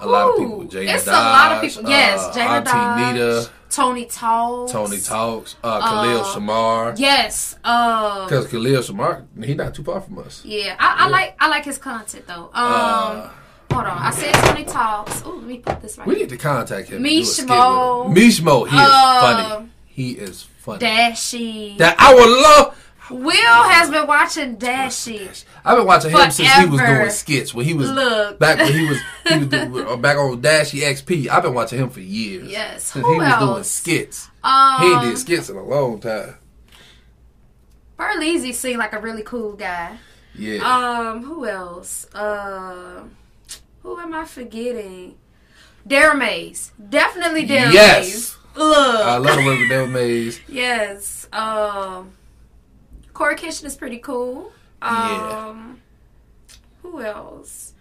A 0.00 0.06
lot 0.06 0.28
of 0.30 0.36
people. 0.36 0.64
Jada 0.64 0.94
it's 0.94 1.04
Dodge, 1.04 1.14
a 1.14 1.18
lot 1.18 1.52
of 1.52 1.60
people. 1.62 1.90
Yes, 1.90 2.20
uh, 2.24 2.32
Jada 2.32 2.46
Auntie 2.48 2.70
Dodge, 2.70 3.14
Nita, 3.14 3.50
Tony 3.70 4.04
Talks, 4.06 4.72
Tony 4.72 4.98
Talks, 5.00 5.56
uh, 5.64 5.80
Khalil 5.80 6.20
Uh, 6.20 6.24
Shamar. 6.24 6.98
Yes. 6.98 7.56
Uh, 7.64 8.24
Because 8.26 8.46
Khalil 8.48 8.82
Shamar, 8.82 9.24
he 9.42 9.54
not 9.54 9.74
too 9.74 9.82
far 9.82 10.00
from 10.00 10.18
us. 10.18 10.42
yeah, 10.44 10.76
I, 10.78 11.06
I 11.06 11.08
like 11.08 11.36
I 11.40 11.48
like 11.48 11.64
his 11.64 11.78
content 11.78 12.26
though. 12.26 12.50
Um, 12.52 12.72
Uh, 12.72 13.30
hold 13.72 13.86
on, 13.86 13.98
I 13.98 14.10
said 14.10 14.34
Tony 14.34 14.64
Talks. 14.64 15.22
Oh, 15.24 15.30
let 15.30 15.44
me 15.44 15.58
put 15.58 15.80
this 15.80 15.96
right. 15.98 16.06
We 16.06 16.14
need 16.16 16.28
to 16.28 16.36
contact 16.36 16.88
him. 16.88 16.96
and 16.98 17.06
do 17.06 17.20
a 17.20 17.24
skit 17.24 17.46
Mishmo. 17.48 18.14
Mishmo, 18.14 18.68
he 18.68 18.76
is 18.76 18.88
Uh, 18.92 19.20
funny. 19.20 19.68
He 19.86 20.10
is 20.12 20.42
funny. 20.58 20.78
Dashie. 20.80 21.78
that 21.78 21.96
I 21.98 22.14
would 22.14 22.28
love. 22.28 22.82
Will 23.10 23.62
has 23.68 23.90
been 23.90 24.06
watching 24.06 24.56
Dashie. 24.56 25.44
I've 25.64 25.76
been 25.78 25.86
watching 25.86 26.10
him 26.10 26.30
since 26.30 26.52
he 26.52 26.66
was 26.66 26.80
doing 26.80 27.10
skits 27.10 27.54
when 27.54 27.64
he 27.64 27.74
was 27.74 27.90
Look. 27.90 28.38
back 28.38 28.58
when 28.58 28.72
he 28.72 28.86
was 28.86 28.98
he 29.28 29.38
was 29.38 29.46
doing, 29.48 29.86
uh, 29.86 29.96
back 29.96 30.16
on 30.16 30.40
DashieXP. 30.42 31.28
I've 31.28 31.42
been 31.42 31.54
watching 31.54 31.78
him 31.78 31.90
for 31.90 32.00
years. 32.00 32.48
Yes. 32.50 32.84
since 32.92 33.04
Who 33.04 33.12
he 33.14 33.18
was 33.18 33.28
doing 33.38 33.48
else? 33.50 33.70
skits. 33.70 34.28
Um, 34.42 35.02
he 35.02 35.08
did 35.08 35.18
skits 35.18 35.48
in 35.50 35.56
a 35.56 35.62
long 35.64 36.00
time. 36.00 36.34
Berleezy 37.98 38.52
seemed 38.52 38.78
like 38.78 38.92
a 38.92 38.98
really 39.00 39.22
cool 39.22 39.52
guy. 39.54 39.96
Yeah, 40.34 40.58
Um, 40.58 41.24
who 41.24 41.46
else? 41.46 42.06
Uh, 42.14 43.04
who 43.82 43.98
am 43.98 44.12
I 44.14 44.24
forgetting? 44.26 45.14
Darryl 45.88 46.18
Mayes. 46.18 46.72
Definitely 46.90 47.46
Darryl 47.46 47.72
Yes. 47.72 48.36
Look. 48.54 48.76
I 48.76 49.16
love 49.16 49.36
the 49.36 49.46
with 49.46 49.68
Devil 49.68 49.86
Mays. 49.88 50.40
yes. 50.48 51.26
Um, 51.32 52.12
Corey 53.16 53.34
Kitchen 53.34 53.66
is 53.66 53.74
pretty 53.76 53.96
cool. 53.98 54.52
Yeah. 54.82 55.46
Um, 55.48 55.80
who 56.82 57.00
else? 57.00 57.72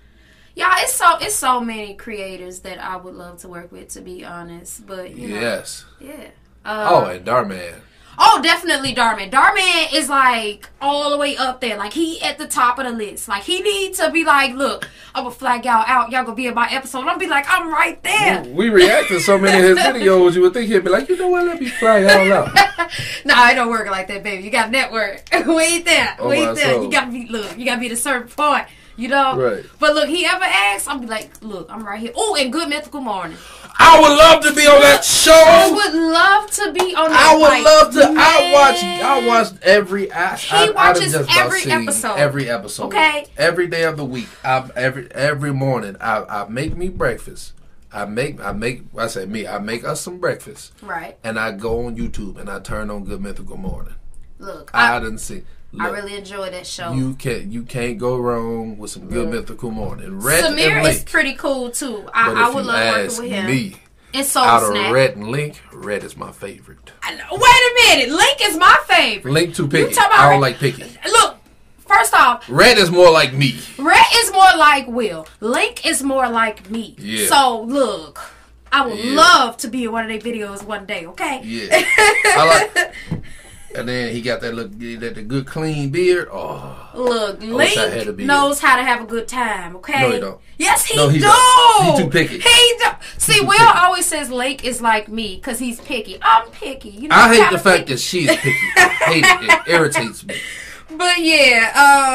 Yeah, 0.55 0.73
it's 0.79 0.93
so 0.93 1.17
it's 1.19 1.35
so 1.35 1.59
many 1.59 1.93
creators 1.95 2.61
that 2.61 2.79
I 2.79 2.95
would 2.95 3.15
love 3.15 3.39
to 3.39 3.49
work 3.49 3.69
with. 3.69 3.89
To 3.89 4.01
be 4.01 4.23
honest, 4.23 4.87
but 4.87 5.11
you 5.11 5.27
know, 5.27 5.35
Yes. 5.41 5.83
yeah. 5.99 6.29
Oh, 6.65 7.03
Uh, 7.03 7.09
and 7.09 7.25
Dhar 7.25 7.45
Mann. 7.45 7.81
Oh, 8.17 8.39
definitely 8.41 8.93
Dhar 8.93 9.17
Mann. 9.17 9.29
Darman 9.29 9.93
is 9.93 10.09
like 10.09 10.69
all 10.81 11.09
the 11.09 11.17
way 11.17 11.35
up 11.37 11.61
there. 11.61 11.77
Like 11.77 11.93
he 11.93 12.21
at 12.21 12.37
the 12.37 12.47
top 12.47 12.79
of 12.79 12.85
the 12.85 12.91
list. 12.91 13.27
Like 13.27 13.43
he 13.43 13.61
needs 13.61 13.99
to 13.99 14.11
be 14.11 14.23
like, 14.23 14.53
look, 14.53 14.89
I'm 15.13 15.23
gonna 15.23 15.35
flag 15.35 15.65
y'all 15.65 15.83
out. 15.85 16.11
Y'all 16.11 16.23
gonna 16.23 16.35
be 16.35 16.47
in 16.47 16.53
my 16.53 16.67
episode. 16.71 16.99
I'm 16.99 17.05
gonna 17.05 17.19
be 17.19 17.27
like, 17.27 17.45
I'm 17.47 17.69
right 17.69 18.01
there. 18.03 18.43
We 18.43 18.69
react 18.69 19.09
to 19.09 19.19
so 19.19 19.37
many 19.37 19.57
of 19.57 19.77
his 19.77 19.85
videos. 19.85 20.35
You 20.35 20.41
would 20.41 20.53
think 20.53 20.71
he'd 20.71 20.83
be 20.83 20.89
like, 20.89 21.09
you 21.09 21.17
know 21.17 21.29
what? 21.29 21.45
Let 21.45 21.59
me 21.59 21.67
fly 21.67 21.99
y'all 21.99 22.31
out. 22.31 22.55
nah, 23.25 23.49
it 23.49 23.55
don't 23.55 23.69
work 23.69 23.89
like 23.89 24.07
that, 24.07 24.23
baby. 24.23 24.43
You 24.43 24.51
got 24.51 24.71
network. 24.71 25.23
Wait 25.45 25.75
ain't 25.75 25.85
there. 25.85 26.15
Oh, 26.19 26.31
ain't 26.31 26.55
there. 26.55 26.73
soul. 26.73 26.83
You 26.83 26.91
gotta 26.91 27.11
be 27.11 27.27
look. 27.27 27.57
You 27.57 27.65
gotta 27.65 27.79
be 27.79 27.87
at 27.87 27.91
a 27.91 27.97
certain 27.97 28.29
point. 28.29 28.67
You 28.97 29.09
know. 29.09 29.37
Right. 29.37 29.65
But 29.79 29.93
look, 29.93 30.07
he 30.07 30.25
ever 30.25 30.45
asks, 30.45 30.87
I'm 30.87 31.01
be 31.01 31.07
like, 31.07 31.29
look, 31.41 31.69
I'm 31.69 31.85
right 31.85 31.99
here. 31.99 32.13
Oh, 32.15 32.37
and 32.39 32.51
Good 32.51 32.69
Mythical 32.69 33.01
Morning. 33.01 33.37
I 33.77 33.99
would 33.99 34.17
love 34.17 34.43
to 34.43 34.53
be 34.53 34.65
on 34.67 34.81
that 34.81 35.03
show. 35.03 35.31
I 35.33 35.69
would 35.71 35.93
love 35.93 36.51
to 36.51 36.71
be 36.73 36.95
on. 36.95 37.09
That 37.09 37.31
I 37.31 37.35
would 37.35 37.41
like, 37.41 37.63
love 37.65 37.93
to. 37.93 38.03
I 38.17 38.51
watch. 38.53 38.83
I 38.83 39.27
watched 39.27 39.61
every. 39.63 40.11
I, 40.11 40.35
He 40.37 40.55
I, 40.55 40.71
watches 40.71 41.15
every 41.15 41.63
episode. 41.71 42.15
Every 42.15 42.49
episode. 42.49 42.85
Okay. 42.87 43.25
Every 43.37 43.67
day 43.67 43.83
of 43.83 43.97
the 43.97 44.05
week. 44.05 44.29
I 44.43 44.69
every 44.75 45.11
every 45.11 45.53
morning. 45.53 45.97
I 45.99 46.23
I 46.23 46.47
make 46.47 46.75
me 46.77 46.89
breakfast. 46.89 47.53
I 47.91 48.05
make 48.05 48.41
I 48.43 48.51
make 48.51 48.83
I 48.97 49.07
say 49.07 49.25
me 49.25 49.47
I 49.47 49.57
make 49.59 49.85
us 49.85 50.01
some 50.01 50.19
breakfast 50.19 50.73
Right. 50.81 51.17
and 51.23 51.39
I 51.39 51.53
go 51.53 51.85
on 51.85 51.95
YouTube 51.95 52.37
and 52.37 52.49
I 52.49 52.59
turn 52.59 52.89
on 52.89 53.05
Good 53.05 53.21
Mythical 53.21 53.55
Morning. 53.55 53.95
Look, 54.37 54.69
I, 54.73 54.97
I, 54.97 54.99
didn't 54.99 55.19
see. 55.19 55.43
I 55.79 55.89
really 55.89 56.15
enjoy 56.15 56.49
that 56.51 56.65
show. 56.65 56.93
you 56.93 57.15
can 57.15 57.51
you 57.51 57.63
can't 57.63 57.97
go 57.97 58.17
wrong 58.17 58.77
with 58.77 58.91
some 58.91 59.07
Good 59.09 59.29
Mythical 59.29 59.71
Morning. 59.71 60.19
Red 60.21 60.43
Samir 60.45 60.71
and 60.71 60.87
is 60.87 61.03
pretty 61.03 61.33
cool 61.33 61.69
too. 61.71 62.07
I, 62.13 62.27
But 62.33 62.37
I 62.37 62.47
if 62.49 62.55
would 62.55 62.61
you 62.65 62.71
love 62.71 62.87
working 62.87 63.05
ask 63.05 63.21
with 63.21 63.31
him. 63.31 63.45
me, 63.47 63.75
and 64.13 64.25
Soul 64.25 64.43
out 64.43 64.63
of 64.63 64.91
Rhett 64.93 65.15
and 65.17 65.27
Link, 65.27 65.61
Rhett 65.73 66.03
is 66.05 66.15
my 66.15 66.31
favorite. 66.31 66.91
I 67.03 67.15
know- 67.15 67.25
Wait 67.31 67.41
a 67.41 67.97
minute, 67.99 68.15
Link 68.15 68.37
is 68.41 68.55
my 68.57 68.77
favorite. 68.87 69.31
Link 69.33 69.53
too 69.55 69.67
picky. 69.67 69.93
talking 69.93 70.11
about 70.11 70.19
I 70.19 70.23
don't 70.31 70.41
Rhett- 70.41 70.41
like 70.41 70.57
picky. 70.59 70.97
Look, 71.11 71.37
first 71.79 72.13
off, 72.13 72.45
Rhett 72.47 72.77
is 72.77 72.89
more 72.89 73.11
like 73.11 73.33
me. 73.33 73.59
Rhett 73.77 74.05
is 74.15 74.31
more 74.31 74.55
like 74.57 74.87
Will. 74.87 75.27
Link 75.41 75.85
is 75.85 76.01
more 76.01 76.29
like 76.29 76.69
me. 76.69 76.95
Yeah. 76.97 77.27
So 77.27 77.61
look, 77.63 78.21
I 78.71 78.87
would 78.87 78.97
Yeah. 78.97 79.15
love 79.15 79.57
to 79.57 79.67
be 79.67 79.83
in 79.83 79.91
one 79.91 80.09
of 80.09 80.09
their 80.09 80.33
videos 80.33 80.63
one 80.63 80.85
day. 80.85 81.05
Okay. 81.05 81.41
Yeah. 81.43 81.83
I 82.37 82.69
like. 82.71 82.93
And 83.73 83.89
then 83.89 84.13
he 84.13 84.21
got 84.21 84.39
that 84.41 84.53
look, 84.53 84.71
that 84.71 85.15
the 85.15 85.21
good 85.23 85.45
clean 85.47 85.89
beard. 85.89 86.29
Oh, 86.31 86.91
Look, 86.93 87.41
wish 87.41 87.75
I 87.77 87.89
had 87.89 88.07
a 88.07 88.11
Link 88.11 88.19
knows 88.27 88.59
how 88.59 88.77
to 88.77 88.83
have 88.83 89.01
a 89.01 89.05
good 89.05 89.27
time. 89.27 89.75
Okay. 89.77 89.99
No, 90.01 90.11
he 90.11 90.19
don't. 90.19 90.41
Yes, 90.57 90.85
he 90.85 90.95
No, 90.95 91.09
he 91.09 91.19
do. 91.19 91.25
don't. 91.25 91.95
He 91.97 92.03
too 92.03 92.09
picky. 92.09 92.39
He 92.39 92.75
do. 92.79 92.85
See, 93.17 93.41
Will 93.41 93.51
picky. 93.51 93.63
always 93.75 94.05
says 94.05 94.29
Link 94.31 94.63
is 94.63 94.81
like 94.81 95.09
me 95.09 95.35
because 95.35 95.59
he's 95.59 95.81
picky. 95.81 96.17
I'm 96.21 96.49
picky. 96.51 96.89
You 96.89 97.09
know. 97.09 97.15
I 97.15 97.35
hate 97.35 97.51
the 97.51 97.59
fact 97.59 97.79
picky. 97.79 97.93
that 97.93 97.99
she's 97.99 98.27
picky. 98.29 98.55
I 98.77 98.87
hate 99.07 99.25
it. 99.25 99.49
It 99.67 99.71
irritates 99.73 100.25
me. 100.25 100.35
But 100.97 101.17
yeah, 101.19 101.71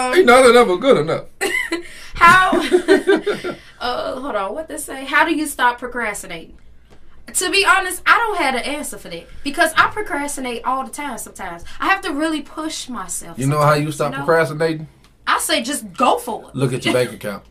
um, 0.08 0.16
Ain't 0.16 0.26
nothing 0.26 0.54
ever 0.56 0.76
good 0.76 0.98
enough. 0.98 1.24
how? 2.14 2.50
uh, 3.80 4.20
hold 4.20 4.36
on. 4.36 4.54
What 4.54 4.68
they 4.68 4.78
say? 4.78 5.04
How 5.04 5.24
do 5.24 5.34
you 5.34 5.46
stop 5.46 5.78
procrastinating? 5.80 6.56
To 7.34 7.50
be 7.50 7.64
honest, 7.64 8.02
I 8.06 8.18
don't 8.18 8.38
have 8.38 8.54
an 8.56 8.62
answer 8.62 8.98
for 8.98 9.08
that 9.08 9.26
because 9.44 9.72
I 9.76 9.88
procrastinate 9.88 10.64
all 10.64 10.84
the 10.84 10.90
time. 10.90 11.16
Sometimes 11.18 11.64
I 11.78 11.86
have 11.88 12.00
to 12.02 12.12
really 12.12 12.42
push 12.42 12.88
myself. 12.88 13.38
You 13.38 13.46
know 13.46 13.60
how 13.60 13.74
you 13.74 13.92
stop 13.92 14.10
know? 14.12 14.18
procrastinating? 14.18 14.88
I 15.26 15.38
say 15.38 15.62
just 15.62 15.92
go 15.92 16.18
for 16.18 16.48
it. 16.48 16.56
Look 16.56 16.72
at 16.72 16.84
your 16.84 16.92
bank 16.94 17.12
account. 17.14 17.44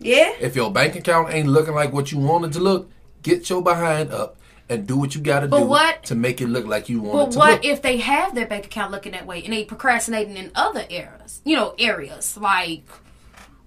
Yeah. 0.00 0.32
If 0.40 0.56
your 0.56 0.72
bank 0.72 0.96
account 0.96 1.32
ain't 1.32 1.48
looking 1.48 1.74
like 1.74 1.92
what 1.92 2.10
you 2.12 2.18
wanted 2.18 2.52
to 2.54 2.60
look, 2.60 2.90
get 3.22 3.48
your 3.48 3.62
behind 3.62 4.10
up 4.12 4.36
and 4.68 4.86
do 4.86 4.96
what 4.96 5.14
you 5.14 5.20
got 5.20 5.40
to 5.40 5.48
do 5.48 5.60
what- 5.62 6.02
to 6.04 6.14
make 6.14 6.40
it 6.40 6.48
look 6.48 6.66
like 6.66 6.88
you 6.88 7.00
want 7.00 7.30
But 7.32 7.38
what 7.38 7.52
look. 7.52 7.64
if 7.64 7.80
they 7.82 7.98
have 7.98 8.34
their 8.34 8.46
bank 8.46 8.66
account 8.66 8.90
looking 8.92 9.12
that 9.12 9.26
way 9.26 9.42
and 9.42 9.52
they 9.52 9.64
procrastinating 9.64 10.36
in 10.36 10.50
other 10.54 10.84
areas? 10.90 11.40
You 11.44 11.56
know, 11.56 11.74
areas 11.78 12.36
like 12.36 12.84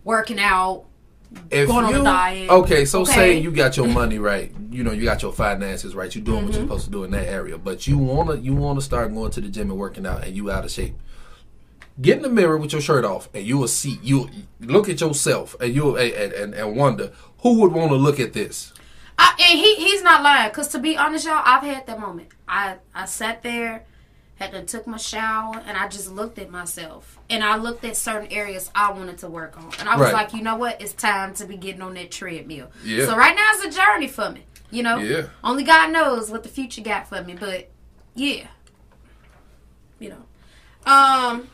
working 0.03 0.39
out. 0.39 0.85
If 1.49 1.67
going 1.67 1.85
on 1.85 1.93
a 1.93 1.97
you- 1.97 2.03
diet. 2.03 2.49
Okay, 2.49 2.85
so 2.85 3.03
say 3.03 3.39
you 3.39 3.51
got 3.51 3.77
your 3.77 3.87
money 3.87 4.17
right. 4.19 4.51
You 4.69 4.83
know, 4.83 4.91
you 4.91 5.03
got 5.03 5.21
your 5.21 5.33
finances 5.33 5.93
right. 5.95 6.13
You're 6.13 6.23
doing 6.23 6.39
Mm-hmm. 6.39 6.45
what 6.47 6.53
you're 6.55 6.63
supposed 6.63 6.85
to 6.85 6.91
do 6.91 7.03
in 7.03 7.11
that 7.11 7.27
area. 7.27 7.57
But 7.57 7.87
you 7.87 7.97
wanna 7.97 8.35
you 8.35 8.53
wanna 8.55 8.81
start 8.81 9.13
going 9.13 9.31
to 9.31 9.41
the 9.41 9.49
gym 9.49 9.69
and 9.69 9.79
working 9.79 10.05
out, 10.05 10.23
and 10.23 10.35
you 10.35 10.49
out 10.51 10.63
of 10.65 10.71
shape. 10.71 10.95
Get 12.01 12.17
in 12.17 12.23
the 12.23 12.29
mirror 12.29 12.57
with 12.57 12.71
your 12.71 12.81
shirt 12.81 13.03
off, 13.05 13.29
and 13.33 13.45
you 13.45 13.57
will 13.57 13.67
see. 13.67 13.99
You 14.01 14.29
look 14.61 14.87
at 14.89 15.01
yourself, 15.01 15.55
and 15.59 15.75
you 15.75 15.97
and, 15.97 16.33
and, 16.33 16.53
and 16.53 16.75
wonder 16.77 17.11
who 17.39 17.59
would 17.61 17.73
want 17.73 17.91
to 17.91 17.95
look 17.97 18.19
at 18.19 18.33
this. 18.33 18.73
I, 19.17 19.35
and 19.39 19.59
he 19.59 19.75
he's 19.75 20.01
not 20.01 20.23
lying 20.23 20.49
because 20.49 20.69
to 20.69 20.79
be 20.79 20.97
honest, 20.97 21.25
y'all, 21.25 21.41
I've 21.45 21.63
had 21.63 21.85
that 21.87 21.99
moment. 21.99 22.29
I 22.47 22.77
I 22.95 23.05
sat 23.05 23.43
there, 23.43 23.83
had 24.41 24.51
to 24.51 24.63
took 24.63 24.87
my 24.87 24.97
shower, 24.97 25.61
and 25.65 25.77
I 25.77 25.87
just 25.87 26.11
looked 26.11 26.39
at 26.39 26.49
myself 26.49 27.19
and 27.29 27.43
I 27.43 27.55
looked 27.57 27.85
at 27.85 27.95
certain 27.95 28.31
areas 28.31 28.71
I 28.75 28.91
wanted 28.91 29.19
to 29.19 29.29
work 29.29 29.57
on, 29.57 29.71
and 29.79 29.87
I 29.87 29.95
was 29.95 30.05
Right. 30.11 30.13
like, 30.13 30.33
you 30.33 30.41
know 30.41 30.55
what, 30.55 30.81
it's 30.81 30.93
time 30.93 31.33
to 31.35 31.45
be 31.45 31.57
getting 31.57 31.81
on 31.81 31.93
that 31.93 32.11
treadmill. 32.11 32.69
Yeah. 32.83 33.05
So 33.05 33.15
right 33.15 33.35
now 33.35 33.47
it's 33.53 33.75
a 33.75 33.79
journey 33.81 34.07
for 34.07 34.29
me. 34.31 34.43
You 34.71 34.83
know. 34.83 34.97
Yeah. 34.97 35.23
Only 35.43 35.63
God 35.63 35.91
knows 35.91 36.29
what 36.31 36.43
the 36.43 36.49
future 36.49 36.81
got 36.81 37.07
for 37.07 37.21
me, 37.23 37.35
but 37.39 37.69
yeah. 38.15 38.47
You 39.99 40.09
know. 40.09 40.91
Um. 40.91 41.47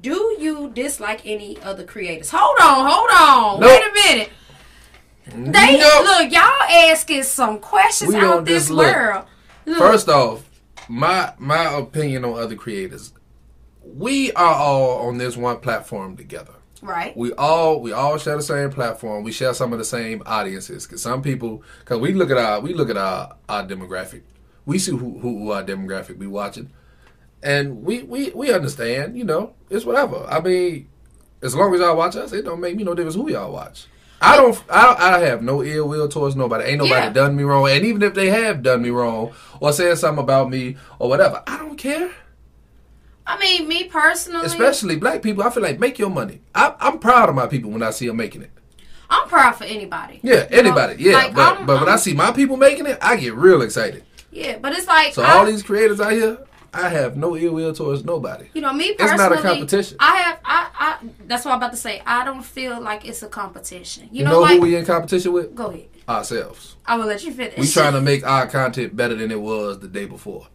Do 0.00 0.36
you 0.40 0.72
dislike 0.74 1.20
any 1.24 1.56
other 1.62 1.84
creators? 1.84 2.28
Hold 2.30 2.58
on, 2.60 2.90
hold 2.90 3.10
on. 3.12 3.60
Nope. 3.60 3.70
Wait 3.70 3.82
a 4.08 4.12
minute. 4.16 4.30
They 5.54 5.78
Nope. 5.78 6.04
look, 6.04 6.32
y'all 6.32 6.90
asking 6.90 7.22
some 7.22 7.60
questions 7.60 8.12
We 8.12 8.16
out 8.20 8.44
this 8.44 8.68
look. 8.70 8.84
world. 8.92 9.24
Look, 9.66 9.78
First 9.78 10.08
off, 10.08 10.42
my 10.88 11.32
my 11.38 11.76
opinion 11.76 12.24
on 12.24 12.38
other 12.38 12.56
creators. 12.56 13.12
We 13.82 14.32
are 14.32 14.54
all 14.54 15.08
on 15.08 15.18
this 15.18 15.36
one 15.36 15.60
platform 15.60 16.16
together. 16.16 16.54
right? 16.82 17.16
we 17.16 17.32
all 17.34 17.80
we 17.80 17.92
all 17.92 18.18
share 18.18 18.36
the 18.36 18.42
same 18.42 18.70
platform. 18.70 19.24
We 19.24 19.32
share 19.32 19.54
some 19.54 19.72
of 19.72 19.78
the 19.78 19.84
same 19.84 20.22
audiences. 20.26 20.86
Cause 20.86 21.02
some 21.02 21.22
people, 21.22 21.62
cause 21.84 21.98
we 22.00 22.12
look 22.12 22.30
at 22.30 22.38
our 22.38 22.60
we 22.60 22.74
look 22.74 22.90
at 22.90 22.96
our 22.96 23.36
our 23.48 23.64
demographic. 23.66 24.22
We 24.66 24.78
see 24.78 24.92
who 24.92 25.18
who, 25.18 25.38
who 25.38 25.50
our 25.50 25.62
demographic 25.62 26.18
be 26.18 26.26
watching, 26.26 26.70
and 27.42 27.82
we 27.84 28.02
we 28.02 28.30
we 28.30 28.52
understand. 28.52 29.18
You 29.18 29.24
know, 29.24 29.54
it's 29.68 29.84
whatever. 29.84 30.26
I 30.28 30.40
mean, 30.40 30.88
as 31.42 31.54
long 31.54 31.74
as 31.74 31.80
y'all 31.80 31.96
watch 31.96 32.16
us, 32.16 32.32
it 32.32 32.44
don't 32.46 32.60
make 32.60 32.76
me 32.76 32.84
no 32.84 32.94
difference 32.94 33.16
who 33.16 33.30
y'all 33.30 33.52
watch. 33.52 33.86
I 34.20 34.36
don't. 34.36 34.62
I, 34.70 34.96
I 34.98 35.18
have 35.20 35.42
no 35.42 35.62
ill 35.62 35.88
will 35.88 36.08
towards 36.08 36.34
nobody. 36.36 36.64
Ain't 36.64 36.78
nobody 36.78 37.06
Yeah. 37.06 37.12
done 37.12 37.36
me 37.36 37.42
wrong. 37.42 37.68
And 37.68 37.84
even 37.84 38.02
if 38.02 38.14
they 38.14 38.30
have 38.30 38.62
done 38.62 38.80
me 38.82 38.90
wrong 38.90 39.32
or 39.60 39.72
said 39.72 39.98
something 39.98 40.22
about 40.22 40.48
me 40.50 40.76
or 40.98 41.08
whatever, 41.08 41.42
I 41.46 41.58
don't 41.58 41.76
care. 41.76 42.10
I 43.26 43.38
mean, 43.38 43.66
me 43.68 43.84
personally, 43.84 44.44
Especially 44.46 44.96
black 44.96 45.22
people, 45.22 45.42
I 45.44 45.50
feel 45.50 45.62
like 45.62 45.78
make 45.80 45.98
your 45.98 46.10
money. 46.10 46.40
I, 46.54 46.74
I'm 46.78 46.98
proud 46.98 47.28
of 47.28 47.34
my 47.34 47.46
people 47.46 47.70
when 47.70 47.82
I 47.82 47.90
see 47.90 48.06
them 48.06 48.16
making 48.16 48.42
it. 48.42 48.50
I'm 49.08 49.28
proud 49.28 49.52
for 49.56 49.64
anybody. 49.64 50.20
Yeah, 50.22 50.44
You 50.44 50.50
know? 50.50 50.58
anybody. 50.58 51.02
Yeah, 51.02 51.12
Like, 51.14 51.34
but 51.34 51.56
I'm- 51.56 51.66
but 51.66 51.80
when 51.80 51.88
I 51.88 51.92
I'm- 51.92 51.98
see 51.98 52.12
my 52.14 52.32
people 52.32 52.56
making 52.56 52.86
it, 52.86 52.98
I 53.00 53.16
get 53.16 53.34
real 53.34 53.62
excited. 53.62 54.04
yeah, 54.30 54.58
but 54.58 54.72
it's 54.72 54.86
like 54.86 55.14
So 55.14 55.22
I- 55.22 55.32
all 55.38 55.46
these 55.46 55.62
creators 55.62 56.00
out 56.00 56.12
here, 56.12 56.38
I 56.74 56.88
have 56.88 57.16
no 57.16 57.36
ill 57.36 57.52
will 57.54 57.72
towards 57.74 58.04
nobody. 58.04 58.46
You 58.54 58.60
know, 58.60 58.72
me 58.72 58.94
personally, 58.94 59.12
It's 59.12 59.18
not 59.18 59.32
a 59.32 59.42
competition. 59.54 59.96
I 60.00 60.16
have, 60.16 60.38
I, 60.44 60.70
I. 60.78 60.98
That's 61.26 61.44
what 61.44 61.52
I'm 61.52 61.58
about 61.58 61.72
to 61.72 61.76
say. 61.78 62.02
I 62.06 62.24
don't 62.24 62.42
feel 62.44 62.80
like 62.80 63.04
it's 63.06 63.22
a 63.22 63.28
competition. 63.28 64.08
You, 64.10 64.18
You 64.20 64.24
know, 64.24 64.30
know 64.32 64.40
like 64.40 64.56
who 64.56 64.62
we 64.62 64.76
in 64.76 64.84
competition 64.84 65.32
with? 65.32 65.54
go 65.54 65.66
ahead. 65.66 65.88
Ourselves. 66.08 66.76
I 66.84 66.96
will 66.96 67.06
let 67.06 67.24
you 67.24 67.32
finish. 67.32 67.56
We 67.56 67.66
trying 67.66 67.94
to 67.94 68.00
make 68.00 68.26
our 68.26 68.46
content 68.46 68.94
better 68.94 69.14
than 69.14 69.30
it 69.30 69.40
was 69.40 69.78
the 69.78 69.88
day 69.88 70.04
before, 70.04 70.48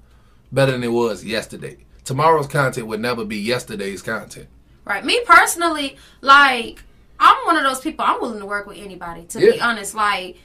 better 0.52 0.72
than 0.74 0.84
it 0.84 0.92
was 0.92 1.24
yesterday. 1.26 1.78
Tomorrow's 2.04 2.48
content 2.48 2.88
would 2.88 3.00
never 3.00 3.26
be 3.26 3.38
yesterday's 3.38 4.02
content. 4.02 4.48
Right. 4.86 5.04
Me 5.06 5.22
personally, 5.26 5.98
like, 6.22 6.84
I'm 7.20 7.36
one 7.46 7.58
of 7.58 7.64
those 7.64 7.80
people, 7.82 8.06
I'm 8.08 8.22
willing 8.22 8.40
to 8.40 8.46
work 8.46 8.66
with 8.68 8.78
anybody, 8.78 9.26
to 9.26 9.40
be 9.40 9.60
honest. 9.62 9.94
Like, 9.96 10.38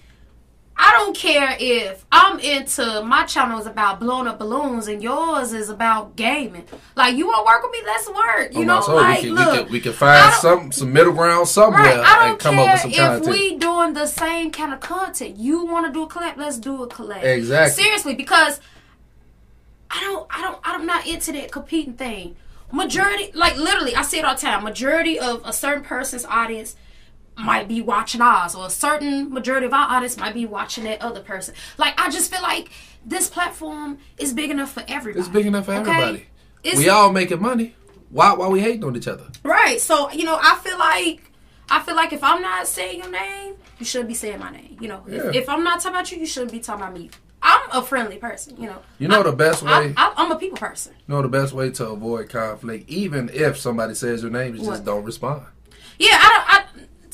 I 0.77 0.91
don't 0.93 1.17
care 1.17 1.57
if 1.61 2.05
I'm 2.11 2.41
into 2.41 3.03
my 3.05 3.25
channel 3.27 3.61
is 3.61 3.67
about 3.67 4.01
blowing 4.01 4.27
up 4.27 4.41
balloons 4.41 4.89
and 4.89 5.03
yours 5.03 5.53
is 5.53 5.69
about 5.69 6.17
gaming. 6.17 6.65
Like, 6.97 7.17
you 7.17 7.27
want 7.27 7.39
to 7.39 7.45
work 7.45 7.63
with 7.63 7.73
me? 7.73 7.83
Let's 7.87 8.09
work. 8.09 8.53
You 8.53 8.59
oh, 8.59 8.61
On 8.61 8.67
know, 8.67 8.81
soul, 8.81 8.97
like, 8.97 9.23
we 9.23 9.29
can, 9.29 9.35
look. 9.35 9.53
we 9.53 9.63
can 9.63 9.73
we 9.73 9.81
can 9.81 9.93
find 9.93 10.35
some 10.35 10.73
some 10.73 10.93
middle 10.93 11.13
ground 11.13 11.47
somewhere 11.47 11.81
Right, 11.81 11.99
I 11.99 12.19
don't 12.19 12.31
and 12.31 12.39
come 12.41 12.55
care 12.57 12.65
up 12.65 12.73
with 12.73 12.81
some 12.83 12.91
if 12.91 12.97
content. 12.97 13.27
we 13.29 13.57
doing 13.59 13.93
the 13.95 14.07
same 14.07 14.51
kind 14.51 14.75
of 14.75 14.81
content. 14.81 15.37
You 15.37 15.65
want 15.65 15.87
to 15.87 15.93
do 15.93 16.03
a 16.03 16.09
collab? 16.09 16.37
Let's 16.37 16.59
do 16.59 16.83
a 16.83 16.89
collab. 16.89 17.23
Exactly. 17.23 17.85
Seriously, 17.85 18.15
because 18.15 18.61
I 19.91 20.01
don't, 20.01 20.27
I 20.31 20.43
don't, 20.43 20.59
I'm 20.65 20.87
not 20.87 21.07
into 21.07 21.31
that 21.33 21.53
competing 21.53 21.95
thing. 21.95 22.35
Majority, 22.73 23.31
like 23.35 23.57
literally, 23.57 23.95
I 23.95 24.03
see 24.03 24.19
it 24.19 24.25
all 24.25 24.35
the 24.35 24.41
time. 24.41 24.65
Majority 24.65 25.21
of 25.21 25.43
a 25.45 25.53
certain 25.53 25.85
person's 25.85 26.25
audience 26.25 26.75
might 27.37 27.69
be 27.69 27.83
watching 27.83 28.21
ours, 28.21 28.55
or 28.55 28.67
a 28.67 28.71
certain 28.71 29.33
majority 29.33 29.67
of 29.67 29.73
our 29.73 29.89
audience 29.91 30.17
might 30.17 30.35
be 30.35 30.47
watching 30.47 30.85
that 30.85 31.03
other 31.03 31.21
person. 31.21 31.55
Like, 31.79 31.99
I 32.01 32.09
just 32.11 32.33
feel 32.33 32.43
like 32.43 32.71
this 33.05 33.29
platform 33.29 33.99
is 34.19 34.33
big 34.33 34.51
enough 34.51 34.73
for 34.73 34.85
everybody. 34.89 35.21
it's 35.21 35.29
big 35.29 35.47
enough 35.47 35.67
for 35.67 35.73
okay? 35.75 35.91
everybody. 35.91 36.27
It's, 36.63 36.79
we 36.79 36.89
all 36.89 37.13
making 37.13 37.43
money. 37.43 37.75
Why 38.11 38.33
why 38.35 38.49
we 38.49 38.61
hating 38.61 38.85
on 38.85 38.97
each 38.97 39.09
other? 39.09 39.27
Right. 39.43 39.81
So, 39.81 40.11
you 40.13 40.25
know, 40.25 40.39
I 40.41 40.57
feel 40.63 40.79
like 40.79 41.31
I 41.69 41.83
feel 41.83 41.97
like 41.97 42.13
if 42.13 42.23
I'm 42.23 42.41
not 42.41 42.67
saying 42.69 42.99
your 43.01 43.11
name, 43.11 43.55
you 43.79 43.85
should 43.87 44.07
be 44.07 44.15
saying 44.15 44.39
my 44.39 44.51
name. 44.51 44.77
You 44.81 44.89
know, 44.89 45.05
Yeah. 45.09 45.29
if, 45.29 45.35
if 45.35 45.49
I'm 45.49 45.65
not 45.65 45.81
talking 45.81 45.97
about 45.97 46.13
you, 46.13 46.19
you 46.19 46.27
shouldn't 46.27 46.53
be 46.53 46.61
talking 46.61 46.83
about 46.83 46.95
me. 46.95 47.11
I'm 47.43 47.61
a 47.73 47.83
friendly 47.83 48.17
person, 48.17 48.57
you 48.57 48.69
know. 48.69 48.79
You 48.99 49.09
know 49.09 49.21
I- 49.21 49.25
the 49.25 49.33
best 49.33 49.63
way. 49.63 49.93
I, 49.97 50.15
I'm 50.17 50.31
a 50.31 50.37
people 50.37 50.57
person. 50.57 50.95
You 51.07 51.15
know 51.15 51.23
the 51.23 51.29
best 51.29 51.53
way 51.53 51.71
to 51.71 51.89
avoid 51.89 52.31
conflict, 52.31 52.89
even 52.89 53.29
if 53.33 53.59
somebody 53.59 53.95
says 53.95 54.23
your 54.23 54.31
name, 54.31 54.55
is 54.55 54.61
What? 54.63 54.75
just 54.75 54.85
don't 54.85 55.05
respond. 55.05 55.43
Yeah, 55.99 56.11
I 56.13 56.29
don't. 56.29 56.49
I, 56.49 56.65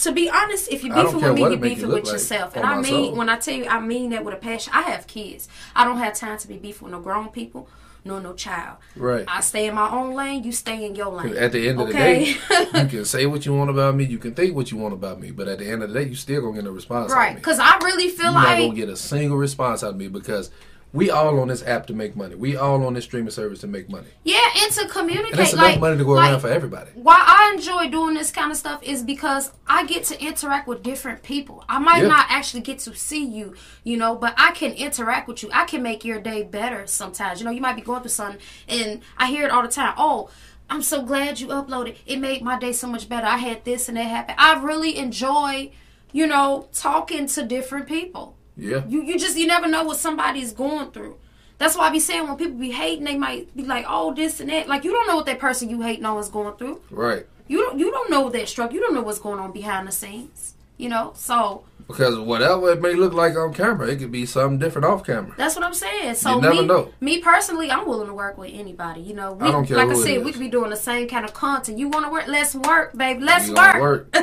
to 0.02 0.12
be 0.12 0.30
honest, 0.30 0.70
if 0.70 0.82
you're 0.82 0.94
beefing 0.94 1.14
with 1.20 1.34
me, 1.34 1.42
what 1.42 1.50
you're 1.50 1.52
it 1.52 1.60
make 1.60 1.70
you 1.70 1.76
beefing 1.76 1.88
with 1.88 2.04
like, 2.04 2.12
yourself. 2.12 2.56
And 2.56 2.64
I 2.64 2.76
mean, 2.76 2.84
soul. 2.84 3.14
when 3.14 3.28
I 3.28 3.36
tell 3.36 3.54
you, 3.54 3.66
I 3.66 3.80
mean 3.80 4.10
that 4.10 4.24
with 4.24 4.34
a 4.34 4.38
passion. 4.38 4.72
I 4.74 4.82
have 4.82 5.06
kids. 5.06 5.48
I 5.74 5.84
don't 5.84 5.98
have 5.98 6.14
time 6.14 6.38
to 6.38 6.48
be 6.48 6.56
beefing 6.56 6.86
with 6.86 6.92
no 6.92 7.00
grown 7.00 7.28
people, 7.28 7.68
nor 8.04 8.20
no 8.20 8.32
child. 8.32 8.78
Right. 8.96 9.24
I 9.28 9.40
stay 9.40 9.66
in 9.66 9.74
my 9.74 9.90
own 9.90 10.14
lane. 10.14 10.42
You 10.42 10.52
stay 10.52 10.84
in 10.84 10.94
your 10.94 11.08
lane. 11.08 11.36
At 11.36 11.52
the 11.52 11.68
end 11.68 11.80
of 11.80 11.88
okay? 11.88 12.34
the 12.34 12.48
day, 12.48 12.82
you 12.82 12.88
can 12.88 13.04
say 13.04 13.26
what 13.26 13.44
you 13.44 13.54
want 13.54 13.70
about 13.70 13.94
me, 13.94 14.04
you 14.04 14.18
can 14.18 14.34
think 14.34 14.54
what 14.54 14.70
you 14.70 14.78
want 14.78 14.94
about 14.94 15.20
me, 15.20 15.30
but 15.30 15.48
at 15.48 15.58
the 15.58 15.68
end 15.68 15.82
of 15.82 15.92
the 15.92 16.00
day, 16.00 16.08
you 16.08 16.14
still 16.14 16.40
gonna 16.40 16.54
get 16.54 16.66
a 16.66 16.72
response 16.72 17.12
right? 17.12 17.36
Because 17.36 17.58
I 17.58 17.76
really 17.78 18.08
feel 18.08 18.32
like 18.32 18.58
You're 18.58 18.68
not 18.68 18.68
gonna 18.68 18.80
get 18.80 18.88
a 18.88 18.96
single 18.96 19.36
response 19.36 19.82
out 19.82 19.90
of 19.90 19.96
me 19.96 20.08
because 20.08 20.50
we 20.92 21.10
all 21.10 21.38
on 21.40 21.48
this 21.48 21.62
app 21.64 21.86
to 21.86 21.92
make 21.92 22.16
money. 22.16 22.34
We 22.34 22.56
all 22.56 22.84
on 22.84 22.94
this 22.94 23.04
streaming 23.04 23.30
service 23.30 23.60
to 23.60 23.66
make 23.66 23.88
money. 23.88 24.08
Yeah, 24.24 24.40
and 24.62 24.72
to 24.72 24.88
communicate. 24.88 25.30
And 25.32 25.38
that's 25.38 25.54
like, 25.54 25.72
enough 25.72 25.80
money 25.80 25.98
to 25.98 26.04
go 26.04 26.12
like, 26.12 26.30
around 26.30 26.40
for 26.40 26.48
everybody. 26.48 26.90
Why 26.94 27.22
I 27.24 27.52
enjoy 27.54 27.88
doing 27.88 28.14
this 28.14 28.30
kind 28.30 28.50
of 28.50 28.56
stuff 28.56 28.82
is 28.82 29.02
because 29.02 29.52
I 29.66 29.86
get 29.86 30.04
to 30.04 30.20
interact 30.20 30.66
with 30.66 30.82
different 30.82 31.22
people. 31.22 31.64
I 31.68 31.78
might 31.78 32.02
Yeah. 32.02 32.08
not 32.08 32.26
actually 32.28 32.62
get 32.62 32.80
to 32.80 32.94
see 32.96 33.24
you, 33.24 33.54
you 33.84 33.96
know, 33.96 34.16
but 34.16 34.34
I 34.36 34.50
can 34.52 34.72
interact 34.72 35.28
with 35.28 35.42
you. 35.42 35.50
I 35.52 35.64
can 35.64 35.82
make 35.82 36.04
your 36.04 36.20
day 36.20 36.42
better 36.42 36.86
sometimes. 36.86 37.40
You 37.40 37.44
know, 37.44 37.52
you 37.52 37.60
might 37.60 37.76
be 37.76 37.82
going 37.82 38.00
through 38.00 38.10
something, 38.10 38.40
and 38.68 39.00
I 39.16 39.26
hear 39.26 39.44
it 39.44 39.50
all 39.52 39.62
the 39.62 39.68
time. 39.68 39.94
Oh, 39.96 40.28
I'm 40.68 40.82
so 40.82 41.02
glad 41.02 41.40
you 41.40 41.48
uploaded. 41.48 41.96
It 42.06 42.18
made 42.18 42.42
my 42.42 42.58
day 42.58 42.72
so 42.72 42.86
much 42.86 43.08
better. 43.08 43.26
I 43.26 43.38
had 43.38 43.64
this 43.64 43.88
and 43.88 43.96
that 43.96 44.04
happen. 44.04 44.34
I 44.38 44.60
really 44.62 44.96
enjoy, 44.98 45.72
you 46.12 46.26
know, 46.26 46.68
talking 46.72 47.26
to 47.26 47.42
different 47.44 47.86
people. 47.88 48.36
Yeah. 48.60 48.82
You 48.86 49.02
you 49.02 49.18
just 49.18 49.36
you 49.36 49.46
never 49.46 49.66
know 49.68 49.84
what 49.84 49.96
somebody's 49.96 50.52
going 50.52 50.90
through. 50.92 51.16
That's 51.58 51.76
why 51.76 51.88
I 51.88 51.90
be 51.90 52.00
saying 52.00 52.26
when 52.26 52.36
people 52.36 52.58
be 52.58 52.70
hating, 52.70 53.04
they 53.04 53.16
might 53.18 53.54
be 53.56 53.64
like, 53.64 53.84
"Oh, 53.88 54.14
this 54.14 54.40
and 54.40 54.48
that." 54.50 54.68
Like 54.68 54.84
you 54.84 54.92
don't 54.92 55.06
know 55.08 55.16
what 55.16 55.26
that 55.26 55.38
person 55.38 55.68
you 55.70 55.82
hate 55.82 56.00
know 56.00 56.18
is 56.18 56.28
going 56.28 56.56
through. 56.56 56.80
Right. 56.90 57.26
You 57.48 57.58
don't 57.58 57.78
you 57.78 57.90
don't 57.90 58.10
know 58.10 58.28
that 58.30 58.48
struggle. 58.48 58.74
You 58.74 58.80
don't 58.80 58.94
know 58.94 59.02
what's 59.02 59.18
going 59.18 59.38
on 59.40 59.52
behind 59.52 59.88
the 59.88 59.92
scenes. 59.92 60.54
You 60.78 60.88
know, 60.88 61.12
so 61.14 61.64
Because 61.88 62.18
whatever 62.18 62.70
it 62.72 62.80
may 62.80 62.94
look 62.94 63.12
like 63.12 63.36
on 63.36 63.52
camera, 63.52 63.86
it 63.88 63.98
could 63.98 64.10
be 64.10 64.24
something 64.24 64.58
different 64.58 64.86
off 64.86 65.04
camera. 65.04 65.34
that's 65.36 65.54
what 65.54 65.62
I'm 65.62 65.74
saying. 65.74 66.14
So 66.14 66.36
You 66.36 66.40
never 66.40 66.54
me, 66.62 66.66
know. 66.66 66.92
me 67.02 67.20
personally, 67.20 67.70
I'm 67.70 67.86
willing 67.86 68.06
to 68.06 68.14
work 68.14 68.38
with 68.38 68.50
anybody. 68.54 69.02
You 69.02 69.12
know, 69.12 69.32
we, 69.34 69.46
I 69.46 69.50
don't 69.50 69.66
care 69.66 69.76
like 69.76 69.90
I 69.90 69.94
said, 70.02 70.24
we 70.24 70.32
could 70.32 70.40
be 70.40 70.48
doing 70.48 70.70
the 70.70 70.76
same 70.78 71.06
kind 71.06 71.26
of 71.26 71.34
content. 71.34 71.76
You 71.78 71.90
want 71.90 72.06
to 72.06 72.10
work? 72.10 72.28
Let's 72.28 72.54
work, 72.54 72.96
baby. 72.96 73.20
Let's 73.22 73.48
We 73.48 73.54
work. 73.54 73.80
work. 74.14 74.16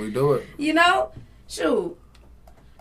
We 0.00 0.10
do 0.10 0.32
it. 0.32 0.46
you 0.58 0.72
know, 0.74 1.12
shoot. 1.46 1.96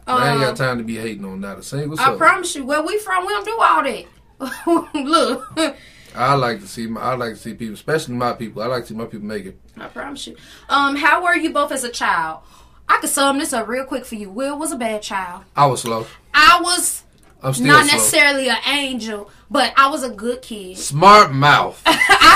I 0.08 0.32
ain't 0.34 0.42
Um, 0.42 0.48
got 0.50 0.56
time 0.58 0.78
to 0.80 0.84
be 0.84 0.96
hating 0.98 1.24
on 1.26 1.40
not 1.40 1.58
a 1.60 1.64
single 1.64 2.00
I 2.00 2.16
promise 2.16 2.56
you, 2.56 2.66
where 2.66 2.82
we 2.82 2.98
from, 3.00 3.26
we 3.26 3.34
don't 3.34 3.46
do 3.46 3.58
all 3.60 3.84
that. 3.84 4.06
Look. 4.94 5.76
I 6.16 6.34
like 6.36 6.60
to 6.62 6.68
see 6.68 6.88
my, 6.88 7.02
I 7.02 7.16
like 7.16 7.34
to 7.34 7.40
see 7.40 7.54
people, 7.54 7.74
especially 7.74 8.16
my 8.16 8.34
people. 8.34 8.62
I 8.62 8.68
like 8.68 8.84
to 8.84 8.90
see 8.90 8.96
my 8.96 9.06
people 9.06 9.26
make 9.26 9.46
it. 9.46 9.60
I 9.78 9.88
promise 9.88 10.28
you. 10.28 10.36
Um, 10.70 10.96
how 10.96 11.24
were 11.24 11.36
you 11.36 11.52
both 11.52 11.72
as 11.72 11.84
a 11.84 11.90
child? 11.90 12.42
I 12.88 12.98
could 13.00 13.10
sum 13.10 13.40
this 13.40 13.54
up 13.54 13.68
real 13.68 13.86
quick 13.86 14.06
for 14.06 14.16
you. 14.16 14.30
Will 14.30 14.58
was 14.60 14.72
a 14.72 14.76
bad 14.76 15.02
child. 15.02 15.44
I 15.56 15.66
was 15.66 15.82
slow. 15.82 16.06
I 16.34 16.60
was 16.62 17.04
not 17.42 17.56
slow. 17.56 17.80
necessarily 17.98 18.50
an 18.50 18.58
angel, 18.68 19.32
but 19.50 19.74
I 19.76 19.88
was 19.90 20.04
a 20.04 20.10
good 20.10 20.42
kid. 20.42 20.78
Smart 20.78 21.34
mouth. 21.34 21.82
I 21.86 21.92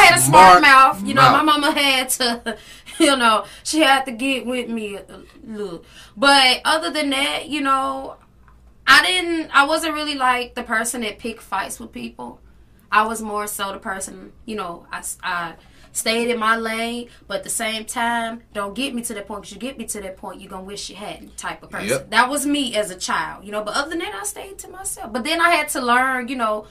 had 0.09 0.17
a 0.17 0.21
smart, 0.21 0.59
Smart 0.59 0.61
mouth. 0.61 1.03
You 1.05 1.13
know, 1.13 1.21
mouth. 1.21 1.45
my 1.45 1.57
mama 1.57 1.71
had 1.79 2.09
to, 2.11 2.57
you 2.99 3.15
know, 3.15 3.45
she 3.63 3.81
had 3.81 4.05
to 4.05 4.11
get 4.11 4.45
with 4.45 4.69
me 4.69 4.95
a 4.95 5.03
little. 5.45 5.83
But 6.15 6.61
other 6.65 6.91
than 6.91 7.09
that, 7.11 7.47
you 7.47 7.61
know, 7.61 8.17
I 8.85 9.05
didn't, 9.05 9.51
I 9.53 9.65
wasn't 9.65 9.93
really 9.93 10.15
like 10.15 10.55
the 10.55 10.63
person 10.63 11.01
that 11.01 11.19
picked 11.19 11.41
fights 11.41 11.79
with 11.79 11.91
people. 11.91 12.39
I 12.91 13.05
was 13.05 13.21
more 13.21 13.47
so 13.47 13.73
the 13.73 13.79
person, 13.79 14.31
you 14.45 14.55
know, 14.55 14.87
I, 14.91 15.03
I 15.21 15.53
stayed 15.91 16.29
in 16.29 16.39
my 16.39 16.55
lane, 16.55 17.09
but 17.27 17.37
at 17.37 17.43
the 17.43 17.49
same 17.49 17.83
time, 17.83 18.43
don't 18.53 18.73
get 18.73 18.93
me 18.95 19.01
to 19.03 19.13
that 19.13 19.27
point. 19.27 19.41
Because 19.41 19.53
you 19.53 19.59
get 19.59 19.77
me 19.77 19.85
to 19.85 20.01
that 20.01 20.15
point, 20.15 20.39
you're 20.39 20.49
going 20.49 20.63
to 20.63 20.67
wish 20.67 20.89
you 20.89 20.95
hadn't 20.95 21.35
type 21.37 21.63
of 21.63 21.69
person. 21.69 21.89
Yep. 21.89 22.09
That 22.11 22.29
was 22.29 22.45
me 22.45 22.75
as 22.75 22.89
a 22.89 22.95
child, 22.95 23.43
you 23.43 23.51
know. 23.51 23.63
But 23.63 23.75
other 23.75 23.89
than 23.89 23.99
that, 23.99 24.13
I 24.13 24.23
stayed 24.23 24.57
to 24.59 24.69
myself. 24.69 25.11
But 25.11 25.23
then 25.23 25.41
I 25.41 25.49
had 25.49 25.69
to 25.69 25.81
learn, 25.81 26.29
you 26.29 26.35
know, 26.37 26.67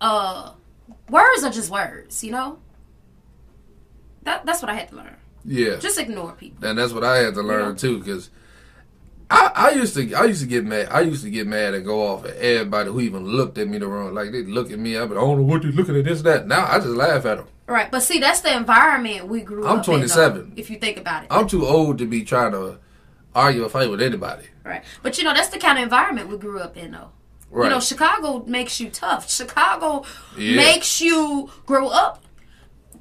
uh, 0.00 0.52
words 1.10 1.44
are 1.44 1.50
just 1.50 1.70
words, 1.70 2.24
you 2.24 2.30
know. 2.30 2.58
That 4.22 4.46
that's 4.46 4.62
what 4.62 4.70
I 4.70 4.74
had 4.74 4.88
to 4.90 4.96
learn. 4.96 5.16
Yeah. 5.44 5.76
Just 5.76 5.98
ignore 5.98 6.32
people. 6.32 6.66
and 6.68 6.78
that's 6.78 6.92
what 6.92 7.04
I 7.04 7.18
had 7.18 7.34
to 7.34 7.42
learn 7.42 7.70
Yeah. 7.70 7.74
too, 7.76 7.98
because 7.98 8.30
I, 9.30 9.52
I 9.54 9.70
used 9.70 9.94
to 9.94 10.12
I 10.14 10.24
used 10.24 10.40
to 10.42 10.48
get 10.48 10.64
mad. 10.64 10.88
I 10.90 11.00
used 11.02 11.22
to 11.22 11.30
get 11.30 11.46
mad 11.46 11.74
and 11.74 11.84
go 11.84 12.06
off 12.08 12.24
at 12.24 12.36
everybody 12.36 12.90
who 12.90 13.00
even 13.00 13.24
looked 13.24 13.58
at 13.58 13.68
me 13.68 13.78
the 13.78 13.86
wrong. 13.86 14.12
Like 14.12 14.32
they 14.32 14.42
look 14.42 14.70
at 14.72 14.78
me, 14.78 14.96
I 14.98 15.06
but 15.06 15.16
I 15.16 15.20
don't 15.20 15.38
know 15.38 15.44
what 15.44 15.62
they 15.62 15.68
looking 15.68 15.96
at 15.96 16.04
this 16.04 16.18
and 16.18 16.26
that. 16.26 16.46
Now 16.48 16.66
I 16.66 16.76
just 16.78 16.88
laugh 16.88 17.24
at 17.26 17.38
them. 17.38 17.46
Right, 17.68 17.88
but 17.88 18.02
see, 18.02 18.18
that's 18.18 18.40
the 18.40 18.54
environment 18.56 19.28
we 19.28 19.42
grew 19.42 19.64
I'm 19.64 19.78
up 19.78 19.86
in. 19.86 19.92
though, 19.92 19.98
27. 19.98 20.54
If 20.56 20.68
you 20.70 20.76
think 20.78 20.96
about 20.98 21.22
it, 21.22 21.28
I'm 21.30 21.46
too 21.46 21.64
old 21.64 21.98
to 21.98 22.06
be 22.06 22.24
trying 22.24 22.50
to 22.50 22.78
argue 23.32 23.64
or 23.64 23.68
fight 23.68 23.88
with 23.88 24.02
anybody. 24.02 24.46
right? 24.64 24.82
But 25.04 25.16
you 25.18 25.22
know, 25.24 25.32
that's 25.32 25.48
the 25.50 25.58
kind 25.58 25.78
of 25.78 25.84
environment 25.84 26.28
we 26.28 26.36
grew 26.36 26.58
up 26.58 26.76
in, 26.76 26.90
though. 26.90 27.10
Right. 27.52 27.66
You 27.66 27.70
know, 27.70 27.80
Chicago 27.80 28.44
makes 28.46 28.80
you 28.80 28.90
tough. 28.90 29.30
Chicago 29.30 30.04
Yeah. 30.36 30.56
makes 30.56 31.00
you 31.00 31.50
grow 31.66 31.86
up. 31.88 32.24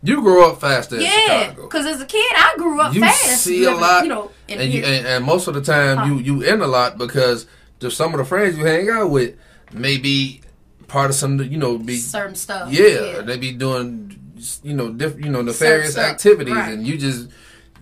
You 0.04 0.22
grow 0.22 0.50
up 0.52 0.62
faster 0.62 0.96
in 0.96 1.02
Yeah, 1.04 1.52
because 1.54 1.86
as 1.86 2.02
a 2.02 2.06
kid, 2.06 2.34
I 2.36 2.54
grew 2.58 2.80
up 2.82 2.94
you 2.94 3.02
fast. 3.02 3.44
see 3.44 3.64
a 3.64 3.68
living, 3.72 3.82
lot, 3.82 4.04
You 4.04 4.10
know, 4.10 4.32
and, 4.48 4.72
you, 4.74 4.84
and, 4.84 5.06
and 5.08 5.26
most 5.26 5.48
of 5.48 5.54
the 5.54 5.62
time 5.62 5.98
Huh. 5.98 6.06
you 6.06 6.16
you 6.20 6.42
in 6.44 6.62
a 6.62 6.68
lot 6.68 6.98
because 6.98 7.46
just 7.80 7.98
some 7.98 8.14
of 8.14 8.18
the 8.20 8.26
friends 8.26 8.58
you 8.58 8.66
hang 8.66 8.90
out 8.90 9.10
with 9.10 9.36
may 9.74 9.98
be 9.98 10.42
part 10.88 11.10
of 11.10 11.16
some 11.16 11.40
you 11.42 11.58
know 11.58 11.78
be 11.78 11.98
certain 11.98 12.36
stuff. 12.36 12.72
yeah, 12.72 13.22
they 13.22 13.38
be 13.38 13.52
doing 13.52 14.16
you 14.64 14.74
know 14.74 14.90
different 14.92 15.26
you 15.26 15.32
know 15.32 15.42
nefarious 15.42 15.98
activities 15.98 16.56
right. 16.56 16.74
and 16.74 16.88
you 16.88 16.98
just 16.98 17.30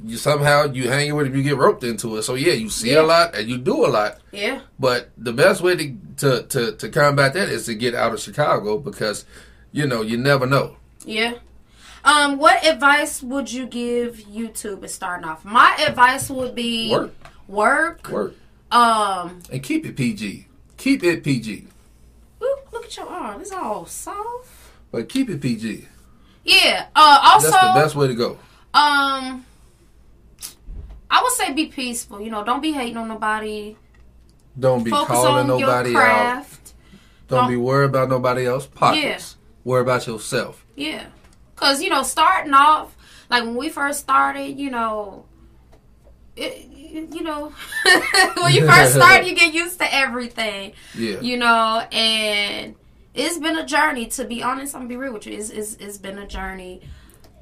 you 0.03 0.17
somehow 0.17 0.65
you 0.65 0.89
hang 0.89 1.13
with 1.15 1.25
them 1.27 1.35
you 1.35 1.41
get 1.43 1.55
roped 1.57 1.83
into 1.83 2.17
it 2.17 2.23
so 2.23 2.33
yeah 2.35 2.53
you 2.53 2.69
see 2.69 2.91
Yeah. 2.93 3.01
a 3.01 3.03
lot 3.03 3.35
and 3.35 3.47
you 3.49 3.57
do 3.57 3.85
a 3.85 3.87
lot 3.87 4.19
yeah. 4.31 4.59
but 4.79 5.09
the 5.17 5.33
best 5.33 5.61
way 5.61 5.75
to, 5.75 5.95
to 6.17 6.43
to 6.43 6.71
to 6.73 6.89
combat 6.89 7.33
that 7.33 7.49
is 7.49 7.65
to 7.67 7.75
get 7.75 7.95
out 7.95 8.13
of 8.13 8.19
Chicago 8.19 8.77
because 8.77 9.25
you 9.71 9.87
know 9.87 10.01
you 10.01 10.17
never 10.17 10.45
know 10.45 10.77
Yeah. 11.05 11.33
Um, 12.07 12.37
what 12.37 12.65
advice 12.65 13.21
would 13.21 13.51
you 13.51 13.67
give 13.67 14.15
YouTube 14.15 14.81
as 14.85 14.93
starting 14.93 15.27
off? 15.27 15.43
My 15.43 15.75
advice 15.85 16.29
would 16.29 16.55
be 16.55 16.89
Work. 16.89 17.13
work. 17.49 18.09
work 18.09 18.33
Um, 18.71 19.41
and 19.51 19.61
keep 19.61 19.85
it 19.85 19.95
PG 19.97 20.47
keep 20.77 21.03
it 21.03 21.23
PG 21.23 21.67
ooh, 22.41 22.55
look 22.71 22.85
at 22.85 22.95
your 22.95 23.07
arm; 23.07 23.41
it's 23.41 23.51
all 23.51 23.85
soft. 23.85 24.47
but 24.91 25.09
keep 25.09 25.29
it 25.29 25.41
PG 25.41 25.85
Yeah. 26.45 26.85
Uh, 26.95 27.19
also, 27.23 27.51
that's 27.51 27.67
the 27.73 27.79
best 27.81 27.95
way 27.95 28.07
to 28.07 28.13
go 28.15 28.39
um, 28.73 29.45
I 31.09 31.21
would 31.23 31.31
say 31.33 31.51
be 31.53 31.65
peaceful. 31.67 32.21
You 32.21 32.29
know, 32.29 32.43
don't 32.43 32.61
be 32.61 32.71
hating 32.73 32.97
on 32.97 33.07
nobody. 33.07 33.75
don't 34.57 34.83
be 34.83 34.91
Focus 34.91 35.07
calling 35.15 35.47
nobody 35.47 35.95
out 35.95 36.45
don't, 37.27 37.39
Don't- 37.39 37.49
be 37.49 37.57
worried 37.57 37.89
about 37.89 38.07
nobody 38.09 38.45
else 38.45 38.65
pockets 38.65 39.35
worry 39.65 39.81
about 39.81 40.07
yourself 40.07 40.65
Yeah. 40.75 41.03
Cause 41.57 41.81
you 41.81 41.89
know, 41.89 42.03
starting 42.03 42.53
off 42.53 42.95
like 43.29 43.43
when 43.43 43.55
we 43.55 43.69
first 43.69 43.99
started, 43.99 44.57
you 44.57 44.69
know, 44.69 45.25
it, 46.35 46.65
you 46.69 47.21
know, 47.23 47.51
when 48.37 48.53
you 48.53 48.65
first 48.65 48.93
start, 48.93 49.25
you 49.25 49.35
get 49.35 49.53
used 49.53 49.79
to 49.79 49.93
everything, 49.93 50.73
yeah 50.95 51.19
you 51.19 51.35
know, 51.37 51.79
and 51.91 52.75
it's 53.13 53.39
been 53.39 53.57
a 53.57 53.65
journey. 53.65 54.05
To 54.07 54.23
be 54.23 54.41
honest, 54.43 54.75
I'm 54.75 54.81
gonna 54.81 54.89
be 54.89 54.97
real 54.97 55.13
with 55.13 55.25
you. 55.27 55.37
It's 55.37 55.49
it's, 55.49 55.73
it's 55.75 55.97
been 55.97 56.17
a 56.19 56.27
journey. 56.27 56.81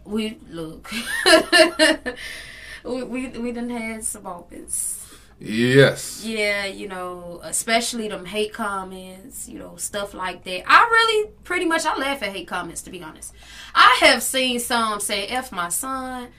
We 0.06 0.40
look, 0.50 0.92
we 2.84 3.04
we 3.04 3.28
we 3.28 3.52
done 3.52 3.70
had 3.70 4.04
some 4.04 4.24
moments. 4.24 5.05
Yes 5.40 6.24
Yeah, 6.26 6.66
you 6.66 6.88
know, 6.88 7.42
especially 7.44 8.08
them 8.08 8.26
hate 8.26 8.54
comments, 8.54 9.50
you 9.50 9.60
know, 9.60 9.76
stuff 9.76 10.14
like 10.14 10.44
that. 10.46 10.64
I 10.66 10.84
really, 10.84 11.30
pretty 11.44 11.66
much, 11.66 11.86
I 11.86 11.98
laugh 11.98 12.24
at 12.24 12.30
hate 12.32 12.48
comments, 12.48 12.82
to 12.84 12.90
be 12.90 13.04
honest. 13.04 13.34
I 13.74 13.98
have 14.02 14.24
seen 14.24 14.60
some 14.60 15.00
say, 15.00 15.28
F 15.28 15.52
my 15.52 15.70
son, 15.70 16.30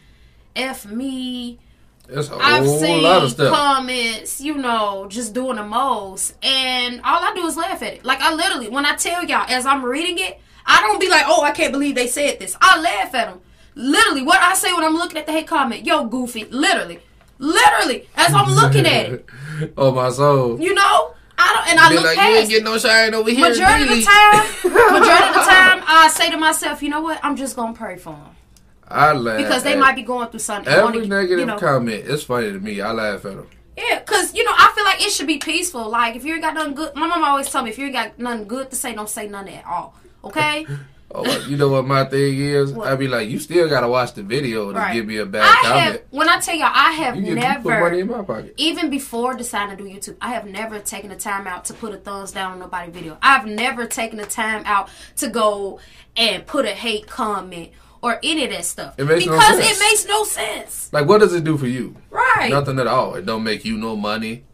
F 0.55 0.87
me. 0.87 1.59
It's 2.09 2.29
a 2.31 2.37
I've 2.37 2.65
whole 2.65 2.79
seen 2.79 3.03
lot 3.03 3.25
of 3.25 3.33
stuff. 3.33 3.55
comments, 3.55 4.41
you 4.41 4.55
know, 4.55 5.07
just 5.09 5.35
doing 5.35 5.57
the 5.57 5.65
most. 5.65 6.35
And 6.43 7.01
all 7.03 7.23
I 7.23 7.35
do 7.35 7.45
is 7.47 7.57
laugh 7.57 7.83
at 7.83 7.95
it. 7.95 8.05
Like, 8.05 8.21
I 8.21 8.33
literally, 8.33 8.69
when 8.69 8.87
I 8.87 8.95
tell 8.95 9.25
y'all, 9.25 9.45
as 9.49 9.67
I'm 9.67 9.85
reading 9.85 10.19
it, 10.19 10.41
I 10.65 10.81
don't 10.83 11.01
be 11.01 11.09
like, 11.09 11.25
oh, 11.27 11.43
I 11.43 11.51
can't 11.51 11.73
believe 11.73 11.97
they 11.97 12.07
said 12.07 12.39
this. 12.39 12.57
I 12.61 12.81
laugh 12.81 13.15
at 13.15 13.27
them. 13.29 13.41
Literally, 13.75 14.23
what 14.23 14.41
I 14.41 14.55
say 14.55 14.73
when 14.73 14.85
I'm 14.85 14.95
looking 14.95 15.19
at 15.19 15.27
the 15.27 15.33
hate 15.33 15.49
comment, 15.49 15.85
yo, 15.85 16.07
goofy, 16.07 16.45
literally. 16.47 17.01
Literally, 17.39 18.09
as 18.17 18.33
I'm 18.33 18.51
looking 18.55 18.87
at 18.87 19.07
it. 19.13 19.27
oh 19.77 19.93
my 19.93 20.11
soul. 20.11 20.61
You 20.61 20.75
know, 20.75 21.15
I 21.39 21.53
don't, 21.55 21.69
and 21.71 21.81
I 21.81 21.89
Be 21.91 21.95
look 21.97 22.05
like, 22.05 22.17
you 22.17 22.23
ain't 22.23 22.39
past. 22.41 22.51
getting 22.51 22.65
no 22.65 22.79
shine 22.79 23.15
over 23.15 23.31
here. 23.31 23.41
Majority 23.41 23.83
of 23.85 23.89
the 23.91 24.03
time, 24.03 24.47
majority 24.65 25.29
of 25.29 25.35
the 25.35 25.41
time, 25.41 25.83
I 25.87 26.11
say 26.13 26.31
to 26.31 26.37
myself, 26.37 26.83
you 26.83 26.89
know 26.89 27.01
what? 27.01 27.21
I'm 27.23 27.37
just 27.37 27.57
gonna 27.57 27.75
pray 27.75 27.97
for 27.97 28.11
them 28.15 28.37
I 28.89 29.13
laugh 29.13 29.39
because 29.39 29.63
they 29.63 29.77
might 29.77 29.97
be 29.97 30.03
going 30.03 30.29
through 30.29 30.41
something. 30.41 30.73
and 30.73 30.83
every 30.83 31.01
wanna- 31.03 31.09
negative 31.09 31.41
you 31.41 31.47
know, 31.47 31.59
comment. 31.59 32.05
It's 32.07 32.23
funny 32.23 32.53
to 32.53 32.59
me. 32.61 32.81
I 32.81 32.93
laugh 32.93 33.25
at 33.25 33.37
them. 33.37 33.47
Yeah, 33.77 34.01
cause 34.01 34.33
you 34.35 34.43
know 34.43 34.53
I 34.57 34.73
feel 34.75 34.85
like 34.85 35.03
it 35.05 35.11
should 35.13 35.27
be 35.27 35.37
peaceful. 35.37 35.91
Like 35.91 36.17
if 36.17 36.25
you 36.25 36.33
ain't 36.33 36.43
got 36.43 36.55
nothing 36.55 36.75
good, 36.75 36.95
my 36.95 37.07
mom 37.07 37.23
always 37.23 37.51
told 37.51 37.65
me 37.65 37.71
if 37.71 37.79
you 37.79 37.85
ain't 37.87 37.95
got 37.95 38.19
nothing 38.19 38.49
good 38.49 38.71
to 38.71 38.77
say, 38.77 38.95
don't 38.95 39.11
say 39.11 39.29
nothing 39.29 39.55
at 39.57 39.67
all. 39.67 39.95
Okay? 40.25 40.67
Oh, 41.15 41.47
you 41.49 41.57
know 41.57 41.69
what 41.69 41.87
my 41.87 42.05
thing 42.05 42.37
is? 42.39 42.73
What? 42.73 42.89
I 42.89 42.97
be 42.97 43.07
like, 43.09 43.29
you 43.31 43.39
still 43.39 43.69
gotta 43.69 43.89
watch 43.89 44.13
the 44.15 44.23
video 44.23 44.73
to 44.73 44.79
Right. 44.79 44.93
give 44.93 45.07
me 45.07 45.17
a 45.19 45.25
bad 45.27 45.43
I 45.45 45.63
comment. 45.63 45.81
have 45.81 46.01
when 46.11 46.29
I 46.29 46.41
tell 46.41 46.55
y'all, 46.57 46.71
I 46.75 46.91
have 46.93 47.17
you 47.17 47.35
get 47.37 47.63
put 47.63 47.71
money 47.81 48.01
in 48.01 48.07
never, 48.09 48.19
my 48.19 48.25
pocket. 48.25 48.55
even 48.57 48.91
before 48.91 49.35
deciding 49.35 49.77
to 49.77 49.83
do 49.85 49.89
YouTube, 49.89 50.17
I 50.21 50.31
have 50.31 50.47
never 50.47 50.79
taken 50.81 51.09
the 51.11 51.17
time 51.17 51.47
out 51.47 51.65
to 51.67 51.75
put 51.75 51.95
a 51.95 51.97
thumbs 51.97 52.33
down 52.33 52.53
on 52.53 52.59
nobody 52.59 52.91
video. 52.91 53.17
I've 53.23 53.47
never 53.47 53.87
taken 53.87 54.19
the 54.19 54.27
time 54.27 54.63
out 54.67 54.89
to 55.17 55.29
go 55.29 55.79
and 56.17 56.45
put 56.45 56.65
a 56.67 56.71
hate 56.71 57.07
comment 57.07 57.71
or 58.03 58.19
any 58.23 58.45
of 58.45 58.51
that 58.51 58.65
stuff 58.65 58.95
It 58.99 59.05
no 59.05 59.15
because 59.17 59.47
sense. 59.59 59.71
it 59.71 59.81
makes 59.81 60.07
no 60.07 60.25
sense. 60.25 60.91
Like, 60.93 61.07
what 61.07 61.19
does 61.21 61.35
it 61.35 61.45
do 61.45 61.57
for 61.57 61.67
you? 61.67 61.97
Right? 62.11 62.51
Nothing 62.51 62.79
at 62.79 62.87
all. 62.89 63.15
It 63.15 63.25
don't 63.25 63.43
make 63.45 63.65
you 63.65 63.77
no 63.79 63.97
money. 63.97 64.45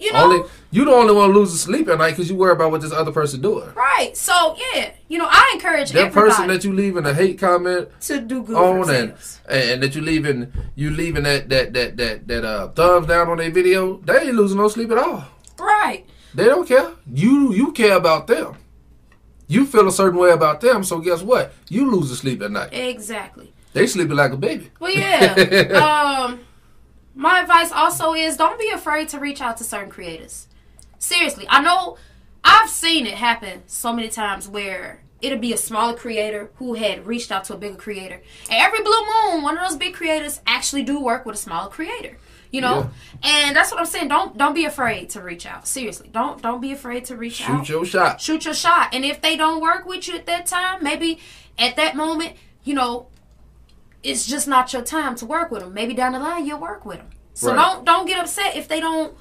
You 0.00 0.12
know, 0.14 0.24
Only 0.24 0.48
you 0.70 0.84
the 0.86 0.92
only 0.92 1.12
one 1.12 1.30
losing 1.32 1.58
sleep 1.58 1.88
at 1.88 1.98
night 1.98 2.12
because 2.12 2.30
you 2.30 2.36
worry 2.36 2.52
about 2.52 2.70
what 2.70 2.80
this 2.80 2.92
other 2.92 3.12
person 3.12 3.40
doing. 3.42 3.68
right? 3.74 4.16
So 4.16 4.56
yeah, 4.74 4.92
you 5.08 5.18
know, 5.18 5.28
I 5.30 5.50
encourage 5.54 5.90
That 5.92 6.12
person 6.12 6.48
that 6.48 6.64
you 6.64 6.72
leaving 6.72 7.04
a 7.04 7.12
hate 7.12 7.38
comment 7.38 7.88
to 8.02 8.20
do 8.20 8.42
good 8.42 8.56
on 8.56 8.88
and 8.90 9.14
and 9.48 9.82
that 9.82 9.94
you 9.94 10.00
leaving 10.00 10.50
you 10.74 10.90
leaving 10.90 11.24
that 11.24 11.48
that 11.50 11.74
that 11.74 11.96
that 11.98 12.28
that 12.28 12.44
uh 12.44 12.68
thumbs 12.68 13.06
down 13.08 13.28
on 13.28 13.36
their 13.38 13.50
video, 13.50 13.98
they 13.98 14.18
ain't 14.22 14.34
losing 14.34 14.56
no 14.58 14.68
sleep 14.68 14.90
at 14.90 14.98
all. 14.98 15.24
Right. 15.58 16.06
They 16.34 16.44
don't 16.46 16.66
care. 16.66 16.92
You 17.12 17.52
you 17.52 17.72
care 17.72 17.96
about 17.96 18.26
them. 18.26 18.56
You 19.48 19.66
feel 19.66 19.86
a 19.88 19.92
certain 19.92 20.18
way 20.18 20.30
about 20.30 20.60
them, 20.60 20.84
so 20.84 21.00
guess 21.00 21.22
what? 21.22 21.52
You 21.68 21.90
lose 21.90 22.08
the 22.08 22.16
sleep 22.16 22.40
at 22.40 22.52
night. 22.52 22.72
Exactly. 22.72 23.52
They 23.72 23.86
sleeping 23.86 24.16
like 24.16 24.32
a 24.32 24.36
baby. 24.36 24.70
Well, 24.78 24.92
yeah. 24.92 26.24
um, 26.24 26.40
my 27.14 27.40
advice 27.40 27.72
also 27.72 28.14
is 28.14 28.36
don't 28.36 28.58
be 28.58 28.70
afraid 28.70 29.08
to 29.10 29.18
reach 29.18 29.40
out 29.40 29.56
to 29.58 29.64
certain 29.64 29.90
creators. 29.90 30.46
Seriously, 30.98 31.46
I 31.48 31.60
know 31.60 31.96
I've 32.44 32.70
seen 32.70 33.06
it 33.06 33.14
happen 33.14 33.62
so 33.66 33.92
many 33.92 34.08
times 34.08 34.48
where 34.48 35.02
it'll 35.20 35.38
be 35.38 35.52
a 35.52 35.56
smaller 35.58 35.94
creator 35.94 36.50
who 36.56 36.74
had 36.74 37.06
reached 37.06 37.30
out 37.30 37.44
to 37.44 37.54
a 37.54 37.58
bigger 37.58 37.76
creator, 37.76 38.22
and 38.50 38.52
every 38.52 38.82
blue 38.82 39.00
moon, 39.32 39.42
one 39.42 39.56
of 39.58 39.68
those 39.68 39.76
big 39.76 39.94
creators 39.94 40.40
actually 40.46 40.82
do 40.82 41.00
work 41.00 41.26
with 41.26 41.34
a 41.34 41.38
smaller 41.38 41.70
creator. 41.70 42.16
You 42.52 42.60
know, 42.62 42.90
and 43.22 43.54
that's 43.54 43.70
what 43.70 43.78
I'm 43.78 43.86
saying. 43.86 44.08
Don't 44.08 44.36
don't 44.36 44.54
be 44.54 44.64
afraid 44.64 45.10
to 45.10 45.22
reach 45.22 45.46
out. 45.46 45.68
Seriously, 45.68 46.10
don't 46.12 46.42
don't 46.42 46.60
be 46.60 46.72
afraid 46.72 47.04
to 47.04 47.16
reach 47.16 47.48
out 47.48 47.64
Shoot 47.64 47.72
your 47.72 47.84
shot. 47.84 48.20
shoot 48.20 48.44
your 48.44 48.54
shot. 48.54 48.92
And 48.92 49.04
if 49.04 49.20
they 49.20 49.36
don't 49.36 49.60
work 49.60 49.86
with 49.86 50.08
you 50.08 50.16
at 50.16 50.26
that 50.26 50.46
time, 50.46 50.82
maybe 50.82 51.20
at 51.56 51.76
that 51.76 51.94
moment, 51.94 52.34
you 52.64 52.74
know, 52.74 53.06
it's 54.02 54.26
just 54.26 54.48
not 54.48 54.72
your 54.72 54.82
time 54.82 55.14
to 55.16 55.26
work 55.26 55.50
with 55.50 55.62
them. 55.62 55.74
Maybe 55.74 55.94
down 55.94 56.12
the 56.12 56.18
line 56.18 56.46
you'll 56.46 56.60
work 56.60 56.84
with 56.86 56.98
them. 56.98 57.10
So 57.34 57.48
Right. 57.48 57.56
don't 57.56 57.84
don't 57.84 58.06
get 58.06 58.18
upset 58.18 58.56
if 58.56 58.68
they 58.68 58.80
don't 58.80 59.14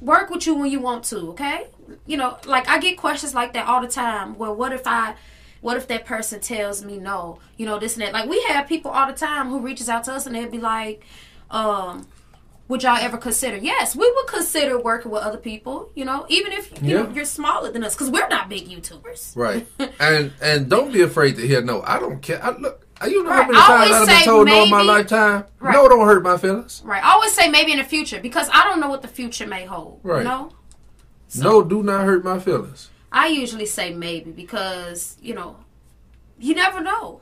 work 0.00 0.30
with 0.30 0.46
you 0.46 0.54
when 0.54 0.70
you 0.70 0.80
want 0.80 1.04
to. 1.04 1.30
Okay, 1.30 1.66
you 2.06 2.16
know, 2.16 2.38
like 2.46 2.68
I 2.68 2.78
get 2.78 2.96
questions 2.96 3.34
like 3.34 3.52
that 3.54 3.66
all 3.66 3.80
the 3.80 3.88
time. 3.88 4.36
Well, 4.38 4.54
what 4.54 4.72
if 4.72 4.86
I? 4.86 5.14
What 5.60 5.76
if 5.78 5.88
that 5.88 6.04
person 6.04 6.40
tells 6.40 6.84
me 6.84 6.98
no? 6.98 7.38
You 7.56 7.66
know 7.66 7.78
this 7.78 7.94
and 7.94 8.02
that. 8.02 8.12
Like 8.12 8.28
we 8.28 8.42
have 8.44 8.68
people 8.68 8.90
all 8.90 9.06
the 9.06 9.14
time 9.14 9.48
who 9.48 9.60
reaches 9.60 9.88
out 9.88 10.04
to 10.04 10.12
us 10.12 10.26
and 10.26 10.34
they'll 10.34 10.50
be 10.50 10.58
like, 10.58 11.02
um, 11.50 12.06
would 12.68 12.82
y'all 12.82 12.98
ever 12.98 13.16
consider? 13.16 13.56
Yes, 13.56 13.96
we 13.96 14.10
would 14.10 14.26
consider 14.26 14.78
working 14.78 15.10
with 15.10 15.22
other 15.22 15.38
people. 15.38 15.90
You 15.94 16.04
know, 16.04 16.26
even 16.28 16.52
if 16.52 16.70
you 16.82 16.94
know 16.94 17.10
you're 17.10 17.24
smaller 17.24 17.70
than 17.72 17.82
us, 17.82 17.94
because 17.94 18.10
we're 18.10 18.28
not 18.28 18.48
big 18.50 18.68
YouTubers. 18.68 19.34
Right. 19.36 19.66
and 20.00 20.32
and 20.42 20.68
don't 20.68 20.92
be 20.92 21.00
afraid 21.00 21.36
to 21.36 21.46
hear 21.46 21.62
no. 21.62 21.82
I 21.82 21.98
don't 21.98 22.20
care. 22.20 22.42
I 22.44 22.50
look. 22.50 22.83
You 23.06 23.22
know 23.24 23.30
how 23.32 23.42
many 23.46 23.58
I 23.58 23.66
times 23.66 23.90
I've 23.92 24.06
been 24.06 24.24
told 24.24 24.46
no 24.46 24.62
in 24.64 24.70
my 24.70 24.78
maybe- 24.78 24.88
lifetime? 24.88 25.44
Right. 25.58 25.72
No, 25.74 25.88
don't 25.88 26.06
hurt 26.06 26.22
my 26.22 26.36
feelings. 26.38 26.80
Right. 26.84 27.02
I 27.04 27.12
always 27.12 27.32
say 27.32 27.48
maybe 27.48 27.72
in 27.72 27.78
the 27.78 27.84
future 27.84 28.20
because 28.20 28.48
I 28.52 28.64
don't 28.64 28.80
know 28.80 28.88
what 28.88 29.02
the 29.02 29.08
future 29.08 29.46
may 29.46 29.64
hold. 29.66 30.00
Right. 30.02 30.18
You 30.18 30.24
know. 30.24 30.52
So 31.28 31.42
No, 31.42 31.62
do 31.64 31.82
not 31.82 32.04
hurt 32.04 32.24
my 32.24 32.38
feelings. 32.38 32.90
I 33.10 33.26
usually 33.28 33.66
say 33.66 33.92
maybe 33.92 34.30
because 34.30 35.16
you 35.20 35.34
know, 35.34 35.56
you 36.38 36.54
never 36.54 36.80
know. 36.80 37.20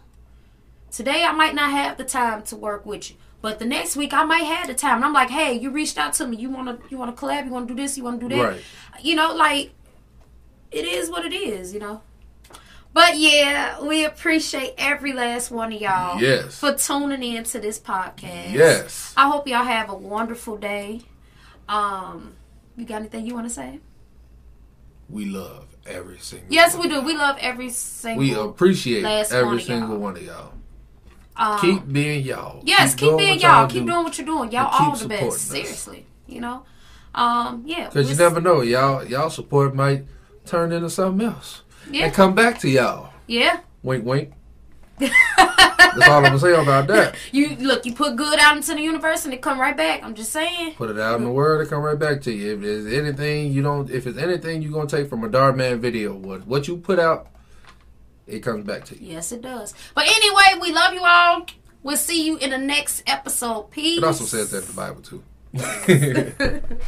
Today 0.91 1.25
I 1.25 1.33
might 1.33 1.55
not 1.55 1.71
have 1.71 1.97
the 1.97 2.05
time 2.05 2.43
to 2.45 2.57
work 2.57 2.85
with 2.85 3.11
you, 3.11 3.17
but 3.41 3.59
the 3.59 3.65
next 3.65 3.97
week 3.97 4.13
I 4.13 4.25
might 4.25 4.45
have 4.45 4.67
the 4.67 4.75
time. 4.75 4.97
And 4.97 5.05
I'm 5.07 5.13
like, 5.15 5.31
hey, 5.31 5.55
you 5.55 5.71
reached 5.71 5.97
out 5.99 6.13
to 6.15 6.27
me. 6.27 6.37
You 6.37 6.51
wanna 6.51 6.79
you 6.91 6.99
wanna 6.99 7.13
collab? 7.15 7.47
You 7.47 7.51
wanna 7.51 7.67
do 7.67 7.75
this? 7.75 7.97
You 7.97 8.05
wanna 8.05 8.19
do 8.19 8.29
that? 8.29 8.43
Right. 8.43 8.61
You 9.01 9.15
know, 9.17 9.35
like 9.35 9.73
it 10.71 10.85
is 10.85 11.11
what 11.11 11.25
it 11.25 11.33
is. 11.35 11.73
You 11.73 11.81
know. 11.81 12.03
But 12.95 13.17
yeah, 13.17 13.81
we 13.81 14.05
appreciate 14.05 14.75
every 14.77 15.13
last 15.15 15.51
one 15.51 15.73
of 15.73 15.81
y'all 15.81 16.21
Yes. 16.21 16.59
for 16.59 16.75
tuning 16.75 17.23
in 17.23 17.45
to 17.45 17.59
this 17.59 17.79
podcast. 17.79 18.53
Yes. 18.53 19.15
I 19.17 19.29
hope 19.29 19.49
y'all 19.49 19.65
have 19.65 19.89
a 19.89 19.95
wonderful 19.95 20.59
day. 20.59 21.01
Um, 21.69 22.35
you 22.77 22.85
got 22.85 22.97
anything 22.97 23.25
you 23.27 23.35
want 23.35 23.47
to 23.49 23.53
say? 23.55 23.81
We 25.09 25.25
love 25.27 25.67
every 25.87 26.19
single. 26.19 26.47
Yes, 26.53 26.75
one 26.75 26.89
we 26.89 26.95
do. 26.95 27.01
We 27.01 27.13
y'all. 27.13 27.21
love 27.23 27.37
every 27.41 27.71
single. 27.71 28.19
We 28.21 28.35
appreciate 28.35 29.05
one 29.05 29.13
every 29.31 29.57
of 29.57 29.63
single 29.63 29.89
y'all. 29.91 29.99
one 29.99 30.17
of 30.17 30.23
y'all. 30.23 30.53
um, 31.37 31.59
Keep 31.61 31.91
being 31.93 32.25
y'all. 32.25 32.63
yes, 32.65 32.95
keep, 32.95 33.09
doing 33.09 33.17
being 33.19 33.31
what 33.37 33.43
y'all. 33.43 33.67
Keep 33.69 33.87
doing 33.87 34.05
what 34.05 34.19
you're 34.19 34.27
doing. 34.27 34.53
Y'all 34.53 34.69
all 34.71 34.97
the 34.97 35.09
best. 35.09 35.23
us. 35.25 35.41
Seriously, 35.41 36.07
you 36.27 36.41
know. 36.43 36.65
Um, 37.15 37.63
yeah. 37.67 37.89
Because 37.89 38.11
you 38.11 38.17
never 38.17 38.41
know, 38.41 38.61
y'all. 38.63 39.05
Y'all 39.05 39.31
support 39.31 39.75
might 39.75 40.05
turn 40.45 40.73
into 40.73 40.91
something 40.91 41.27
else 41.27 41.62
Yeah. 41.91 42.07
and 42.07 42.15
come 42.15 42.35
back 42.35 42.59
to 42.61 42.69
y'all. 42.69 43.13
Yeah. 43.27 43.61
Wink, 43.83 44.05
wink. 44.05 44.33
That's 44.99 46.09
all 46.09 46.19
I'm 46.19 46.23
gonna 46.23 46.39
say 46.39 46.55
about 46.55 46.87
that. 46.89 47.17
you 47.33 47.57
look. 47.57 47.85
You 47.85 47.93
put 47.93 48.17
good 48.17 48.39
out 48.39 48.57
into 48.57 48.75
the 48.75 48.81
universe, 48.81 49.25
and 49.25 49.35
it 49.35 49.43
come 49.43 49.61
right 49.61 49.77
back. 49.77 50.03
I'm 50.03 50.15
just 50.15 50.33
saying. 50.33 50.75
Put 50.75 50.91
it 50.91 50.99
out 50.99 51.17
in 51.17 51.25
the 51.25 51.31
world, 51.31 51.61
it 51.61 51.69
come 51.69 51.83
right 51.83 51.99
back 51.99 52.21
to 52.23 52.33
you. 52.33 52.55
If 52.55 52.61
there's 52.61 52.87
anything 52.87 53.53
you 53.53 53.63
don't, 53.63 53.91
if 53.91 54.07
it's 54.07 54.19
anything 54.19 54.63
you're 54.63 54.73
gonna 54.73 54.89
take 54.89 55.09
from 55.09 55.25
a 55.25 55.29
Dhar 55.29 55.55
Mann 55.55 55.81
video, 55.81 56.15
what 56.15 56.47
what 56.47 56.69
you 56.69 56.77
put 56.77 56.99
out, 56.99 57.27
it 58.27 58.41
comes 58.41 58.65
back 58.65 58.85
to 58.87 59.03
you. 59.03 59.15
Yes, 59.15 59.33
it 59.33 59.43
does. 59.43 59.75
But 59.95 60.07
anyway, 60.07 60.61
we 60.61 60.73
love 60.73 60.95
you 60.95 61.03
all. 61.05 61.47
We'll 61.83 61.97
see 61.97 62.25
you 62.25 62.37
in 62.39 62.51
the 62.51 62.59
next 62.59 63.03
episode. 63.07 63.71
Peace. 63.73 63.99
It 63.99 64.05
also 64.05 64.25
says 64.25 64.51
that 64.53 64.63
in 64.63 64.69
the 64.69 64.73
Bible 64.75 65.03
too. 65.03 65.23